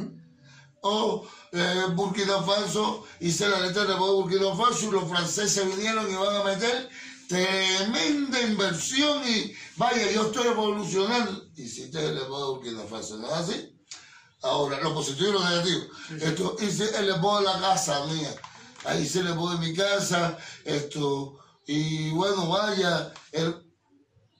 O 0.87 1.27
eh, 1.53 1.87
Burkina 1.95 2.43
Faso, 2.43 3.05
hice 3.19 3.49
la 3.49 3.61
letra 3.61 3.87
de 3.87 3.95
Burkina 3.95 4.55
Faso 4.55 4.87
y 4.87 4.91
los 4.91 5.09
franceses 5.09 5.67
vinieron 5.75 6.11
y 6.11 6.15
van 6.15 6.37
a 6.37 6.45
meter 6.45 6.91
tremenda 7.27 8.43
inversión 8.43 9.23
y 9.27 9.55
vaya, 9.77 10.13
yo 10.13 10.27
estoy 10.27 10.49
evolucionando. 10.49 11.49
Hiciste 11.57 12.05
el 12.05 12.17
de 12.17 12.25
Burkina 12.25 12.83
Faso, 12.83 13.17
¿no 13.17 13.29
es 13.29 13.33
así? 13.33 13.75
Ahora, 14.43 14.79
lo 14.83 14.93
positivo 14.93 15.31
y 15.31 15.33
lo 15.33 15.49
negativo. 15.49 15.85
Esto, 16.21 16.57
hice 16.61 16.99
el 16.99 17.09
esposo 17.09 17.39
de 17.39 17.45
la 17.45 17.61
casa 17.61 18.05
mía. 18.05 18.35
Ahí 18.85 19.05
hice 19.05 19.21
el 19.21 19.29
esposo 19.29 19.57
de 19.57 19.67
mi 19.67 19.75
casa. 19.75 20.37
Esto, 20.67 21.39
y 21.67 22.11
bueno, 22.11 22.51
vaya, 22.51 23.11
el, 23.33 23.65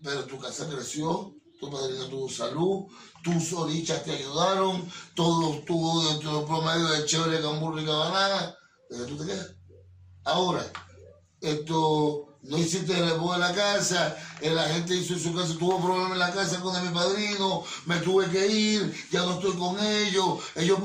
pero 0.03 0.25
tu 0.27 0.39
casa 0.39 0.69
creció, 0.69 1.34
tu 1.61 1.71
padrino 1.71 2.05
tuvo 2.07 2.29
salud, 2.29 2.85
tus 3.23 3.53
orichas 3.55 4.05
te 4.05 4.13
ayudaron, 4.13 4.91
todo 5.15 5.55
estuvo 5.55 6.05
dentro 6.09 6.39
del 6.39 6.47
promedio 6.47 6.89
de 6.89 7.07
chévere, 7.07 7.41
camburro 7.41 7.81
y 7.81 7.87
banana. 7.87 8.55
Pero 8.89 9.07
tú 9.07 9.17
te 9.17 9.27
quedas. 9.27 9.55
Ahora, 10.25 10.65
esto, 11.41 12.39
no 12.43 12.59
hiciste 12.59 12.97
el 12.99 13.05
esposo 13.09 13.35
de 13.35 13.39
la 13.39 13.55
casa, 13.55 14.17
la 14.43 14.65
gente 14.69 14.95
hizo 14.95 15.15
en 15.15 15.21
su 15.21 15.35
casa, 15.35 15.55
tuvo 15.59 15.81
problemas 15.81 16.13
en 16.13 16.19
la 16.19 16.33
casa 16.33 16.61
con 16.61 16.83
mi 16.83 16.93
padrino, 16.93 17.63
me 17.87 17.99
tuve 17.99 18.29
que 18.31 18.47
ir, 18.47 18.95
ya 19.11 19.21
no 19.23 19.35
estoy 19.35 19.53
con 19.53 19.79
ellos, 19.85 20.39
ellos, 20.57 20.79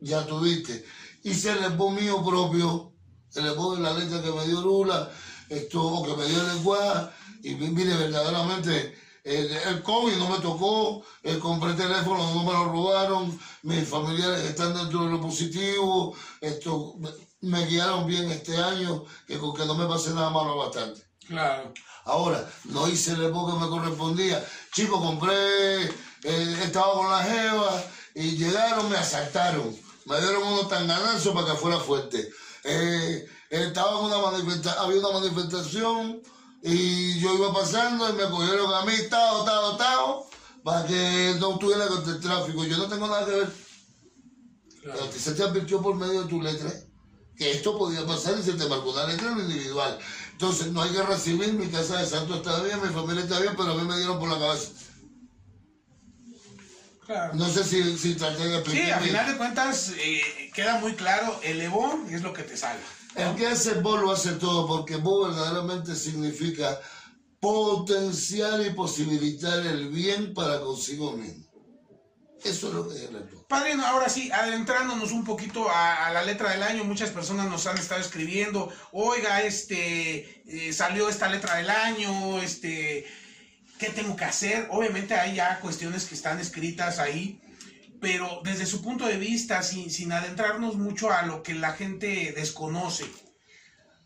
ya 0.00 0.24
tuviste. 0.26 0.84
Hice 1.24 1.52
el 1.52 1.64
esposo 1.64 1.90
mío 1.90 2.24
propio, 2.24 2.92
el 3.34 3.46
esposo 3.46 3.76
de 3.76 3.82
la 3.82 3.92
letra 3.94 4.22
que 4.22 4.30
me 4.30 4.46
dio 4.46 4.60
Lula, 4.60 5.10
esto, 5.48 6.02
que 6.04 6.16
me 6.16 6.28
dio 6.28 6.40
el 6.40 6.48
lenguaje, 6.56 7.10
y 7.42 7.54
mi- 7.54 7.70
mire, 7.70 7.94
verdaderamente, 7.96 8.96
el, 9.28 9.52
el 9.52 9.82
COVID 9.82 10.16
no 10.16 10.28
me 10.30 10.38
tocó, 10.38 11.02
eh, 11.22 11.38
compré 11.38 11.74
teléfono, 11.74 12.34
no 12.34 12.44
me 12.44 12.52
lo 12.52 12.64
robaron, 12.66 13.38
mis 13.62 13.86
familiares 13.86 14.40
están 14.40 14.74
dentro 14.74 15.04
de 15.04 15.10
lo 15.10 15.20
positivo, 15.20 16.16
esto, 16.40 16.94
me, 17.42 17.66
guiaron 17.66 18.06
bien 18.06 18.30
este 18.30 18.56
año, 18.56 19.04
que 19.26 19.38
con 19.38 19.54
que 19.54 19.66
no 19.66 19.74
me 19.74 19.86
pase 19.86 20.10
nada 20.10 20.30
malo 20.30 20.56
bastante. 20.56 21.02
Claro. 21.26 21.74
Ahora, 22.04 22.50
no 22.64 22.88
hice 22.88 23.12
el 23.12 23.24
época 23.24 23.52
que 23.52 23.64
me 23.64 23.68
correspondía. 23.68 24.42
Chico, 24.72 24.98
compré, 24.98 25.84
eh, 25.84 26.58
estaba 26.64 26.94
con 26.94 27.10
la 27.10 27.22
jeva 27.22 27.84
y 28.14 28.30
llegaron, 28.36 28.88
me 28.88 28.96
asaltaron. 28.96 29.76
Me 30.06 30.18
dieron 30.20 30.42
unos 30.42 30.68
tanganazos 30.68 31.34
para 31.34 31.52
que 31.52 31.58
fuera 31.58 31.78
fuerte. 31.78 32.30
Eh, 32.64 33.28
estaba 33.50 33.98
en 33.98 34.06
una 34.06 34.18
manifesta 34.18 34.72
había 34.80 35.00
una 35.00 35.20
manifestación 35.20 36.22
y 36.62 37.18
yo 37.20 37.34
iba 37.36 37.52
pasando 37.52 38.08
y 38.10 38.12
me 38.14 38.28
cogieron 38.30 38.72
a 38.74 38.84
mí, 38.84 38.92
tao, 39.08 39.44
tao, 39.44 39.76
tao, 39.76 40.30
para 40.64 40.86
que 40.86 41.36
no 41.38 41.58
tuviera 41.58 41.86
contra 41.86 42.12
el 42.14 42.20
tráfico. 42.20 42.64
Yo 42.64 42.76
no 42.78 42.88
tengo 42.88 43.06
nada 43.06 43.24
que 43.24 43.32
ver. 43.32 43.52
Pero 44.82 45.04
a 45.04 45.10
ti 45.10 45.18
se 45.18 45.32
te 45.32 45.42
advirtió 45.42 45.80
por 45.82 45.94
medio 45.96 46.22
de 46.22 46.28
tu 46.28 46.40
letra 46.42 46.70
que 47.36 47.52
esto 47.52 47.78
podía 47.78 48.04
pasar 48.04 48.34
y 48.38 48.42
se 48.42 48.54
te 48.54 48.66
marcó 48.68 48.90
una 48.90 49.06
letra 49.06 49.28
en 49.28 49.36
lo 49.36 49.42
individual. 49.42 49.98
Entonces, 50.32 50.68
no 50.72 50.82
hay 50.82 50.90
que 50.90 51.02
recibir, 51.02 51.52
mi 51.52 51.68
casa 51.68 51.98
de 51.98 52.06
santo 52.06 52.36
está 52.36 52.60
bien, 52.62 52.80
mi 52.82 52.88
familia 52.88 53.22
está 53.22 53.38
bien, 53.38 53.54
pero 53.56 53.72
a 53.72 53.74
mí 53.76 53.82
me 53.86 53.96
dieron 53.96 54.18
por 54.18 54.28
la 54.28 54.38
cabeza. 54.38 54.70
Claro. 57.06 57.34
No 57.34 57.48
sé 57.48 57.64
si, 57.64 57.96
si 57.96 58.14
traté 58.16 58.44
de 58.44 58.50
Sí, 58.56 58.58
explicar. 58.60 58.98
a 58.98 59.00
final 59.00 59.26
de 59.26 59.36
cuentas 59.38 59.92
eh, 59.98 60.50
queda 60.54 60.78
muy 60.78 60.94
claro, 60.94 61.40
el 61.42 61.58
Levón 61.58 62.06
es 62.12 62.22
lo 62.22 62.32
que 62.32 62.42
te 62.42 62.56
salva. 62.56 62.82
El 63.18 63.34
que 63.36 63.46
hace 63.46 63.74
vos 63.74 64.00
lo 64.00 64.12
hace 64.12 64.32
todo, 64.32 64.66
porque 64.66 64.96
vos 64.96 65.28
verdaderamente 65.28 65.94
significa 65.94 66.80
potenciar 67.40 68.60
y 68.64 68.70
posibilitar 68.70 69.66
el 69.66 69.88
bien 69.88 70.34
para 70.34 70.60
consigo 70.60 71.12
mismo. 71.12 71.44
Eso 72.44 72.68
es 72.68 72.74
lo 72.74 72.88
que 72.88 72.94
es 72.94 73.02
el 73.02 73.16
esposo. 73.16 73.46
Padrino, 73.48 73.84
ahora 73.84 74.08
sí, 74.08 74.30
adentrándonos 74.30 75.10
un 75.10 75.24
poquito 75.24 75.68
a, 75.68 76.06
a 76.06 76.12
la 76.12 76.22
letra 76.22 76.50
del 76.52 76.62
año, 76.62 76.84
muchas 76.84 77.10
personas 77.10 77.50
nos 77.50 77.66
han 77.66 77.76
estado 77.76 78.00
escribiendo, 78.00 78.72
oiga, 78.92 79.42
este, 79.42 80.42
eh, 80.46 80.72
salió 80.72 81.08
esta 81.08 81.28
letra 81.28 81.56
del 81.56 81.70
año, 81.70 82.38
este, 82.40 83.04
¿Qué 83.78 83.90
tengo 83.90 84.16
que 84.16 84.24
hacer? 84.24 84.66
Obviamente 84.70 85.14
hay 85.14 85.36
ya 85.36 85.60
cuestiones 85.60 86.04
que 86.04 86.16
están 86.16 86.40
escritas 86.40 86.98
ahí, 86.98 87.40
pero 88.00 88.40
desde 88.44 88.66
su 88.66 88.82
punto 88.82 89.06
de 89.06 89.16
vista, 89.16 89.62
sin, 89.62 89.90
sin 89.90 90.12
adentrarnos 90.12 90.76
mucho 90.76 91.10
a 91.12 91.22
lo 91.22 91.42
que 91.42 91.54
la 91.54 91.72
gente 91.72 92.32
desconoce, 92.32 93.06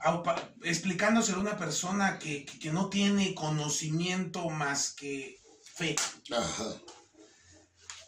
aupa- 0.00 0.40
explicándoselo 0.62 1.38
a 1.38 1.42
una 1.42 1.56
persona 1.58 2.18
que, 2.18 2.44
que- 2.44 2.58
que 2.58 2.72
no 2.72 2.88
tiene 2.88 3.34
conocimiento 3.34 4.48
más 4.48 4.92
que 4.92 5.38
fe. 5.74 5.96
Ajá. 6.34 6.64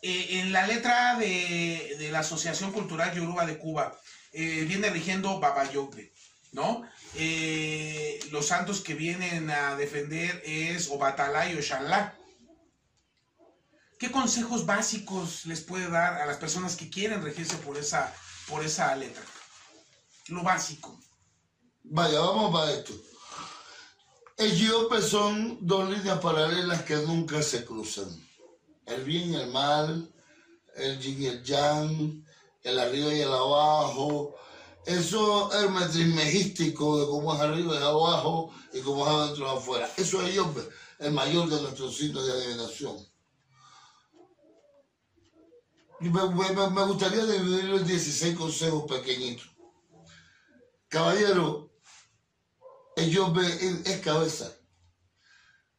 Eh, 0.02 0.40
en 0.40 0.52
la 0.52 0.66
letra 0.66 1.16
de, 1.18 1.96
de 1.98 2.10
la 2.10 2.18
Asociación 2.20 2.72
Cultural 2.72 3.14
Yoruba 3.14 3.46
de 3.46 3.56
Cuba 3.58 3.98
eh, 4.32 4.64
viene 4.68 4.90
rigiendo 4.90 5.40
Babayope, 5.40 6.12
¿no? 6.52 6.82
Eh, 7.14 8.18
los 8.30 8.46
santos 8.48 8.80
que 8.82 8.94
vienen 8.94 9.48
a 9.50 9.76
defender 9.76 10.42
es 10.44 10.88
Obatalá 10.88 11.50
y 11.50 11.56
Oshalá. 11.56 12.16
¿Qué 13.98 14.10
consejos 14.10 14.66
básicos 14.66 15.46
les 15.46 15.60
puede 15.60 15.88
dar 15.88 16.20
a 16.20 16.26
las 16.26 16.36
personas 16.38 16.76
que 16.76 16.90
quieren 16.90 17.22
regirse 17.22 17.56
por 17.58 17.76
esa, 17.76 18.12
por 18.48 18.64
esa 18.64 18.94
letra? 18.96 19.22
Lo 20.28 20.42
básico. 20.42 20.98
Vaya, 21.84 22.18
vamos 22.18 22.52
para 22.52 22.72
esto. 22.72 22.92
El 24.36 24.56
Yope 24.56 25.00
son 25.00 25.58
dos 25.60 25.88
líneas 25.88 26.18
paralelas 26.18 26.82
que 26.82 26.96
nunca 26.96 27.40
se 27.40 27.64
cruzan. 27.64 28.08
El 28.84 29.04
bien 29.04 29.30
y 29.30 29.36
el 29.36 29.50
mal, 29.50 30.12
el 30.74 30.98
yin 30.98 31.22
y 31.22 31.26
el 31.26 31.44
yang, 31.44 32.24
el 32.62 32.78
arriba 32.78 33.14
y 33.14 33.20
el 33.20 33.32
abajo. 33.32 34.34
Eso 34.86 35.52
es 35.52 35.62
el 35.62 35.70
metrismegístico 35.70 37.00
de 37.00 37.06
cómo 37.06 37.34
es 37.34 37.40
arriba 37.40 37.74
y 37.74 37.82
abajo 37.82 38.52
y 38.72 38.80
cómo 38.80 39.06
es 39.06 39.12
adentro 39.12 39.46
y 39.46 39.56
afuera. 39.56 39.90
Eso 39.96 40.20
es 40.22 40.34
Yope, 40.34 40.68
el 40.98 41.12
mayor 41.12 41.48
de 41.48 41.62
nuestros 41.62 41.96
signos 41.96 42.26
de 42.26 42.32
adivinación. 42.32 43.13
Me, 46.00 46.10
me- 46.10 46.86
gustaría 46.86 47.24
dividirlo 47.24 47.78
en 47.78 47.86
16 47.86 48.36
consejos 48.36 48.84
pequeñitos. 48.88 49.48
Caballero, 50.88 51.70
ellos 52.96 53.32
ven, 53.32 53.82
es 53.84 53.98
cabeza. 54.00 54.52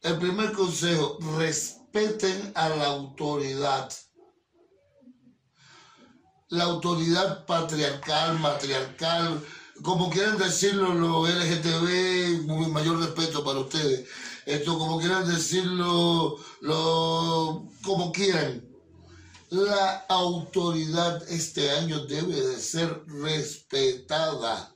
El 0.02 0.18
primer 0.18 0.52
consejo, 0.52 1.18
respeten 1.36 2.52
a 2.54 2.68
la 2.68 2.86
autoridad. 2.86 3.90
La 6.48 6.64
autoridad 6.64 7.44
patriarcal, 7.46 8.38
matriarcal, 8.38 9.44
como 9.82 10.10
quieran 10.10 10.38
decirlo 10.38 10.94
los 10.94 11.28
LGTB, 11.28 12.46
mayor 12.72 12.98
respeto 13.00 13.44
para 13.44 13.60
ustedes. 13.60 14.08
Esto, 14.46 14.78
como 14.78 14.98
quieran 14.98 15.26
decirlo, 15.26 16.36
lo, 16.60 17.68
como 17.84 18.12
quieran. 18.12 18.75
La 19.50 20.06
autoridad 20.08 21.22
este 21.30 21.70
año 21.70 22.04
debe 22.06 22.34
de 22.34 22.60
ser 22.60 23.04
respetada 23.06 24.72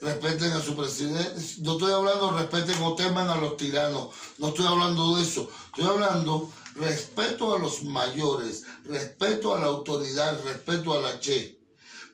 respeten 0.00 0.52
a 0.52 0.60
su 0.60 0.76
presidente. 0.76 1.34
No 1.60 1.72
estoy 1.72 1.92
hablando 1.92 2.30
respeten 2.30 2.82
o 2.82 2.94
teman 2.94 3.28
a 3.28 3.36
los 3.36 3.56
tiranos. 3.56 4.08
No 4.38 4.48
estoy 4.48 4.66
hablando 4.66 5.16
de 5.16 5.22
eso. 5.22 5.48
Estoy 5.66 5.84
hablando 5.84 6.50
respeto 6.74 7.54
a 7.54 7.58
los 7.58 7.82
mayores, 7.82 8.64
respeto 8.84 9.54
a 9.54 9.60
la 9.60 9.66
autoridad, 9.66 10.42
respeto 10.44 10.94
a 10.94 11.00
la 11.00 11.18
che. 11.20 11.58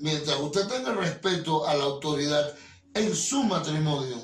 Mientras 0.01 0.39
usted 0.41 0.67
tenga 0.67 0.93
respeto 0.95 1.67
a 1.67 1.75
la 1.75 1.85
autoridad 1.85 2.55
en 2.95 3.15
su 3.15 3.43
matrimonio, 3.45 4.17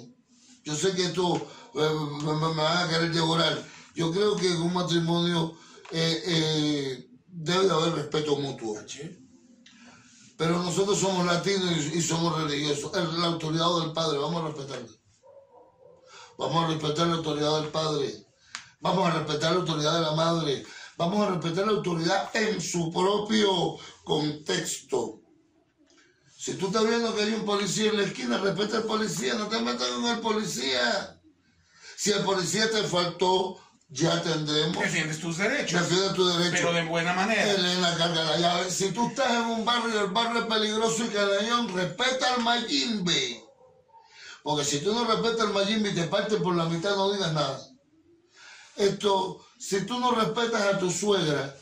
yo 0.65 0.75
sé 0.75 0.93
que 0.95 1.05
esto 1.05 1.37
eh, 1.75 1.91
me, 2.23 2.55
van 2.55 2.77
a 2.77 2.89
querer 2.89 3.13
devorar. 3.13 3.65
Yo 3.95 4.11
creo 4.11 4.37
que 4.37 4.49
en 4.49 4.63
un 4.63 4.73
matrimonio 4.73 5.57
eh, 5.91 6.23
eh, 6.27 7.10
debe 7.33 7.67
de 7.67 7.73
haber 7.73 7.95
respeto 7.95 8.37
mutuo. 8.37 8.77
Pero 10.37 10.63
nosotros 10.63 10.99
somos 10.99 11.27
latinos 11.27 11.71
y, 11.93 11.99
y 11.99 12.03
somos 12.03 12.37
religiosos. 12.43 12.97
Es 12.97 13.13
la 13.15 13.27
autoridad 13.27 13.81
del 13.81 13.93
Padre, 13.93 14.19
vamos 14.19 14.43
a 14.43 14.49
respetarla. 14.49 14.89
Vamos 16.39 16.65
a 16.65 16.69
respetar 16.69 17.07
la 17.07 17.17
autoridad 17.17 17.61
del 17.61 17.71
Padre. 17.71 18.27
Vamos 18.81 19.09
a 19.09 19.19
respetar 19.19 19.53
la 19.53 19.59
autoridad 19.59 19.95
de 19.95 20.01
la 20.01 20.13
Madre. 20.13 20.65
Vamos 20.97 21.27
a 21.27 21.31
respetar 21.31 21.67
la 21.67 21.73
autoridad 21.73 22.35
en 22.37 22.61
su 22.61 22.91
propio 22.91 23.77
contexto. 24.05 25.21
Si 26.39 26.55
tú 26.55 26.69
estás 26.69 26.89
viendo 26.89 27.15
que 27.15 27.23
hay 27.23 27.35
un 27.35 27.45
policía 27.45 27.91
en 27.91 27.99
la 27.99 28.05
esquina, 28.05 28.39
respeta 28.39 28.79
al 28.79 28.85
policía, 28.85 29.35
no 29.35 29.49
te 29.49 29.61
metas 29.61 29.87
con 29.89 30.07
el 30.07 30.21
policía. 30.21 31.21
Si 31.97 32.11
el 32.13 32.25
policía 32.25 32.71
te 32.71 32.83
faltó, 32.85 33.59
ya 33.91 34.23
tendremos. 34.23 34.79
Defiendes 34.79 35.21
tus 35.21 35.37
derechos, 35.39 35.89
Defiende 35.89 36.15
tu 36.15 36.27
derecho. 36.27 36.51
pero 36.53 36.73
de 36.73 36.85
buena 36.85 37.13
manera. 37.13 37.51
Elena 37.51 37.97
carga 37.97 38.25
la 38.25 38.37
llave. 38.39 38.71
Si 38.71 38.93
tú 38.93 39.09
estás 39.09 39.31
en 39.31 39.47
un 39.47 39.65
barrio 39.65 39.95
y 39.95 39.99
el 39.99 40.11
barrio 40.11 40.43
es 40.43 40.47
peligroso 40.47 41.05
y 41.05 41.09
canallón, 41.09 41.75
respeta 41.75 42.35
al 42.35 42.43
Mayimbe. 42.43 43.45
Porque 44.43 44.65
si 44.65 44.79
tú 44.79 44.95
no 44.95 45.05
respetas 45.05 45.41
al 45.41 45.53
Mayimbe 45.53 45.91
y 45.91 45.95
te 45.95 46.05
partes 46.05 46.41
por 46.41 46.55
la 46.55 46.67
mitad, 46.67 46.95
no 46.97 47.13
digas 47.13 47.33
nada. 47.33 47.61
Esto, 48.77 49.45
si 49.59 49.85
tú 49.85 49.99
no 49.99 50.13
respetas 50.13 50.63
a 50.63 50.79
tu 50.79 50.91
suegra, 50.91 51.55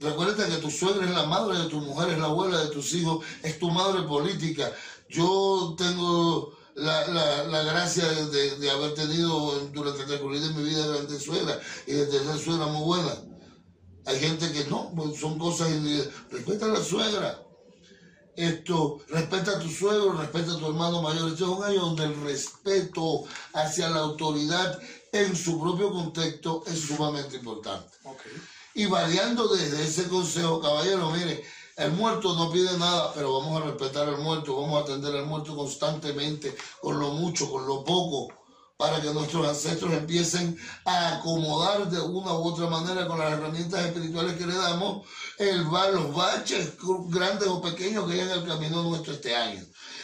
recuerda 0.00 0.46
que 0.48 0.56
tu 0.56 0.70
suegra 0.70 1.04
es 1.04 1.12
la 1.12 1.26
madre 1.26 1.58
de 1.58 1.68
tu 1.68 1.80
mujer, 1.80 2.10
es 2.10 2.18
la 2.18 2.26
abuela 2.26 2.58
de 2.58 2.70
tus 2.70 2.92
hijos, 2.94 3.24
es 3.42 3.58
tu 3.58 3.70
madre 3.70 4.02
política. 4.02 4.72
Yo 5.08 5.76
tengo 5.78 6.55
la, 6.76 7.06
la, 7.08 7.44
la 7.44 7.62
gracia 7.62 8.06
de, 8.06 8.56
de- 8.56 8.70
haber 8.70 8.94
tenido 8.94 9.58
durante 9.72 10.02
el 10.02 10.06
transcurrido 10.06 10.48
de 10.48 10.54
mi 10.54 10.62
vida 10.68 10.86
grandes 10.86 11.22
suegras 11.22 11.58
y 11.86 11.92
de 11.92 12.06
tener 12.06 12.38
suegra 12.38 12.66
muy 12.66 12.84
buena. 12.84 13.14
Hay 14.06 14.20
gente 14.20 14.52
que 14.52 14.64
no, 14.66 14.92
pues 14.94 15.18
son 15.18 15.38
cosas 15.38 15.70
individuales. 15.70 16.14
Respeta 16.30 16.66
a 16.66 16.68
la 16.68 16.82
suegra. 16.84 17.42
Esto, 18.36 18.98
respeta 19.08 19.52
a 19.52 19.58
tu 19.58 19.68
suegro, 19.70 20.12
respeta 20.12 20.52
a 20.52 20.58
tu 20.58 20.66
hermano 20.66 21.00
mayor. 21.00 21.30
Este 21.30 21.42
es 21.44 21.48
un 21.48 21.64
año 21.64 21.80
donde 21.80 22.04
el 22.04 22.20
respeto 22.22 23.24
hacia 23.54 23.88
la 23.88 24.00
autoridad 24.00 24.78
en 25.12 25.34
su 25.34 25.58
propio 25.58 25.90
contexto 25.90 26.62
es 26.66 26.78
sumamente 26.80 27.36
importante. 27.36 27.88
Y 28.74 28.84
variando 28.86 29.48
desde 29.48 29.82
ese 29.82 30.06
consejo, 30.08 30.60
caballero, 30.60 31.10
mire, 31.12 31.42
el 31.76 31.92
muerto 31.92 32.34
no 32.34 32.50
pide 32.50 32.76
nada, 32.78 33.12
pero 33.14 33.38
vamos 33.38 33.60
a 33.60 33.66
respetar 33.66 34.08
al 34.08 34.18
muerto, 34.18 34.60
vamos 34.60 34.80
a 34.80 34.84
atender 34.84 35.14
al 35.14 35.26
muerto 35.26 35.54
constantemente, 35.54 36.56
con 36.80 36.98
lo 36.98 37.10
mucho, 37.10 37.50
con 37.50 37.66
lo 37.66 37.84
poco, 37.84 38.32
para 38.76 39.00
que 39.00 39.12
nuestros 39.12 39.46
ancestros 39.46 39.92
empiecen 39.92 40.58
a 40.84 41.16
acomodar 41.16 41.88
de 41.90 42.00
una 42.00 42.32
u 42.32 42.48
otra 42.48 42.68
manera 42.68 43.06
con 43.06 43.18
las 43.18 43.32
herramientas 43.32 43.84
espirituales 43.86 44.36
que 44.36 44.46
le 44.46 44.54
damos 44.54 45.06
el, 45.38 45.64
los 45.64 46.14
baches 46.14 46.72
grandes 47.08 47.48
o 47.48 47.60
pequeños 47.60 48.06
que 48.06 48.14
hay 48.14 48.20
en 48.20 48.30
el 48.30 48.46
camino 48.46 48.82
nuestro 48.82 49.12
este 49.12 49.34
año. 49.34 49.62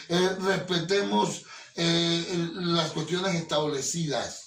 Eh, 0.09 0.29
respetemos 0.41 1.43
eh, 1.75 2.49
las 2.55 2.91
cuestiones 2.91 3.35
establecidas 3.35 4.43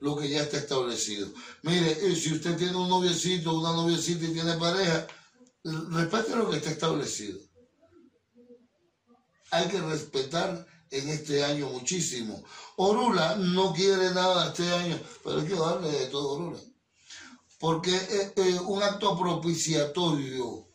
lo 0.00 0.16
que 0.16 0.30
ya 0.30 0.40
está 0.40 0.56
establecido. 0.56 1.28
Mire, 1.62 1.90
eh, 1.90 2.16
si 2.16 2.32
usted 2.32 2.56
tiene 2.56 2.74
un 2.74 2.88
noviecito, 2.88 3.58
una 3.58 3.72
noviecita 3.72 4.24
y 4.24 4.32
tiene 4.32 4.54
pareja, 4.54 5.06
respete 5.64 6.36
lo 6.36 6.50
que 6.50 6.56
está 6.56 6.70
establecido. 6.70 7.38
Hay 9.52 9.68
que 9.68 9.80
respetar 9.80 10.66
en 10.90 11.08
este 11.08 11.44
año 11.44 11.68
muchísimo. 11.70 12.42
Orula 12.76 13.36
no 13.36 13.72
quiere 13.72 14.10
nada 14.12 14.48
este 14.48 14.72
año, 14.72 14.98
pero 15.24 15.40
hay 15.40 15.46
que 15.46 15.54
darle 15.54 15.90
de 15.90 16.06
todo 16.06 16.32
Orula. 16.34 16.58
Porque 17.58 17.94
eh, 17.94 18.32
eh, 18.36 18.58
un 18.64 18.82
acto 18.82 19.18
propiciatorio, 19.18 20.66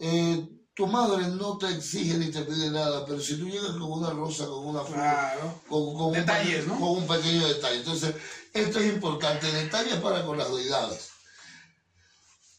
eh, 0.00 0.48
tu 0.74 0.86
madre 0.86 1.26
no 1.28 1.56
te 1.58 1.68
exige 1.70 2.18
ni 2.18 2.30
te 2.30 2.42
pide 2.42 2.70
nada, 2.70 3.04
pero 3.06 3.20
si 3.20 3.36
tú 3.38 3.46
llegas 3.48 3.70
con 3.72 3.92
una 3.92 4.10
rosa, 4.10 4.46
con 4.46 4.66
una 4.66 4.80
flor, 4.80 4.94
Claro. 4.98 5.60
con, 5.68 5.94
con 5.96 6.12
Detalles, 6.12 6.64
un, 6.64 6.68
¿no? 6.68 6.80
con 6.80 6.88
un 6.98 7.06
pequeño 7.06 7.46
detalle. 7.46 7.78
Entonces, 7.78 8.14
esto 8.52 8.78
es 8.80 8.92
importante, 8.92 9.50
detalles 9.52 9.96
para 9.96 10.24
con 10.24 10.36
las 10.36 10.54
deidades. 10.54 11.11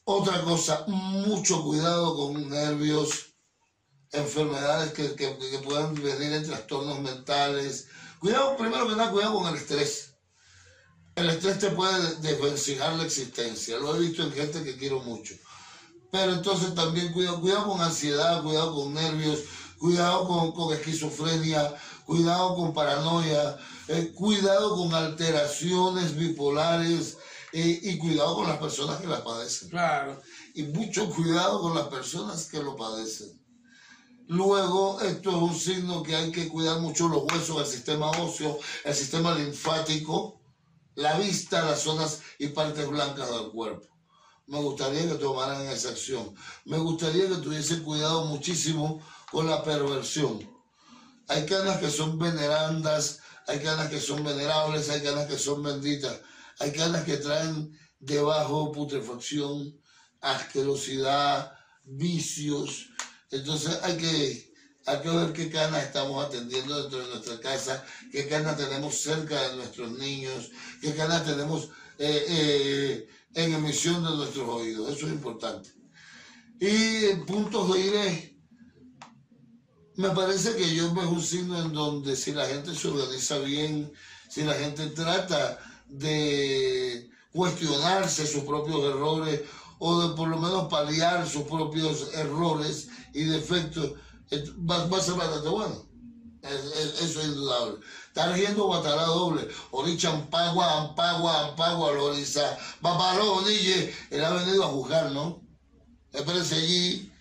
Otra 0.06 0.42
cosa, 0.42 0.84
mucho 0.88 1.64
cuidado 1.64 2.14
con 2.18 2.50
nervios, 2.50 3.36
enfermedades 4.12 4.92
que, 4.92 5.16
que, 5.16 5.38
que 5.38 5.60
puedan 5.60 5.96
venir 5.96 6.34
en 6.34 6.44
trastornos 6.44 7.00
mentales. 7.00 7.88
Cuidado, 8.20 8.58
primero 8.58 8.86
que 8.90 8.98
nada, 8.98 9.12
cuidado 9.12 9.36
con 9.36 9.48
el 9.48 9.56
estrés. 9.56 10.16
El 11.16 11.30
estrés 11.30 11.58
te 11.60 11.70
puede 11.70 12.16
desvencijar 12.16 12.94
la 12.96 13.06
existencia. 13.06 13.78
Lo 13.78 13.96
he 13.96 14.00
visto 14.00 14.24
en 14.24 14.34
gente 14.34 14.62
que 14.62 14.76
quiero 14.76 15.00
mucho. 15.00 15.36
Pero 16.12 16.34
entonces 16.34 16.76
también 16.76 17.14
cuidado, 17.14 17.40
cuidado 17.40 17.70
con 17.70 17.80
ansiedad, 17.80 18.44
cuidado 18.44 18.76
con 18.76 18.94
nervios, 18.94 19.40
cuidado 19.80 20.28
con, 20.28 20.52
con 20.52 20.74
esquizofrenia, 20.74 21.74
cuidado 22.06 22.56
con 22.56 22.74
paranoia, 22.74 23.58
eh, 23.88 24.12
cuidado 24.14 24.76
con 24.76 24.94
alteraciones 24.94 26.18
bipolares 26.18 27.18
eh, 27.54 27.80
y 27.84 27.98
cuidado 28.00 28.36
con 28.36 28.48
las 28.48 28.58
personas 28.58 29.00
que 29.00 29.08
las 29.08 29.22
padecen. 29.22 29.70
Claro. 29.70 30.20
Y 30.56 30.64
mucho 30.64 31.08
cuidado 31.10 31.62
con 31.62 31.76
las 31.76 31.88
personas 31.88 32.48
que 32.48 32.62
lo 32.62 32.76
padecen. 32.76 33.40
Luego, 34.28 35.00
esto 35.02 35.30
es 35.30 35.36
un 35.36 35.56
signo 35.56 36.02
que 36.02 36.16
hay 36.16 36.32
que 36.32 36.48
cuidar 36.48 36.80
mucho 36.80 37.08
los 37.08 37.24
huesos, 37.24 37.60
el 37.60 37.66
sistema 37.68 38.10
óseo, 38.10 38.58
el 38.84 38.96
sistema 38.96 39.36
linfático, 39.36 40.42
la 40.96 41.20
vista, 41.20 41.64
las 41.64 41.82
zonas 41.82 42.22
y 42.40 42.48
partes 42.48 42.90
blancas 42.90 43.30
del 43.30 43.52
cuerpo. 43.52 43.88
Me 44.48 44.60
gustaría 44.60 45.08
que 45.08 45.16
tomaran 45.16 45.62
esa 45.68 45.90
acción. 45.90 46.34
Me 46.66 46.78
gustaría 46.78 47.28
que 47.30 47.36
tuviesen 47.36 47.84
cuidado 47.84 48.26
muchísimo 48.26 49.00
con 49.32 49.48
la 49.48 49.64
perversión. 49.64 50.40
Hay 51.28 51.46
canas 51.46 51.78
que 51.78 51.92
son 51.92 52.18
venerandas, 52.18 53.20
hay 53.48 53.60
canas 53.60 53.90
que 53.90 54.00
son 54.00 54.24
venerables, 54.24 54.90
hay 54.90 55.04
canas 55.04 55.28
que 55.28 55.38
son 55.38 55.62
benditas, 55.62 56.20
hay 56.64 56.72
canas 56.72 57.04
que 57.04 57.18
traen 57.18 57.78
debajo 58.00 58.72
putrefacción, 58.72 59.78
asquerosidad, 60.22 61.52
vicios. 61.84 62.88
Entonces 63.30 63.78
hay 63.84 63.98
que, 63.98 64.54
hay 64.86 65.02
que 65.02 65.10
ver 65.10 65.34
qué 65.34 65.50
canas 65.50 65.84
estamos 65.84 66.24
atendiendo 66.26 66.82
dentro 66.82 67.00
de 67.00 67.10
nuestra 67.10 67.40
casa, 67.42 67.86
qué 68.12 68.30
canas 68.30 68.56
tenemos 68.56 68.96
cerca 68.96 69.50
de 69.50 69.58
nuestros 69.58 69.92
niños, 70.00 70.52
qué 70.80 70.96
canas 70.96 71.26
tenemos 71.26 71.66
eh, 72.00 72.26
eh, 72.30 73.10
en 73.34 73.54
emisión 73.56 74.02
de 74.02 74.12
nuestros 74.12 74.48
oídos. 74.48 74.96
Eso 74.96 75.08
es 75.08 75.14
importante. 75.14 75.70
Y 76.62 77.14
puntos 77.26 77.74
de 77.74 77.80
iré. 77.80 78.40
Me 79.98 80.10
parece 80.12 80.56
que 80.56 80.74
yo 80.74 80.88
es 80.88 81.08
un 81.08 81.22
signo 81.22 81.62
en 81.62 81.74
donde 81.74 82.16
si 82.16 82.32
la 82.32 82.48
gente 82.48 82.74
se 82.74 82.88
organiza 82.88 83.38
bien, 83.40 83.92
si 84.30 84.44
la 84.44 84.54
gente 84.54 84.88
trata 84.88 85.60
de 85.94 87.10
cuestionarse 87.32 88.28
sus 88.28 88.44
propios 88.44 88.84
errores 88.84 89.42
o 89.80 90.02
de 90.02 90.16
por 90.16 90.28
lo 90.28 90.40
menos 90.40 90.68
paliar 90.70 91.28
sus 91.28 91.44
propios 91.44 92.14
errores 92.14 92.90
y 93.14 93.24
defectos, 93.24 93.94
va, 94.70 94.86
va 94.88 94.98
a 94.98 95.02
ser 95.02 95.16
bastante 95.16 95.50
bueno. 95.50 95.94
Eso 96.44 97.22
es 97.22 97.26
indudable. 97.26 97.80
Está 98.08 98.34
riendo 98.34 98.66
Guatará 98.66 99.06
doble. 99.06 99.48
Oricha 99.72 100.12
Ampagua, 100.12 100.82
Ampagua, 100.82 101.48
Ampagua, 101.48 101.94
Loriza. 101.94 102.58
Papaló, 102.82 103.42
Nille. 103.42 103.94
Él 104.10 104.26
ha 104.26 104.34
venido 104.34 104.64
a 104.64 104.68
juzgar, 104.68 105.12
¿no? 105.12 105.42
Espérese 106.12 106.56
allí. 106.56 107.12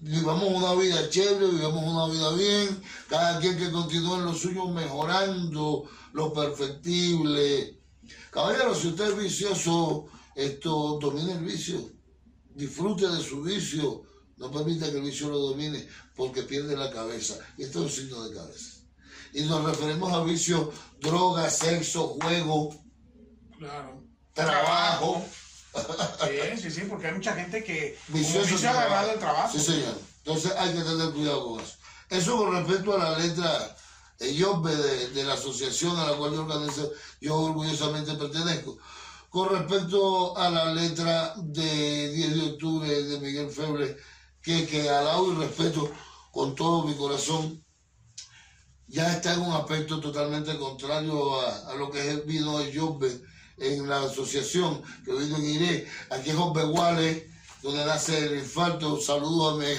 Vivamos 0.00 0.44
una 0.44 0.74
vida 0.74 1.08
chévere, 1.08 1.46
vivamos 1.46 1.84
una 1.84 2.12
vida 2.12 2.32
bien. 2.32 2.82
Cada 3.08 3.40
quien 3.40 3.56
que 3.56 3.72
continúe 3.72 4.16
en 4.16 4.24
lo 4.26 4.34
suyo 4.34 4.66
mejorando 4.66 5.88
lo 6.12 6.32
perfectible. 6.32 7.80
Caballero, 8.34 8.74
si 8.74 8.88
usted 8.88 9.10
es 9.10 9.16
vicioso, 9.16 10.06
esto 10.34 10.98
domine 11.00 11.34
el 11.34 11.44
vicio. 11.44 11.88
Disfrute 12.52 13.06
de 13.06 13.22
su 13.22 13.42
vicio 13.42 14.02
no 14.38 14.50
permita 14.50 14.90
que 14.90 14.96
el 14.96 15.02
vicio 15.04 15.28
lo 15.28 15.38
domine 15.38 15.86
porque 16.16 16.42
pierde 16.42 16.76
la 16.76 16.90
cabeza. 16.90 17.34
Y 17.56 17.62
esto 17.62 17.78
es 17.78 17.84
un 17.84 18.04
signo 18.04 18.24
de 18.28 18.34
cabeza. 18.34 18.80
Y 19.34 19.42
nos 19.42 19.64
referimos 19.64 20.12
a 20.12 20.24
vicio, 20.24 20.72
droga, 21.00 21.48
sexo, 21.48 22.16
juego, 22.20 22.74
Claro. 23.56 24.02
trabajo. 24.32 25.24
Sí, 26.24 26.60
sí, 26.62 26.70
sí, 26.72 26.80
porque 26.88 27.06
hay 27.08 27.14
mucha 27.14 27.34
gente 27.34 27.62
que 27.62 27.96
Vicioso 28.08 28.50
vicio 28.50 28.68
ha 28.68 28.72
agarrado 28.72 29.12
el 29.12 29.18
trabajo. 29.20 29.56
Sí, 29.56 29.64
señor. 29.64 29.96
Entonces 30.18 30.52
hay 30.58 30.72
que 30.72 30.82
tener 30.82 31.10
cuidado 31.12 31.46
con 31.46 31.60
eso. 31.60 31.74
Eso 32.10 32.36
con 32.36 32.52
respecto 32.52 32.94
a 32.94 32.98
la 33.10 33.18
letra 33.18 33.73
eh, 34.28 34.34
Yobbe 34.34 34.74
de, 34.74 35.10
de 35.10 35.24
la 35.24 35.34
asociación 35.34 35.98
a 35.98 36.10
la 36.10 36.16
cual 36.16 36.32
yo 37.20 37.36
orgullosamente 37.36 38.14
pertenezco. 38.14 38.78
Con 39.30 39.48
respecto 39.48 40.36
a 40.38 40.48
la 40.48 40.72
letra 40.72 41.34
de 41.36 42.08
10 42.12 42.34
de 42.34 42.50
octubre 42.52 43.02
de 43.02 43.18
Miguel 43.18 43.50
Febre, 43.50 43.96
que, 44.40 44.66
que 44.66 44.88
alabo 44.88 45.32
y 45.32 45.36
respeto 45.36 45.90
con 46.30 46.54
todo 46.54 46.84
mi 46.84 46.94
corazón, 46.94 47.64
ya 48.86 49.12
está 49.12 49.34
en 49.34 49.40
un 49.40 49.52
aspecto 49.52 49.98
totalmente 49.98 50.56
contrario 50.56 51.40
a, 51.40 51.74
lo 51.74 51.90
que 51.90 52.22
vino 52.26 52.60
el 52.60 52.70
Yobbe 52.70 53.10
en 53.58 53.88
la 53.88 54.02
asociación 54.02 54.82
que 55.04 55.12
vino 55.12 55.36
en 55.36 55.44
Iré. 55.44 55.88
Aquí 56.10 56.30
es 56.30 56.36
José 56.36 56.64
Guale, 56.66 57.30
donde 57.62 57.84
nace 57.84 58.26
el 58.26 58.38
infarto. 58.38 59.00
Saludos 59.00 59.54
a 59.54 59.56
mi 59.56 59.74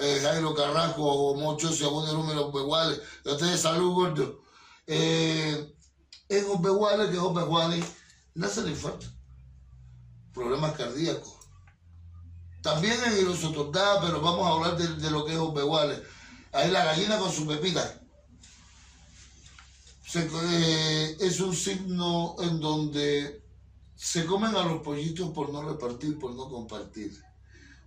eh, 0.00 0.20
Jairo 0.22 0.54
Carrasco 0.54 1.02
o 1.02 1.34
Mocho, 1.36 1.72
si 1.72 1.84
aún 1.84 2.08
el 2.08 2.14
número 2.14 2.50
José 2.50 2.64
Guale. 2.64 3.00
De 3.24 3.32
ustedes 3.32 3.60
salud, 3.60 3.92
gordo. 3.92 4.42
Eh, 4.86 5.74
en 6.28 6.44
que 6.44 7.16
es 7.16 7.20
José 7.20 7.44
Guale, 7.46 7.84
nace 8.34 8.60
el 8.60 8.70
infarto. 8.70 9.06
Problemas 10.32 10.72
cardíacos. 10.76 11.34
También 12.62 12.98
en 13.06 13.18
Irosototá, 13.18 14.00
pero 14.00 14.20
vamos 14.20 14.46
a 14.46 14.52
hablar 14.52 14.76
de, 14.76 14.88
de 14.96 15.10
lo 15.10 15.24
que 15.24 15.32
es 15.32 15.38
Guale. 15.38 16.02
Ahí 16.52 16.70
la 16.70 16.84
gallina 16.84 17.18
con 17.18 17.32
su 17.32 17.46
pepita 17.46 18.00
eh, 20.14 21.16
es 21.20 21.40
un 21.40 21.54
signo 21.54 22.34
en 22.40 22.58
donde 22.58 23.44
se 23.94 24.24
comen 24.26 24.56
a 24.56 24.64
los 24.64 24.82
pollitos 24.82 25.30
por 25.30 25.52
no 25.52 25.62
repartir, 25.62 26.18
por 26.18 26.34
no 26.34 26.48
compartir. 26.48 27.12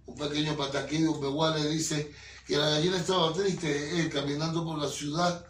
Un 0.06 0.16
pequeño 0.16 0.56
pataquí 0.56 0.98
de 0.98 1.08
un 1.08 1.56
le 1.56 1.70
dice 1.70 2.14
que 2.46 2.58
la 2.58 2.70
gallina 2.70 2.98
estaba 2.98 3.34
triste 3.34 4.00
eh, 4.00 4.10
caminando 4.10 4.66
por 4.66 4.78
la 4.78 4.88
ciudad 4.88 5.46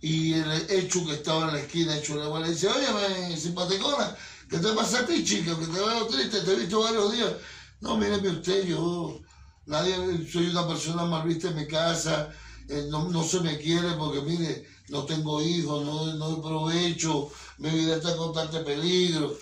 y 0.00 0.34
el 0.34 0.70
hecho 0.70 1.06
que 1.06 1.14
estaba 1.14 1.48
en 1.48 1.54
la 1.54 1.60
esquina, 1.60 1.96
hecho 1.96 2.16
le 2.16 2.40
le 2.40 2.52
dice, 2.52 2.68
oye, 2.68 3.36
simpaticona, 3.38 4.14
¿qué 4.50 4.58
te 4.58 4.72
pasa 4.74 5.00
a 5.00 5.06
ti, 5.06 5.24
chica? 5.24 5.58
Que 5.58 5.64
te 5.64 5.72
veo 5.72 6.06
triste, 6.06 6.42
te 6.42 6.52
he 6.52 6.56
visto 6.56 6.82
varios 6.82 7.12
días. 7.12 7.32
No, 7.80 7.96
míreme 7.96 8.28
usted, 8.28 8.66
yo, 8.66 9.20
nadie, 9.64 9.96
soy 10.30 10.48
una 10.48 10.68
persona 10.68 11.06
mal 11.06 11.26
vista 11.26 11.48
en 11.48 11.56
mi 11.56 11.66
casa, 11.66 12.30
eh, 12.68 12.86
no, 12.90 13.08
no 13.08 13.24
se 13.24 13.40
me 13.40 13.58
quiere 13.58 13.92
porque, 13.94 14.20
mire, 14.20 14.68
no 14.88 15.04
tengo 15.04 15.40
hijos, 15.40 15.84
no, 15.84 16.14
no 16.14 16.26
aprovecho, 16.36 17.30
mi 17.58 17.70
vida 17.70 17.96
está 17.96 18.10
en 18.12 18.18
constante 18.18 18.60
peligro. 18.60 19.38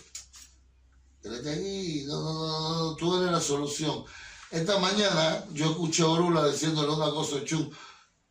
Aquí, 1.25 2.05
no, 2.07 2.21
no, 2.23 2.33
no, 2.35 2.49
no, 2.49 2.79
no, 2.79 2.97
tú 2.97 3.17
eres 3.17 3.33
la 3.33 3.41
solución. 3.41 4.05
Esta 4.53 4.79
mañana 4.79 5.47
yo 5.55 5.71
escuché 5.71 6.03
a 6.03 6.09
Orula 6.09 6.47
diciéndole 6.47 6.93
una 6.93 7.11
cosa 7.11 7.39
a 7.39 7.45
Chum, 7.45 7.71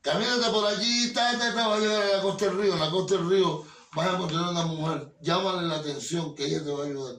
camínate 0.02 0.52
por 0.52 0.68
allí, 0.68 1.12
ta, 1.14 1.36
ta, 1.40 1.52
ta, 1.52 1.68
va 1.68 1.78
a 1.78 1.78
a 1.78 2.18
la 2.18 2.22
costa 2.22 2.46
del 2.46 2.60
río, 2.60 2.74
en 2.74 2.80
la 2.80 2.92
costa 2.92 3.16
del 3.16 3.28
río 3.28 3.66
vas 3.96 4.08
a 4.08 4.14
encontrar 4.14 4.50
una 4.50 4.66
mujer, 4.68 5.18
llámale 5.20 5.68
la 5.68 5.78
atención 5.78 6.36
que 6.36 6.46
ella 6.46 6.64
te 6.64 6.70
va 6.70 6.84
a 6.84 6.86
ayudar. 6.86 7.16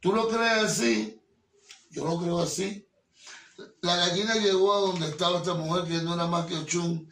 ¿Tú 0.00 0.12
lo 0.12 0.28
crees 0.28 0.64
así? 0.64 1.18
Yo 1.92 2.04
lo 2.04 2.20
creo 2.20 2.40
así. 2.40 2.86
La 3.80 3.96
gallina 3.96 4.34
llegó 4.34 4.74
a 4.74 4.80
donde 4.80 5.08
estaba 5.08 5.38
esta 5.38 5.54
mujer 5.54 5.84
que 5.84 6.02
no 6.02 6.12
era 6.12 6.26
más 6.26 6.44
que 6.44 6.58
Ochun 6.58 7.10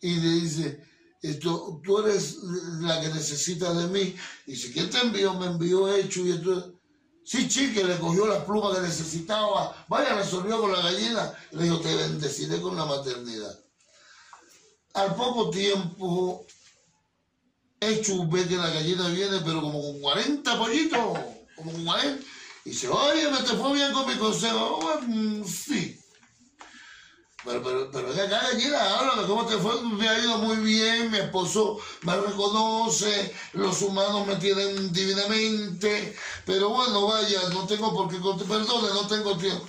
y 0.00 0.16
le 0.16 0.28
dice, 0.30 0.82
esto, 1.20 1.78
tú 1.84 1.98
eres 1.98 2.38
la 2.80 3.02
que 3.02 3.08
necesita 3.08 3.74
de 3.74 3.86
mí. 3.88 4.16
Y 4.46 4.56
si 4.56 4.72
¿quién 4.72 4.88
te 4.88 4.98
envió? 4.98 5.34
Me 5.34 5.46
envió 5.46 5.94
hecho 5.94 6.26
y 6.26 6.32
esto. 6.32 6.71
Sí, 7.24 7.48
chique, 7.48 7.84
le 7.84 7.98
cogió 7.98 8.26
la 8.26 8.44
pluma 8.44 8.74
que 8.74 8.80
necesitaba. 8.80 9.84
Vaya, 9.88 10.14
resolvió 10.16 10.60
con 10.60 10.72
la 10.72 10.80
gallina. 10.80 11.32
Le 11.52 11.64
dijo, 11.64 11.80
te 11.80 11.94
bendeciré 11.94 12.60
con 12.60 12.76
la 12.76 12.84
maternidad. 12.84 13.58
Al 14.94 15.14
poco 15.14 15.50
tiempo, 15.50 16.44
hecho 17.80 18.26
ve 18.28 18.46
que 18.46 18.56
la 18.56 18.70
gallina 18.70 19.08
viene, 19.08 19.38
pero 19.44 19.60
como 19.62 19.80
con 19.80 20.00
40 20.00 20.58
pollitos. 20.58 21.18
Como 21.56 21.72
con 21.72 21.84
40. 21.84 22.24
Y 22.64 22.70
dice, 22.70 22.88
oye, 22.88 23.30
me 23.30 23.38
te 23.38 23.56
fue 23.56 23.72
bien 23.74 23.92
con 23.92 24.06
mi 24.06 24.16
consejo. 24.16 24.80
"Mm, 25.06 25.44
sí. 25.44 25.98
Pero, 27.44 27.62
pero, 27.62 27.90
pero 27.90 28.10
acá, 28.10 28.26
gallina, 28.26 28.98
háblame, 28.98 29.26
¿cómo 29.26 29.44
te 29.46 29.56
fue? 29.56 29.82
Me 29.82 30.08
ha 30.08 30.18
ido 30.18 30.38
muy 30.38 30.58
bien, 30.58 31.10
mi 31.10 31.18
esposo 31.18 31.78
me 32.02 32.16
reconoce, 32.16 33.34
los 33.54 33.82
humanos 33.82 34.26
me 34.26 34.36
tienen 34.36 34.92
divinamente, 34.92 36.14
pero 36.46 36.68
bueno, 36.68 37.08
vaya, 37.08 37.48
no 37.48 37.66
tengo 37.66 37.92
por 37.92 38.08
qué, 38.08 38.16
perdone, 38.16 38.88
no 38.94 39.08
tengo 39.08 39.36
tiempo. 39.36 39.66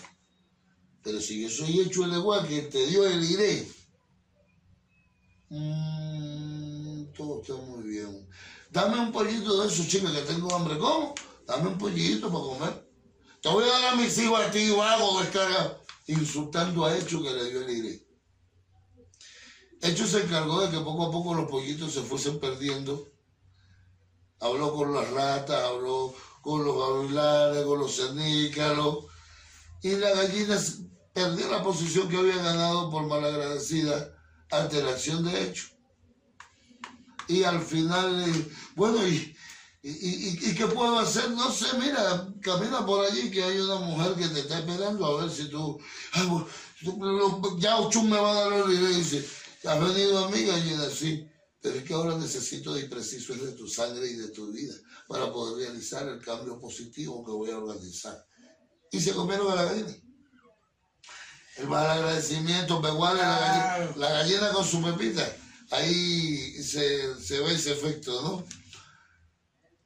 Pero 1.01 1.19
si 1.19 1.41
yo 1.41 1.49
soy 1.49 1.81
hecho 1.81 2.05
el 2.05 2.13
igual 2.13 2.47
que 2.47 2.61
te 2.61 2.85
dio 2.85 3.05
el 3.07 3.23
iré, 3.23 3.67
mm, 5.49 7.05
todo 7.13 7.41
está 7.41 7.53
muy 7.55 7.83
bien. 7.83 8.29
Dame 8.69 8.99
un 8.99 9.11
pollito 9.11 9.61
de 9.61 9.67
esos, 9.67 9.87
chica, 9.87 10.11
que 10.11 10.21
tengo 10.21 10.53
hambre. 10.55 10.77
¿Cómo? 10.77 11.13
Dame 11.45 11.69
un 11.69 11.77
pollito 11.77 12.31
para 12.31 12.43
comer. 12.43 12.89
Te 13.41 13.49
voy 13.49 13.65
a 13.65 13.67
dar 13.67 13.93
a 13.93 13.95
mis 13.95 14.17
hijos 14.17 14.39
a 14.39 14.49
ti, 14.49 14.71
vago, 14.71 15.19
descarga, 15.19 15.77
insultando 16.07 16.85
a 16.85 16.97
Hecho 16.97 17.21
que 17.21 17.33
le 17.33 17.49
dio 17.49 17.61
el 17.61 17.69
iré. 17.69 18.07
Hecho 19.81 20.07
se 20.07 20.23
encargó 20.23 20.61
de 20.61 20.69
que 20.69 20.83
poco 20.83 21.07
a 21.07 21.11
poco 21.11 21.33
los 21.33 21.49
pollitos 21.49 21.93
se 21.93 22.01
fuesen 22.01 22.39
perdiendo. 22.39 23.11
Habló 24.39 24.73
con 24.73 24.93
las 24.93 25.09
ratas, 25.11 25.61
habló 25.61 26.13
con 26.41 26.63
los 26.63 26.77
gavilanes, 26.77 27.63
con 27.63 27.79
los 27.79 27.95
cernícalos. 27.95 29.05
Y 29.81 29.95
la 29.95 30.11
gallina 30.11 30.57
perdió 31.13 31.49
la 31.49 31.61
posición 31.61 32.07
que 32.07 32.17
había 32.17 32.37
ganado 32.37 32.89
por 32.89 33.07
malagradecida 33.07 34.15
ante 34.51 34.81
la 34.81 34.91
acción 34.91 35.23
de 35.25 35.43
Hecho. 35.43 35.67
Y 37.27 37.43
al 37.43 37.61
final, 37.61 38.29
eh, 38.29 38.47
bueno, 38.75 39.05
y, 39.07 39.35
y, 39.83 39.89
y- 39.89 40.39
y 40.49 40.55
qué 40.55 40.65
puedo 40.67 40.97
hacer? 40.99 41.29
No 41.31 41.51
sé, 41.51 41.65
mira, 41.77 42.27
camina 42.41 42.85
por 42.85 43.05
allí 43.05 43.29
que 43.29 43.43
hay 43.43 43.59
una 43.59 43.75
mujer 43.79 44.13
que 44.15 44.29
te 44.29 44.39
está 44.39 44.59
esperando 44.59 45.05
a 45.05 45.21
ver 45.21 45.29
si 45.29 45.49
tú... 45.49 45.77
Ay, 46.13 46.25
bueno, 46.27 46.47
tú- 47.41 47.59
ya 47.59 47.77
Ochun 47.77 48.09
me 48.09 48.17
va 48.17 48.31
a 48.31 48.49
dar 48.49 48.53
el 48.69 48.71
y 48.73 48.95
dice, 48.95 49.27
¿has 49.65 49.79
venido 49.81 50.25
a 50.25 50.29
mí, 50.29 50.41
gallina? 50.43 50.89
Sí, 50.89 51.27
Pero 51.61 51.75
es 51.75 51.83
que 51.83 51.93
ahora 51.93 52.17
necesito 52.17 52.77
y 52.79 52.87
preciso 52.87 53.33
es 53.33 53.41
de 53.41 53.51
tu 53.53 53.67
sangre 53.67 54.07
y 54.09 54.15
de 54.15 54.29
tu 54.29 54.51
vida 54.51 54.73
para 55.07 55.31
poder 55.31 55.57
realizar 55.67 56.07
el 56.07 56.21
cambio 56.21 56.59
positivo 56.59 57.23
que 57.25 57.31
voy 57.31 57.51
a 57.51 57.57
organizar. 57.57 58.25
Y 58.91 59.01
se 59.01 59.11
comieron 59.11 59.51
a 59.51 59.55
la 59.55 59.63
gallina. 59.65 59.95
El 61.57 61.67
mal 61.67 61.85
agradecimiento, 61.89 62.79
me 62.81 62.89
la 62.89 63.13
gallina, 63.39 63.93
la 63.97 64.09
gallina 64.11 64.49
con 64.53 64.65
su 64.65 64.81
pepita. 64.81 65.35
Ahí 65.71 66.63
se, 66.63 67.19
se 67.21 67.39
ve 67.41 67.53
ese 67.53 67.73
efecto, 67.73 68.21
¿no? 68.21 68.62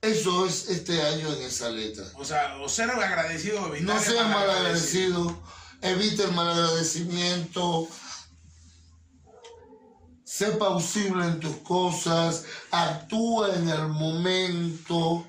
Eso 0.01 0.45
es 0.45 0.69
este 0.69 1.01
año 1.01 1.33
en 1.33 1.41
esa 1.41 1.69
letra. 1.69 2.05
O 2.15 2.23
sea, 2.23 2.57
o 2.61 2.69
ser 2.69 2.89
agradecido 2.91 3.67
evitar 3.67 3.95
No 3.95 4.01
seas 4.01 4.29
mal 4.29 4.49
agradecido, 4.49 5.43
evita 5.81 6.23
el 6.23 6.33
mal 6.33 6.49
agradecimiento, 6.49 7.87
sé 10.23 10.51
pausible 10.51 11.25
en 11.25 11.39
tus 11.39 11.55
cosas, 11.57 12.45
actúa 12.69 13.55
en 13.55 13.69
el 13.69 13.87
momento. 13.87 15.25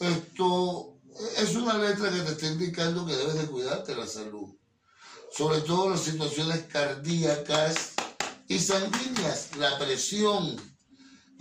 Esto 0.00 0.98
es 1.36 1.54
una 1.54 1.78
letra 1.78 2.10
que 2.10 2.20
te 2.22 2.32
está 2.32 2.46
indicando 2.46 3.06
que 3.06 3.14
debes 3.14 3.34
de 3.34 3.46
cuidarte 3.46 3.94
la 3.94 4.06
salud. 4.06 4.48
Sobre 5.30 5.60
todo 5.60 5.90
las 5.90 6.02
situaciones 6.02 6.64
cardíacas 6.64 7.92
y 8.48 8.58
sanguíneas, 8.58 9.56
la 9.56 9.78
presión 9.78 10.60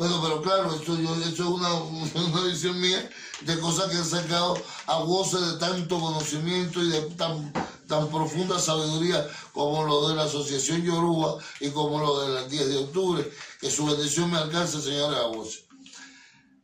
bueno, 0.02 0.20
pero 0.20 0.42
claro, 0.42 0.74
eso, 0.74 1.00
yo, 1.00 1.14
eso 1.18 1.30
es 1.30 1.40
una, 1.42 1.74
una 1.76 2.44
visión 2.46 2.82
mía 2.82 3.08
de 3.42 3.60
cosas 3.60 3.88
que 3.92 3.98
han 3.98 4.06
sacado 4.06 4.60
a 4.88 4.98
voces 5.04 5.40
de 5.46 5.60
tanto 5.60 6.00
conocimiento 6.00 6.82
y 6.82 6.90
de 6.90 7.02
tan, 7.12 7.54
tan 7.88 8.10
profunda 8.10 8.60
sabiduría 8.60 9.30
como 9.54 9.84
lo 9.84 10.10
de 10.10 10.16
la 10.16 10.24
Asociación 10.24 10.82
Yoruba 10.82 11.38
y 11.60 11.70
como 11.70 12.00
lo 12.00 12.20
del 12.20 12.50
10 12.50 12.70
de 12.70 12.78
octubre. 12.80 13.32
Que 13.60 13.70
su 13.70 13.86
bendición 13.86 14.32
me 14.32 14.40
alcance, 14.40 14.82
señores, 14.82 15.20
a 15.20 15.28
voces. 15.28 15.66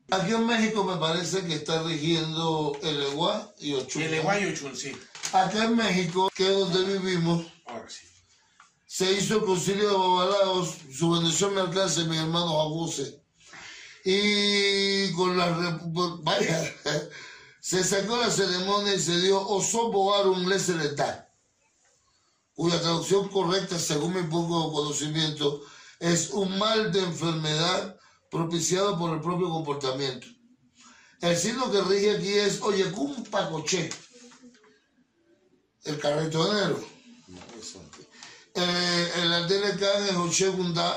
Aquí 0.09 0.33
en 0.33 0.47
México 0.47 0.83
me 0.83 0.97
parece 0.97 1.45
que 1.45 1.53
está 1.53 1.83
rigiendo 1.83 2.75
el 2.81 3.03
Eguá 3.03 3.53
y 3.59 3.75
Ochun. 3.75 4.01
El 4.01 4.15
Eguá 4.15 4.39
y 4.39 4.45
Ochun, 4.47 4.75
sí. 4.75 4.93
Acá 5.31 5.65
en 5.65 5.75
México, 5.75 6.31
que 6.33 6.47
es 6.47 6.57
donde 6.57 6.97
vivimos, 6.97 7.45
Ahora 7.67 7.87
sí. 7.87 8.07
se 8.87 9.13
hizo 9.13 9.35
el 9.35 9.45
concilio 9.45 9.91
de 9.91 9.95
Babalaos. 9.95 10.69
Su 10.91 11.11
bendición 11.11 11.53
me 11.53 11.61
alcance, 11.61 12.03
mis 12.05 12.17
hermanos, 12.17 12.53
a 12.53 12.67
voces 12.67 13.17
y 14.09 15.11
con 15.11 15.37
la 15.37 15.81
vaya 16.21 16.73
se 17.59 17.83
sacó 17.83 18.15
la 18.15 18.31
ceremonia 18.31 18.95
y 18.95 19.01
se 19.01 19.19
dio 19.19 19.45
Osopo 19.45 20.15
Arum 20.15 20.47
Leseretá, 20.47 21.29
cuya 22.55 22.79
traducción 22.79 23.27
correcta, 23.27 23.77
según 23.77 24.13
mi 24.13 24.23
poco 24.23 24.71
conocimiento, 24.71 25.61
es 25.99 26.29
un 26.29 26.57
mal 26.57 26.89
de 26.93 27.01
enfermedad 27.01 27.99
propiciado 28.31 28.97
por 28.97 29.13
el 29.13 29.19
propio 29.19 29.49
comportamiento. 29.49 30.25
El 31.19 31.35
signo 31.35 31.69
que 31.69 31.81
rige 31.81 32.11
aquí 32.11 32.31
es 32.31 32.61
Oyekun 32.61 33.25
Pacoche, 33.25 33.89
el 35.83 35.99
carretonero. 35.99 36.81
Eh, 38.53 39.11
el 39.17 39.33
Aldele 39.33 39.71
es 40.09 40.15
Oche 40.15 40.49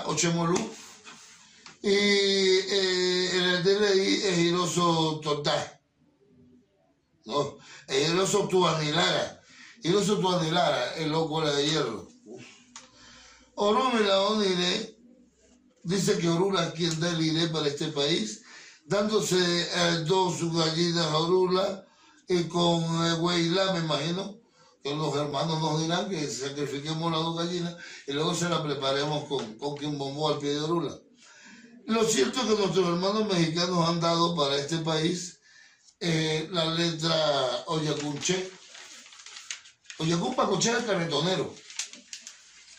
Ochemolú, 0.06 0.70
y 1.83 1.89
eh, 1.89 3.31
en 3.33 3.43
el 3.43 3.62
DNI 3.64 5.20
Total. 5.22 5.81
No, 7.24 7.59
es 7.87 8.11
Hiroso 8.11 8.49
Tuanilara. 8.49 9.43
Hiroso 9.83 10.18
Tuanilara, 10.18 10.95
el 10.97 11.11
loco 11.11 11.41
de 11.41 11.66
hierro. 11.66 12.09
Orome 13.55 14.01
la 14.01 14.22
Onire 14.22 14.99
dice 15.83 16.18
que 16.18 16.28
Orula 16.28 16.66
es 16.66 16.72
quien 16.72 17.01
da 17.01 17.11
el 17.11 17.20
IRE 17.20 17.49
para 17.49 17.68
este 17.68 17.89
país, 17.89 18.43
dándose 18.87 19.37
eh, 19.37 20.05
dos 20.07 20.43
gallinas 20.55 21.07
a 21.07 21.18
Orula 21.18 21.87
y 22.28 22.45
con 22.45 22.83
eh, 23.07 23.16
me 23.20 23.78
imagino, 23.81 24.39
que 24.83 24.95
los 24.95 25.14
hermanos 25.14 25.61
nos 25.61 25.81
dirán 25.83 26.09
que 26.09 26.26
sacrifiquemos 26.26 27.12
las 27.12 27.22
dos 27.22 27.37
gallinas 27.37 27.76
y 28.07 28.12
luego 28.12 28.35
se 28.35 28.49
la 28.49 28.62
preparemos 28.62 29.24
con, 29.24 29.59
con 29.59 29.76
quien 29.76 29.99
bombó 29.99 30.28
al 30.28 30.39
pie 30.39 30.55
de 30.55 30.61
Orula. 30.61 30.99
Lo 31.91 32.05
cierto 32.05 32.38
es 32.38 32.47
que 32.47 32.55
nuestros 32.55 32.86
hermanos 32.86 33.26
mexicanos 33.26 33.88
han 33.88 33.99
dado 33.99 34.36
para 34.36 34.55
este 34.55 34.78
país 34.78 35.41
eh, 35.99 36.49
la 36.53 36.66
letra 36.66 37.64
Oyacunche. 37.66 38.49
Oyacun 39.99 40.36
Pacoche 40.36 40.70
es 40.70 40.76
el 40.76 40.86
carretonero. 40.86 41.53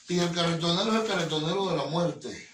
Y 0.08 0.18
el 0.18 0.32
carretonero 0.32 0.94
es 0.94 1.02
el 1.02 1.08
carretonero 1.08 1.66
de 1.72 1.76
la 1.76 1.86
muerte. 1.88 2.50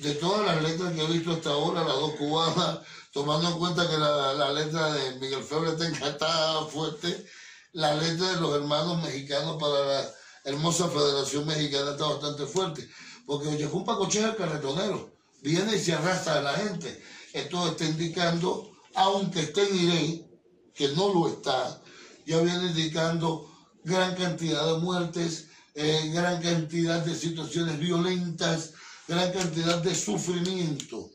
De 0.00 0.14
todas 0.16 0.44
las 0.44 0.62
letras 0.62 0.92
que 0.92 1.02
he 1.02 1.06
visto 1.06 1.32
hasta 1.32 1.52
ahora, 1.52 1.82
las 1.82 1.94
dos 1.94 2.12
cubanas, 2.16 2.80
tomando 3.10 3.48
en 3.48 3.58
cuenta 3.58 3.88
que 3.88 3.96
la, 3.96 4.52
letra 4.52 4.92
de 4.92 5.18
Miguel 5.18 5.42
Febre 5.42 5.70
está 6.06 6.66
fuerte, 6.66 7.26
la 7.72 7.94
letra 7.94 8.34
de 8.34 8.40
los 8.42 8.54
hermanos 8.56 9.02
mexicanos 9.02 9.56
para 9.58 9.86
la 9.86 10.14
hermosa 10.44 10.86
Federación 10.90 11.46
Mexicana 11.46 11.92
está 11.92 12.04
bastante 12.08 12.44
fuerte. 12.44 12.86
Porque 13.24 13.48
Oyacun 13.48 13.86
Pacoche 13.86 14.18
es 14.18 14.26
el 14.26 14.36
carretonero 14.36 15.17
viene 15.42 15.76
y 15.76 15.80
se 15.80 15.94
arrastra 15.94 16.38
a 16.38 16.42
la 16.42 16.54
gente. 16.54 17.02
Esto 17.32 17.68
está 17.68 17.84
indicando, 17.84 18.70
aunque 18.94 19.40
esté 19.40 19.62
en 19.62 20.26
que 20.74 20.88
no 20.88 21.12
lo 21.12 21.28
está, 21.28 21.82
ya 22.26 22.40
viene 22.40 22.66
indicando 22.66 23.50
gran 23.84 24.14
cantidad 24.14 24.66
de 24.66 24.80
muertes, 24.80 25.48
eh, 25.74 26.10
gran 26.12 26.42
cantidad 26.42 27.04
de 27.04 27.14
situaciones 27.14 27.78
violentas, 27.78 28.72
gran 29.06 29.32
cantidad 29.32 29.78
de 29.78 29.94
sufrimiento. 29.94 31.10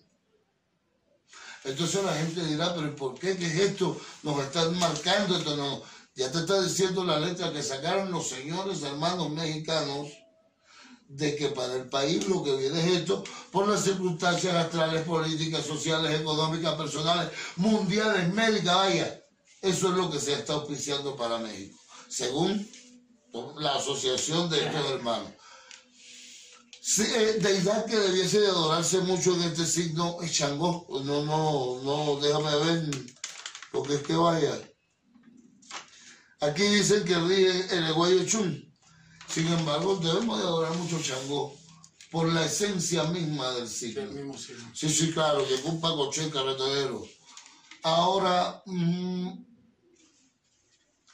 Entonces 1.64 2.04
la 2.04 2.14
gente 2.14 2.46
dirá, 2.46 2.76
pero 2.76 2.96
¿por 2.96 3.18
qué? 3.18 3.38
¿Qué 3.38 3.46
es 3.46 3.56
esto? 3.56 4.00
Nos 4.24 4.40
están 4.44 4.78
marcando 4.80 5.38
esto. 5.38 5.56
No, 5.56 5.82
ya 6.16 6.32
te 6.32 6.40
está 6.40 6.62
diciendo 6.62 7.04
la 7.04 7.20
letra 7.20 7.54
que 7.54 7.64
sacaron 7.64 8.12
los 8.12 8.28
señores 8.28 8.82
hermanos 8.84 9.30
mexicanos 9.30 10.10
de 11.08 11.36
que 11.36 11.50
para 11.50 11.76
el 11.76 11.90
país 11.90 12.28
lo 12.28 12.44
que 12.44 12.56
viene 12.56 12.80
es 12.80 13.02
esto 13.02 13.24
por 13.52 13.68
las 13.68 13.84
circunstancias 13.84 14.56
astrales, 14.56 15.04
políticas, 15.04 15.66
sociales, 15.66 16.20
económicas, 16.20 16.76
personales, 16.76 17.32
mundiales, 17.58 18.34
médicas, 18.34 18.76
vaya. 18.76 19.24
Eso 19.62 19.90
es 19.90 19.98
lo 19.98 20.12
que 20.12 20.20
se 20.20 20.34
está 20.34 20.54
auspiciando 20.54 21.16
para 21.16 21.38
México, 21.38 21.80
según 22.10 22.68
la 23.58 23.76
asociación 23.76 24.50
de 24.50 24.66
estos 24.66 24.92
hermanos. 24.92 25.32
Eh, 27.00 27.38
deidad 27.40 27.86
que 27.86 27.98
debiese 27.98 28.42
de 28.42 28.48
adorarse 28.48 29.00
mucho 29.00 29.34
en 29.36 29.44
este 29.44 29.66
signo 29.66 30.18
es 30.22 30.34
Changó. 30.34 30.86
No, 31.06 31.24
no, 31.24 31.82
no, 31.82 32.20
déjame 32.20 32.56
ver, 32.58 32.90
porque 33.72 33.96
es 33.96 34.04
que 34.04 34.16
vaya. 34.16 34.60
Aquí 36.42 36.64
dicen 36.64 37.06
que 37.06 37.16
ríe 37.16 37.68
el 37.72 37.88
Eguayo 37.88 38.26
Chun. 38.26 38.73
Sin 39.34 39.48
embargo, 39.48 39.96
debemos 39.96 40.38
de 40.38 40.44
adorar 40.44 40.76
mucho 40.76 41.02
Changó 41.02 41.56
por 42.12 42.32
la 42.32 42.46
esencia 42.46 43.04
misma 43.06 43.50
del 43.54 43.68
signo. 43.68 44.38
Sí, 44.76 44.88
sí, 44.88 45.12
claro, 45.12 45.44
llegó 45.48 45.70
un 45.70 45.82
pacoche 45.82 46.30
carretero. 46.30 47.04
Ahora, 47.82 48.62
mm, 48.68 49.32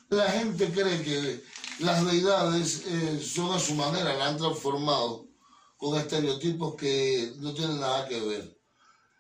la 0.09 0.31
gente 0.31 0.69
cree 0.69 1.01
que 1.01 1.43
las 1.79 2.05
deidades 2.05 2.83
eh, 2.87 3.25
son 3.25 3.55
a 3.55 3.59
su 3.59 3.73
manera, 3.75 4.13
la 4.15 4.27
han 4.27 4.37
transformado 4.37 5.25
con 5.77 5.97
estereotipos 5.97 6.75
que 6.75 7.35
no 7.37 7.53
tienen 7.53 7.79
nada 7.79 8.05
que 8.05 8.19
ver. 8.19 8.59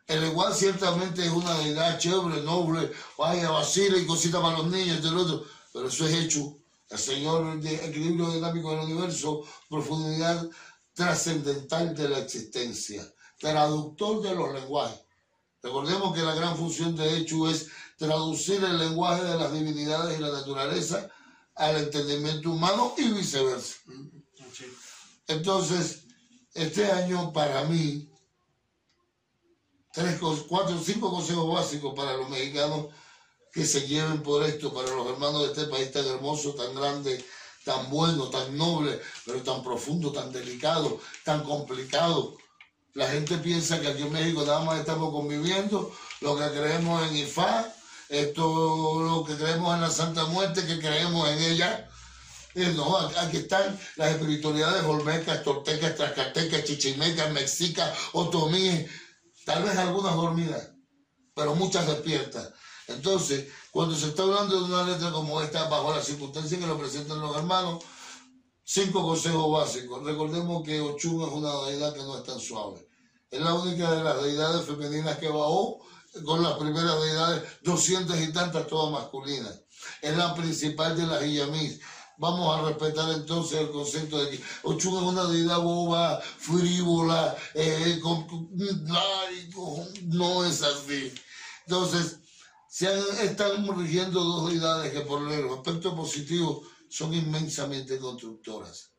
El 0.07 0.25
igual 0.25 0.53
ciertamente 0.53 1.25
es 1.25 1.31
una 1.31 1.57
deidad 1.59 1.97
chévere, 1.99 2.41
noble, 2.41 2.91
vaya, 3.17 3.49
vacila 3.49 3.97
y 3.97 4.05
cosita 4.05 4.41
para 4.41 4.57
los 4.57 4.67
niños, 4.67 5.05
otro, 5.05 5.45
pero 5.71 5.87
eso 5.87 6.05
es 6.05 6.15
hecho 6.15 6.58
el 6.89 6.97
Señor 6.97 7.59
de 7.59 7.75
equilibrio 7.75 8.31
dinámico 8.31 8.71
del 8.71 8.85
universo, 8.85 9.43
profundidad 9.69 10.49
trascendental 10.93 11.95
de 11.95 12.09
la 12.09 12.19
existencia, 12.19 13.07
traductor 13.37 14.21
de 14.21 14.35
los 14.35 14.53
lenguajes. 14.53 14.99
Recordemos 15.61 16.15
que 16.15 16.21
la 16.21 16.35
gran 16.35 16.57
función 16.57 16.95
de 16.95 17.17
hecho 17.17 17.49
es 17.49 17.67
traducir 17.97 18.63
el 18.63 18.77
lenguaje 18.77 19.23
de 19.23 19.37
las 19.37 19.53
divinidades 19.53 20.17
y 20.17 20.21
la 20.21 20.31
naturaleza 20.31 21.09
al 21.55 21.77
entendimiento 21.77 22.51
humano 22.51 22.93
y 22.97 23.09
viceversa. 23.09 23.75
Entonces, 25.27 26.05
este 26.53 26.91
año 26.91 27.31
para 27.31 27.65
mí, 27.65 28.09
tres, 29.91 30.19
cuatro, 30.47 30.79
cinco 30.83 31.11
consejos 31.11 31.53
básicos 31.53 31.93
para 31.93 32.17
los 32.17 32.29
mexicanos 32.29 32.87
que 33.51 33.65
se 33.65 33.87
lleven 33.87 34.21
por 34.21 34.43
esto 34.43 34.73
para 34.73 34.89
los 34.89 35.07
hermanos 35.07 35.41
de 35.41 35.47
este 35.47 35.65
país 35.65 35.91
tan 35.91 36.05
hermoso, 36.05 36.53
tan 36.53 36.73
grande, 36.75 37.23
tan 37.65 37.89
bueno, 37.89 38.29
tan 38.29 38.57
noble, 38.57 38.99
pero 39.25 39.41
tan 39.41 39.63
profundo, 39.63 40.11
tan 40.11 40.31
delicado, 40.31 40.99
tan 41.23 41.43
complicado. 41.43 42.37
La 42.93 43.07
gente 43.07 43.37
piensa 43.37 43.79
que 43.79 43.87
aquí 43.87 44.03
en 44.03 44.13
México 44.13 44.43
nada 44.45 44.61
más 44.61 44.79
estamos 44.79 45.11
conviviendo, 45.11 45.91
lo 46.21 46.37
que 46.37 46.49
creemos 46.49 47.07
en 47.07 47.17
Ifá, 47.17 47.73
esto, 48.09 49.01
lo 49.01 49.23
que 49.23 49.35
creemos 49.35 49.75
en 49.75 49.81
la 49.81 49.89
Santa 49.91 50.25
Muerte, 50.25 50.65
que 50.65 50.79
creemos 50.79 51.29
en 51.29 51.39
ella. 51.39 51.89
Eh, 52.55 52.73
no, 52.75 52.97
aquí 52.97 53.37
están 53.37 53.79
las 53.95 54.11
espiritualidades 54.11 54.83
olmecas, 54.83 55.43
tortecas, 55.43 55.95
trascatecas, 55.95 56.63
chichimecas, 56.63 57.31
mexicas, 57.31 57.95
otomíes, 58.13 58.89
Tal 59.49 59.63
vez 59.63 59.75
algunas 59.77 60.15
dormidas, 60.15 60.69
pero 61.33 61.55
muchas 61.55 61.87
despiertas. 61.87 62.53
Entonces, 62.89 63.47
cuando 63.71 63.95
se 63.95 64.07
está 64.07 64.23
hablando 64.23 64.59
de 64.59 64.65
una 64.65 64.83
letra 64.83 65.11
como 65.11 65.41
esta, 65.41 65.69
bajo 65.69 65.93
las 65.93 66.05
circunstancias 66.05 66.59
que 66.59 66.67
lo 66.67 66.77
presentan 66.77 67.21
los 67.21 67.35
hermanos, 67.35 67.83
cinco 68.63 69.03
consejos 69.03 69.51
básicos. 69.51 70.03
Recordemos 70.03 70.63
que 70.63 70.79
Ochun 70.79 71.21
es 71.21 71.29
una 71.29 71.53
deidad 71.65 71.93
que 71.93 72.01
no 72.01 72.17
es 72.17 72.23
tan 72.23 72.39
suave. 72.39 72.87
Es 73.31 73.41
la 73.41 73.53
única 73.53 73.91
de 73.91 74.03
las 74.03 74.21
deidades 74.23 74.65
femeninas 74.65 75.17
que 75.17 75.27
bajó 75.27 75.79
con 76.25 76.41
las 76.43 76.53
primeras 76.53 77.01
deidades, 77.01 77.43
doscientas 77.63 78.19
y 78.21 78.31
tantas, 78.31 78.67
todas 78.67 78.91
masculinas. 78.91 79.61
Es 80.01 80.15
la 80.17 80.33
principal 80.33 80.97
de 80.97 81.07
las 81.07 81.23
Iyamis. 81.23 81.79
Vamos 82.17 82.53
a 82.53 82.67
respetar 82.67 83.11
entonces 83.11 83.59
el 83.59 83.71
concepto 83.71 84.23
de 84.23 84.31
que 84.31 84.43
Ochun 84.63 84.97
es 84.97 85.03
una 85.03 85.25
deidad 85.25 85.61
boba, 85.61 86.19
frívola, 86.19 87.37
eh, 87.53 87.99
con, 88.01 88.27
no 90.03 90.43
es 90.43 90.61
así. 90.61 91.13
Entonces, 91.65 92.18
se 92.69 92.87
están 93.25 93.67
rigiendo 93.75 94.23
dos 94.23 94.51
deidades 94.51 94.93
que 94.93 95.01
por 95.01 95.29
el 95.31 95.49
aspecto 95.49 95.95
positivo 95.95 96.61
son 96.87 97.13
inmensamente 97.15 97.97
constructoras. 97.97 98.91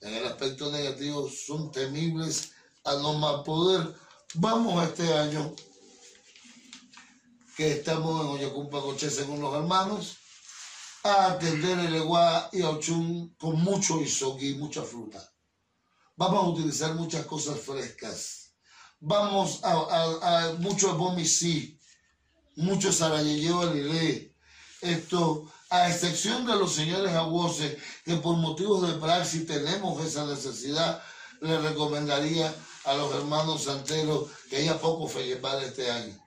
En 0.00 0.12
el 0.14 0.26
aspecto 0.26 0.72
negativo 0.72 1.30
son 1.30 1.70
temibles 1.70 2.50
a 2.84 2.94
no 2.94 3.14
más 3.14 3.44
poder. 3.44 3.94
Vamos 4.34 4.82
a 4.82 4.86
este 4.86 5.12
año 5.14 5.54
que 7.56 7.72
estamos 7.72 8.22
en 8.22 8.26
Oyacumpa 8.28 8.80
Coche 8.80 9.08
según 9.08 9.40
los 9.40 9.54
hermanos 9.54 10.16
a 11.04 11.26
atender 11.32 11.78
el 11.78 11.94
Eguá 11.94 12.48
y 12.52 12.62
Ochun 12.62 13.34
con 13.38 13.60
mucho 13.62 14.00
isoki 14.00 14.50
y 14.50 14.54
mucha 14.54 14.82
fruta. 14.82 15.32
Vamos 16.16 16.44
a 16.44 16.48
utilizar 16.48 16.94
muchas 16.94 17.24
cosas 17.24 17.60
frescas. 17.60 18.52
Vamos 18.98 19.60
a, 19.62 19.72
a, 19.72 20.48
a 20.48 20.52
mucho 20.54 20.96
bomisí, 20.96 21.79
mucho 22.60 22.92
sarayeyeo 22.92 23.60
alilé. 23.60 24.34
Esto, 24.80 25.50
a 25.68 25.88
excepción 25.88 26.46
de 26.46 26.56
los 26.56 26.74
señores 26.74 27.12
aguoses, 27.12 27.76
que 28.04 28.16
por 28.16 28.36
motivos 28.36 28.86
de 28.86 28.98
praxis 28.98 29.46
tenemos 29.46 30.04
esa 30.04 30.26
necesidad, 30.26 31.02
le 31.40 31.58
recomendaría 31.58 32.54
a 32.84 32.94
los 32.94 33.14
hermanos 33.14 33.64
santeros 33.64 34.28
que 34.48 34.56
haya 34.56 34.80
poco 34.80 35.08
feyepal 35.08 35.62
este 35.62 35.90
año. 35.90 36.18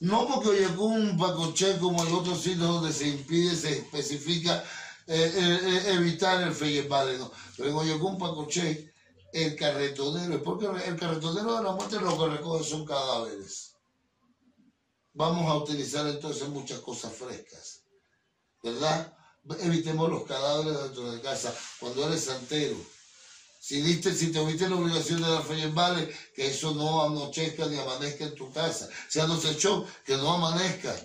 No 0.00 0.26
porque 0.26 0.48
Oyecún, 0.48 1.16
Pacoche, 1.16 1.78
como 1.78 2.04
en 2.04 2.12
otros 2.12 2.42
sitios 2.42 2.68
donde 2.68 2.92
se 2.92 3.08
impide, 3.08 3.54
se 3.54 3.78
especifica 3.78 4.64
eh, 5.06 5.32
eh, 5.34 5.60
eh 5.62 5.82
evitar 5.94 6.42
el 6.42 6.52
feyepal, 6.52 7.18
no. 7.18 7.30
Pero 7.56 7.68
en 7.68 7.76
Oyecún, 7.76 8.18
Pacoche, 8.18 8.92
el 9.32 9.56
carretonero, 9.56 10.42
porque 10.42 10.66
el 10.66 10.96
carretonero 10.96 11.56
de 11.56 11.62
la 11.62 11.72
muerte 11.72 12.00
lo 12.00 12.18
que 12.18 12.36
recoge 12.36 12.64
son 12.64 12.84
cadáveres. 12.84 13.71
Vamos 15.14 15.50
a 15.50 15.56
utilizar 15.56 16.06
entonces 16.06 16.48
muchas 16.48 16.80
cosas 16.80 17.12
frescas, 17.12 17.82
¿verdad? 18.62 19.14
Evitemos 19.60 20.08
los 20.08 20.24
cadáveres 20.24 20.82
dentro 20.84 21.12
de 21.12 21.20
casa. 21.20 21.54
Cuando 21.80 22.06
eres 22.06 22.24
santero, 22.24 22.76
si, 23.60 23.82
diste, 23.82 24.14
si 24.14 24.32
te 24.32 24.44
viste 24.44 24.68
la 24.68 24.76
obligación 24.76 25.20
de 25.20 25.28
dar 25.28 25.44
fe 25.44 25.62
en 25.62 25.74
vale, 25.74 26.12
que 26.34 26.48
eso 26.48 26.74
no 26.74 27.02
anochezca 27.04 27.66
ni 27.66 27.78
amanezca 27.78 28.24
en 28.24 28.34
tu 28.34 28.50
casa. 28.52 28.88
Si 29.08 29.20
anochechó, 29.20 29.86
que 30.04 30.16
no 30.16 30.32
amanezca. 30.32 30.96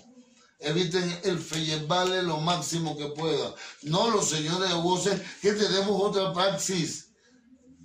Eviten 0.58 1.20
el 1.22 1.86
vale 1.86 2.22
lo 2.22 2.38
máximo 2.38 2.96
que 2.96 3.06
pueda. 3.08 3.54
No 3.82 4.10
los 4.10 4.28
señores 4.28 4.70
de 4.70 4.74
voces 4.74 5.20
que 5.40 5.52
tenemos 5.52 6.02
otra 6.02 6.32
praxis, 6.32 7.10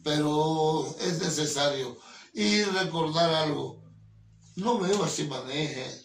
pero 0.03 0.95
es 1.01 1.19
necesario. 1.19 1.97
Y 2.33 2.63
recordar 2.63 3.29
algo, 3.29 3.83
no 4.55 4.79
veo 4.79 5.07
si 5.07 5.25
maneje. 5.25 6.02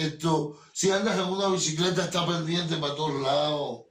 Esto, 0.00 0.58
si 0.72 0.90
andas 0.90 1.18
en 1.18 1.26
una 1.26 1.48
bicicleta 1.48 2.04
está 2.04 2.26
pendiente 2.26 2.76
para 2.76 2.94
todos 2.94 3.20
lados. 3.20 3.82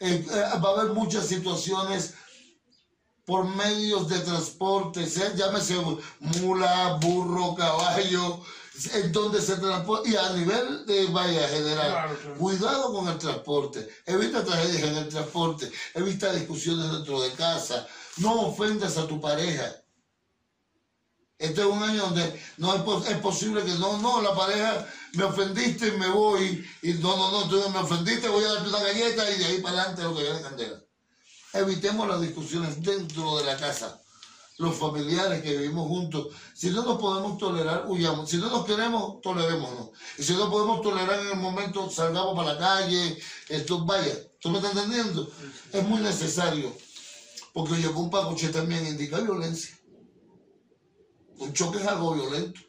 Eh, 0.00 0.24
eh, 0.26 0.58
va 0.58 0.70
a 0.70 0.80
haber 0.80 0.92
muchas 0.94 1.26
situaciones 1.26 2.14
por 3.26 3.44
medios 3.44 4.08
de 4.08 4.18
transporte, 4.20 5.06
sea, 5.06 5.34
llámese 5.34 5.76
mula, 6.18 6.98
burro, 7.02 7.54
caballo, 7.54 8.40
en 8.94 9.12
donde 9.12 9.42
se 9.42 9.56
transporta, 9.56 10.08
y 10.08 10.16
a 10.16 10.32
nivel 10.32 10.86
de 10.86 11.06
vaya 11.08 11.46
general, 11.46 12.18
cuidado 12.38 12.94
con 12.94 13.08
el 13.08 13.18
transporte, 13.18 13.86
evita 14.06 14.42
tragedias 14.42 14.82
en 14.82 14.96
el 14.96 15.08
transporte, 15.10 15.70
evita 15.94 16.32
discusiones 16.32 16.90
dentro 16.90 17.20
de 17.20 17.32
casa, 17.32 17.86
no 18.16 18.48
ofendas 18.48 18.96
a 18.96 19.06
tu 19.06 19.20
pareja. 19.20 19.70
Este 21.40 21.62
es 21.62 21.66
un 21.66 21.82
año 21.82 22.02
donde 22.02 22.38
no 22.58 22.74
es, 22.74 23.16
posible 23.16 23.64
que 23.64 23.72
no, 23.72 23.96
no, 23.96 24.20
la 24.20 24.34
pareja 24.34 24.86
me 25.14 25.24
ofendiste 25.24 25.88
y 25.88 25.92
me 25.92 26.08
voy, 26.08 26.62
y 26.82 26.92
no, 26.92 27.16
no, 27.16 27.30
no, 27.30 27.48
tú 27.48 27.58
me 27.70 27.78
ofendiste, 27.78 28.28
voy 28.28 28.44
a 28.44 28.52
darte 28.52 28.68
una 28.68 28.80
galleta 28.80 29.30
y 29.30 29.38
de 29.38 29.46
ahí 29.46 29.60
para 29.62 29.80
adelante 29.80 30.02
lo 30.02 30.14
que 30.14 30.22
viene 30.22 30.42
candela. 30.42 30.84
Evitemos 31.54 32.06
las 32.06 32.20
discusiones 32.20 32.82
dentro 32.82 33.38
de 33.38 33.44
la 33.44 33.56
casa. 33.56 34.02
Los 34.58 34.76
familiares 34.76 35.42
que 35.42 35.56
vivimos 35.56 35.88
juntos. 35.88 36.28
Si 36.54 36.68
no 36.68 36.84
nos 36.84 37.00
podemos 37.00 37.38
tolerar, 37.38 37.86
huyamos. 37.88 38.28
Si 38.28 38.36
no 38.36 38.50
nos 38.50 38.66
queremos, 38.66 39.22
tolerémonos. 39.22 39.88
Y 40.18 40.22
si 40.22 40.34
no 40.34 40.50
podemos 40.50 40.82
tolerar 40.82 41.18
en 41.20 41.28
el 41.28 41.36
momento, 41.38 41.88
salgamos 41.88 42.36
para 42.36 42.52
la 42.52 42.58
calle. 42.58 43.18
Esto, 43.48 43.86
vaya, 43.86 44.14
¿tú 44.40 44.50
me 44.50 44.58
estás 44.58 44.76
entendiendo? 44.76 45.32
Es 45.72 45.82
muy 45.84 46.02
necesario. 46.02 46.70
Porque 47.54 47.76
llegó 47.76 48.00
un 48.00 48.10
pacoche 48.10 48.50
también 48.50 48.86
indica 48.86 49.18
violencia. 49.20 49.79
Un 51.40 51.52
choque 51.54 51.78
es 51.78 51.86
algo 51.86 52.14
violento. 52.14 52.60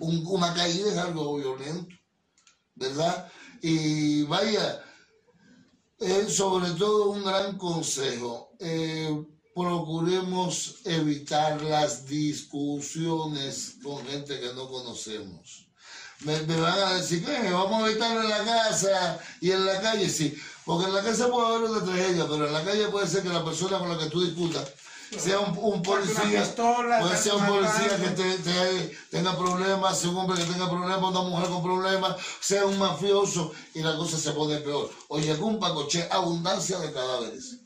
una 0.00 0.54
caída 0.54 0.90
es 0.90 0.98
algo 0.98 1.36
violento. 1.36 1.94
¿Verdad? 2.74 3.30
Y 3.60 4.22
vaya, 4.22 4.82
es 5.98 6.36
sobre 6.36 6.70
todo 6.72 7.10
un 7.10 7.24
gran 7.24 7.58
consejo. 7.58 8.52
Eh, 8.60 9.24
procuremos 9.54 10.76
evitar 10.84 11.60
las 11.62 12.06
discusiones 12.06 13.76
con 13.82 14.06
gente 14.06 14.40
que 14.40 14.54
no 14.54 14.68
conocemos. 14.68 15.66
Me, 16.20 16.40
van 16.40 16.78
a 16.78 16.94
decir 16.94 17.24
que 17.24 17.50
vamos 17.50 17.82
a 17.82 17.90
evitarlo 17.90 18.22
en 18.22 18.28
la 18.28 18.44
casa 18.44 19.20
y 19.40 19.50
en 19.52 19.66
la 19.66 19.80
calle, 19.80 20.08
sí, 20.08 20.36
porque 20.64 20.86
en 20.86 20.94
la 20.94 21.02
casa 21.02 21.30
puede 21.30 21.46
haber 21.46 21.70
una 21.70 21.84
tragedia, 21.84 22.26
pero 22.28 22.46
en 22.46 22.52
la 22.52 22.64
calle 22.64 22.88
puede 22.88 23.06
ser 23.06 23.22
que 23.22 23.28
la 23.28 23.44
persona 23.44 23.78
con 23.78 23.88
la 23.88 23.98
que 23.98 24.10
tú 24.10 24.20
discutas 24.22 24.72
sea 25.16 25.40
un, 25.40 25.82
policía, 25.82 26.54
puede 26.54 27.16
ser 27.16 27.34
un 27.34 27.46
policía 27.46 27.96
que 27.96 28.96
tenga 29.10 29.36
problemas, 29.36 29.98
sea 29.98 30.10
un 30.10 30.16
hombre 30.16 30.38
que 30.38 30.52
tenga 30.52 30.68
problemas, 30.68 31.10
una 31.10 31.22
mujer 31.22 31.48
con 31.48 31.62
problemas, 31.62 32.16
sea 32.40 32.66
un 32.66 32.78
mafioso 32.78 33.52
y 33.74 33.80
la 33.80 33.96
cosa 33.96 34.18
se 34.18 34.32
pone 34.32 34.58
peor. 34.58 34.90
Oye, 35.08 35.30
algún 35.30 35.58
pacoche, 35.58 36.06
abundancia 36.10 36.78
de 36.78 36.92
cadáveres. 36.92 37.58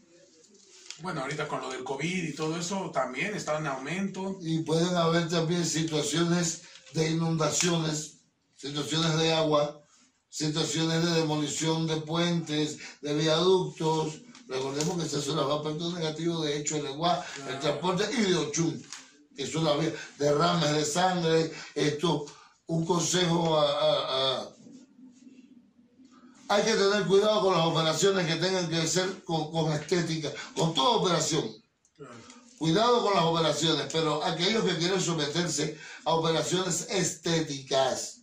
Bueno, 1.00 1.22
ahorita 1.22 1.48
con 1.48 1.60
lo 1.60 1.70
del 1.70 1.82
COVID 1.82 2.24
y 2.28 2.34
todo 2.34 2.56
eso 2.56 2.92
también 2.92 3.34
está 3.34 3.58
en 3.58 3.66
aumento. 3.66 4.38
Y 4.40 4.60
pueden 4.60 4.94
haber 4.94 5.28
también 5.28 5.66
situaciones 5.66 6.62
de 6.94 7.10
inundaciones, 7.10 8.18
situaciones 8.54 9.18
de 9.18 9.32
agua, 9.32 9.82
situaciones 10.28 11.04
de 11.04 11.20
demolición 11.20 11.88
de 11.88 11.96
puentes, 11.96 12.78
de 13.00 13.14
viaductos, 13.14 14.20
Recordemos 14.52 14.98
que 14.98 15.18
ese 15.18 15.32
va 15.32 15.54
a 15.54 15.62
perder 15.62 15.92
negativo 15.94 16.42
de 16.42 16.58
hecho 16.58 16.76
el 16.76 16.84
lenguaje, 16.84 17.22
el 17.48 17.58
transporte 17.58 18.04
y 18.12 18.22
de 18.30 18.36
Ochun. 18.36 18.82
Eso 19.36 19.58
es 19.58 19.64
la. 19.64 19.76
Derrames 20.18 20.72
de 20.72 20.84
sangre, 20.84 21.52
esto, 21.74 22.26
un 22.66 22.84
consejo 22.84 23.58
a, 23.58 24.48
hay 26.48 26.62
que 26.64 26.74
tener 26.74 27.06
cuidado 27.06 27.40
con 27.40 27.54
las 27.54 27.66
operaciones 27.66 28.26
que 28.26 28.36
tengan 28.36 28.68
que 28.68 28.86
ser 28.86 29.24
con, 29.24 29.72
estética, 29.72 30.30
con 30.54 30.74
toda 30.74 30.98
operación. 30.98 31.50
Cuidado 32.58 33.02
con 33.02 33.14
las 33.14 33.24
operaciones, 33.24 33.86
pero 33.90 34.22
aquellos 34.22 34.62
que 34.64 34.76
quieren 34.76 35.00
someterse 35.00 35.78
a 36.04 36.14
operaciones 36.14 36.88
estéticas, 36.90 38.21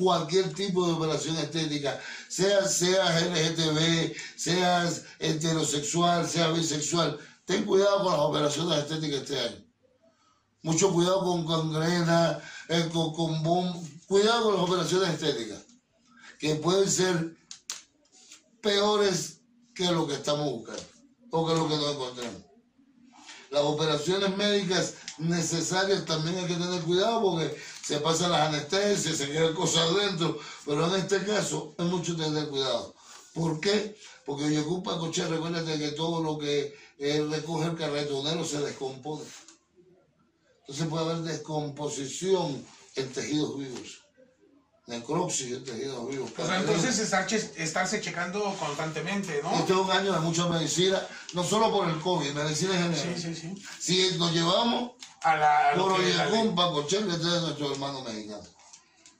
cualquier 0.00 0.52
tipo 0.54 0.86
de 0.86 0.94
operación 0.94 1.36
estética, 1.36 2.00
sea, 2.28 2.66
seas 2.66 3.22
LGTB, 3.22 4.14
seas 4.34 5.04
heterosexual, 5.18 6.26
seas 6.26 6.56
bisexual, 6.56 7.18
ten 7.44 7.64
cuidado 7.64 8.02
con 8.02 8.12
las 8.12 8.20
operaciones 8.22 8.78
estéticas 8.78 9.20
este 9.20 9.40
año. 9.40 9.64
Mucho 10.62 10.92
cuidado 10.92 11.22
con 11.22 11.46
gangrena, 11.46 12.40
eh, 12.68 12.88
con, 12.92 13.12
con 13.14 13.88
cuidado 14.06 14.44
con 14.44 14.54
las 14.54 14.64
operaciones 14.64 15.10
estéticas, 15.10 15.64
que 16.38 16.54
pueden 16.56 16.90
ser 16.90 17.36
peores 18.62 19.40
que 19.74 19.90
lo 19.92 20.06
que 20.06 20.14
estamos 20.14 20.50
buscando 20.50 20.82
o 21.30 21.46
que 21.46 21.54
lo 21.54 21.68
que 21.68 21.76
nos 21.76 21.94
encontramos. 21.94 22.42
Las 23.50 23.62
operaciones 23.62 24.36
médicas 24.36 24.94
necesarias 25.18 26.04
también 26.04 26.38
hay 26.38 26.46
que 26.46 26.54
tener 26.54 26.80
cuidado 26.82 27.20
porque 27.20 27.56
se 27.82 27.98
pasan 28.00 28.32
las 28.32 28.48
anestesias, 28.48 29.16
se 29.16 29.30
quedan 29.30 29.54
cosas 29.54 29.90
adentro, 29.90 30.38
pero 30.64 30.86
en 30.86 31.00
este 31.00 31.24
caso 31.24 31.74
es 31.78 31.84
mucho 31.86 32.16
tener 32.16 32.48
cuidado. 32.48 32.94
¿Por 33.32 33.60
qué? 33.60 33.96
Porque 34.26 34.58
ocupa 34.58 34.98
coche, 34.98 35.26
recuérdate 35.26 35.78
que 35.78 35.92
todo 35.92 36.22
lo 36.22 36.38
que 36.38 36.74
recoge 36.98 37.68
el 37.68 37.76
carretonero 37.76 38.44
se 38.44 38.60
descompone. 38.60 39.24
Entonces 40.60 40.86
puede 40.86 41.04
haber 41.04 41.22
descomposición 41.22 42.64
en 42.96 43.12
tejidos 43.12 43.58
vivos. 43.58 43.99
Necropsis 44.90 45.52
en 45.52 45.64
tejidos 45.64 46.08
vivos. 46.08 46.30
O 46.36 46.46
sea, 46.46 46.60
entonces 46.60 46.98
estar 46.98 47.26
che- 47.26 47.52
estarse 47.56 48.00
checando 48.02 48.42
constantemente, 48.58 49.40
¿no? 49.42 49.52
Este 49.54 49.72
es 49.72 49.78
un 49.78 49.90
año 49.90 50.12
de 50.12 50.20
mucha 50.20 50.46
medicina, 50.48 51.00
no 51.32 51.42
solo 51.42 51.70
por 51.72 51.88
el 51.88 51.98
COVID, 52.00 52.32
medicina 52.32 52.74
en 52.74 52.92
general. 52.94 53.14
Sí, 53.16 53.22
sí, 53.22 53.34
sí. 53.34 53.64
Si 53.78 54.18
nos 54.18 54.32
llevamos 54.32 54.92
A 55.22 55.36
la, 55.36 55.68
a 55.70 55.76
lo 55.76 55.86
por 55.88 56.86
Chel, 56.86 57.08
este 57.08 57.26
es 57.36 57.42
nuestro 57.42 57.72
hermano 57.72 58.02
mexicano. 58.02 58.42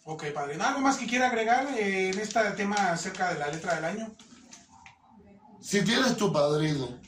Ok, 0.04 0.24
padre. 0.34 0.60
¿Algo 0.60 0.80
más 0.80 0.96
que 0.96 1.06
quiera 1.06 1.28
agregar 1.28 1.66
eh, 1.78 2.10
en 2.10 2.18
este 2.18 2.40
tema 2.52 2.90
acerca 2.92 3.32
de 3.32 3.38
la 3.38 3.48
letra 3.48 3.76
del 3.76 3.84
año? 3.84 4.16
Si 5.62 5.82
tienes 5.84 6.16
tu 6.16 6.32
padrino, 6.32 6.98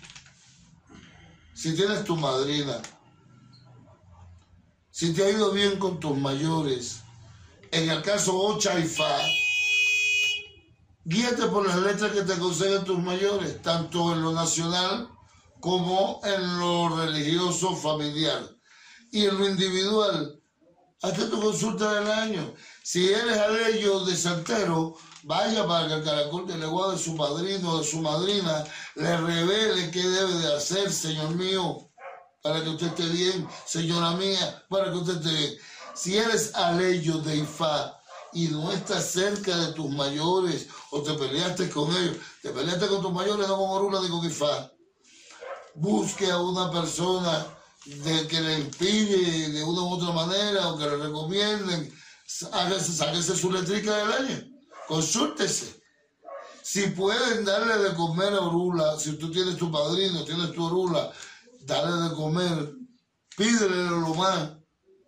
si 1.54 1.74
tienes 1.74 2.04
tu 2.04 2.16
madrina, 2.16 2.80
si 4.90 5.12
te 5.14 5.24
ha 5.24 5.30
ido 5.30 5.50
bien 5.52 5.78
con 5.78 5.98
tus 5.98 6.16
mayores, 6.16 7.01
en 7.73 7.91
el 7.91 8.03
caso 8.03 8.39
Ocha 8.39 8.75
guíate 11.05 11.47
por 11.47 11.66
las 11.66 11.79
letras 11.79 12.12
que 12.12 12.23
te 12.23 12.35
aconsejan 12.35 12.85
tus 12.85 12.99
mayores, 12.99 13.61
tanto 13.62 14.12
en 14.12 14.23
lo 14.23 14.33
nacional 14.33 15.09
como 15.59 16.20
en 16.23 16.59
lo 16.61 16.97
religioso 16.97 17.75
familiar. 17.75 18.43
Y 19.11 19.27
en 19.27 19.39
lo 19.39 19.49
individual, 19.49 20.41
hazte 21.03 21.25
tu 21.25 21.41
consulta 21.41 21.95
del 21.95 22.11
año. 22.11 22.55
Si 22.83 23.12
eres 23.12 23.39
aleyo 23.39 24.05
de 24.05 24.16
Santero, 24.16 24.97
vaya 25.25 25.66
para 25.66 25.89
que 25.89 25.95
el 25.95 26.05
caracol 26.05 26.47
de 26.47 26.59
legua 26.59 26.93
de 26.93 26.99
su 26.99 27.16
padrino 27.16 27.73
o 27.73 27.79
de 27.79 27.85
su 27.85 28.01
madrina 28.01 28.64
le 28.97 29.16
revele 29.16 29.91
qué 29.91 30.03
debe 30.03 30.35
de 30.35 30.55
hacer, 30.55 30.93
señor 30.93 31.35
mío, 31.35 31.91
para 32.43 32.62
que 32.62 32.70
usted 32.70 32.89
esté 32.89 33.07
bien, 33.07 33.49
señora 33.66 34.12
mía, 34.12 34.64
para 34.68 34.91
que 34.91 34.99
usted 34.99 35.16
esté 35.16 35.31
bien. 35.31 35.59
Si 35.95 36.16
eres 36.16 36.55
aleyo 36.55 37.18
de 37.18 37.36
Ifá 37.36 38.01
y 38.32 38.49
no 38.49 38.72
estás 38.72 39.11
cerca 39.11 39.57
de 39.57 39.72
tus 39.72 39.90
mayores 39.90 40.68
o 40.90 41.03
te 41.03 41.12
peleaste 41.14 41.68
con 41.70 41.95
ellos, 41.95 42.16
te 42.40 42.51
peleaste 42.51 42.86
con 42.86 43.03
tus 43.03 43.12
mayores, 43.12 43.47
no 43.47 43.57
con 43.57 43.70
Orula 43.70 44.01
ni 44.01 44.09
con 44.09 44.24
Ifá, 44.24 44.70
busque 45.74 46.30
a 46.30 46.38
una 46.38 46.70
persona 46.70 47.47
de 47.84 48.26
que 48.28 48.40
le 48.40 48.61
inspire 48.61 49.51
de 49.51 49.64
una 49.64 49.82
u 49.82 49.95
otra 49.95 50.12
manera 50.12 50.68
o 50.68 50.78
que 50.78 50.86
le 50.86 50.97
recomienden, 50.97 51.95
sáquese 52.26 53.36
su 53.36 53.51
letrica 53.53 53.97
del 53.97 54.12
año, 54.12 54.45
consúltese. 54.88 55.82
Si 56.62 56.86
pueden 56.88 57.45
darle 57.45 57.76
de 57.78 57.95
comer 57.95 58.32
a 58.34 58.40
Orula, 58.40 58.99
si 58.99 59.18
tú 59.18 59.30
tienes 59.30 59.57
tu 59.57 59.70
padrino, 59.70 60.24
tienes 60.24 60.53
tu 60.53 60.64
Orula, 60.64 61.12
dale 61.62 62.09
de 62.09 62.14
comer, 62.14 62.72
pídele 63.36 63.90
lo 63.90 64.14
más, 64.14 64.61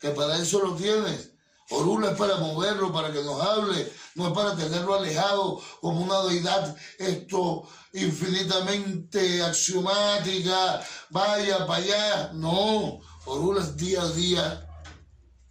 que 0.05 0.11
para 0.11 0.36
eso 0.36 0.59
lo 0.61 0.74
tienes. 0.74 1.30
Orula 1.70 2.11
es 2.11 2.18
para 2.18 2.36
moverlo, 2.36 2.92
para 2.92 3.11
que 3.11 3.22
nos 3.22 3.40
hable, 3.40 3.90
no 4.16 4.26
es 4.28 4.34
para 4.34 4.55
tenerlo 4.55 4.96
alejado 4.96 5.62
como 5.80 6.02
una 6.02 6.24
deidad 6.24 6.76
esto 6.98 7.66
infinitamente 7.94 9.42
axiomática, 9.42 10.86
vaya 11.09 11.66
para 11.66 11.82
allá. 11.82 12.30
No, 12.34 13.00
Orula 13.24 13.62
es 13.62 13.78
día 13.78 14.02
a 14.02 14.11
día, 14.11 14.68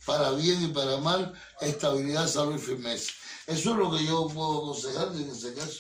para 0.06 0.30
bien 0.34 0.64
y 0.64 0.68
para 0.68 0.98
mal, 0.98 1.34
estabilidad, 1.60 2.28
salud 2.28 2.58
y 2.58 2.60
firmeza. 2.60 3.12
Eso 3.48 3.72
es 3.72 3.76
lo 3.76 3.90
que 3.90 4.06
yo 4.06 4.28
puedo 4.28 4.60
aconsejar 4.60 5.08
en 5.16 5.32
ese 5.32 5.56
caso. 5.56 5.80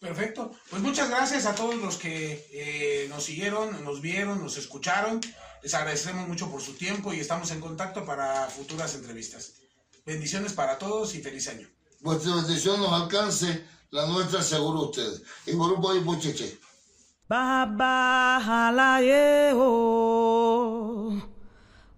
Perfecto. 0.00 0.50
Pues 0.68 0.82
muchas 0.82 1.08
gracias 1.08 1.46
a 1.46 1.54
todos 1.54 1.76
los 1.76 1.96
que 1.96 2.46
eh, 2.52 3.06
nos 3.08 3.24
siguieron, 3.24 3.82
nos 3.84 4.02
vieron, 4.02 4.42
nos 4.42 4.58
escucharon. 4.58 5.20
Les 5.62 5.74
agradecemos 5.74 6.26
mucho 6.26 6.50
por 6.50 6.60
su 6.60 6.74
tiempo 6.74 7.12
y 7.12 7.20
estamos 7.20 7.50
en 7.52 7.60
contacto 7.60 8.04
para 8.04 8.48
futuras 8.48 8.94
entrevistas. 8.94 9.52
Bendiciones 10.04 10.52
para 10.52 10.76
todos 10.76 11.14
y 11.14 11.22
feliz 11.22 11.46
año. 11.48 11.68
Vuestra 12.00 12.34
bendición 12.34 12.80
nos 12.80 12.92
alcance, 12.92 13.64
la 13.90 14.06
nuestra 14.06 14.42
seguro 14.42 14.88
ustedes. 14.88 15.22
Y 15.46 15.52
por 15.54 15.72
un 15.72 16.20
cheche. 16.20 16.58
Baba 17.28 18.68
alayeho. 18.68 19.62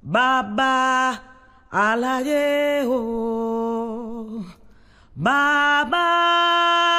Baba 0.03 1.23
alayeho. 1.71 2.95
Baba 5.17 6.94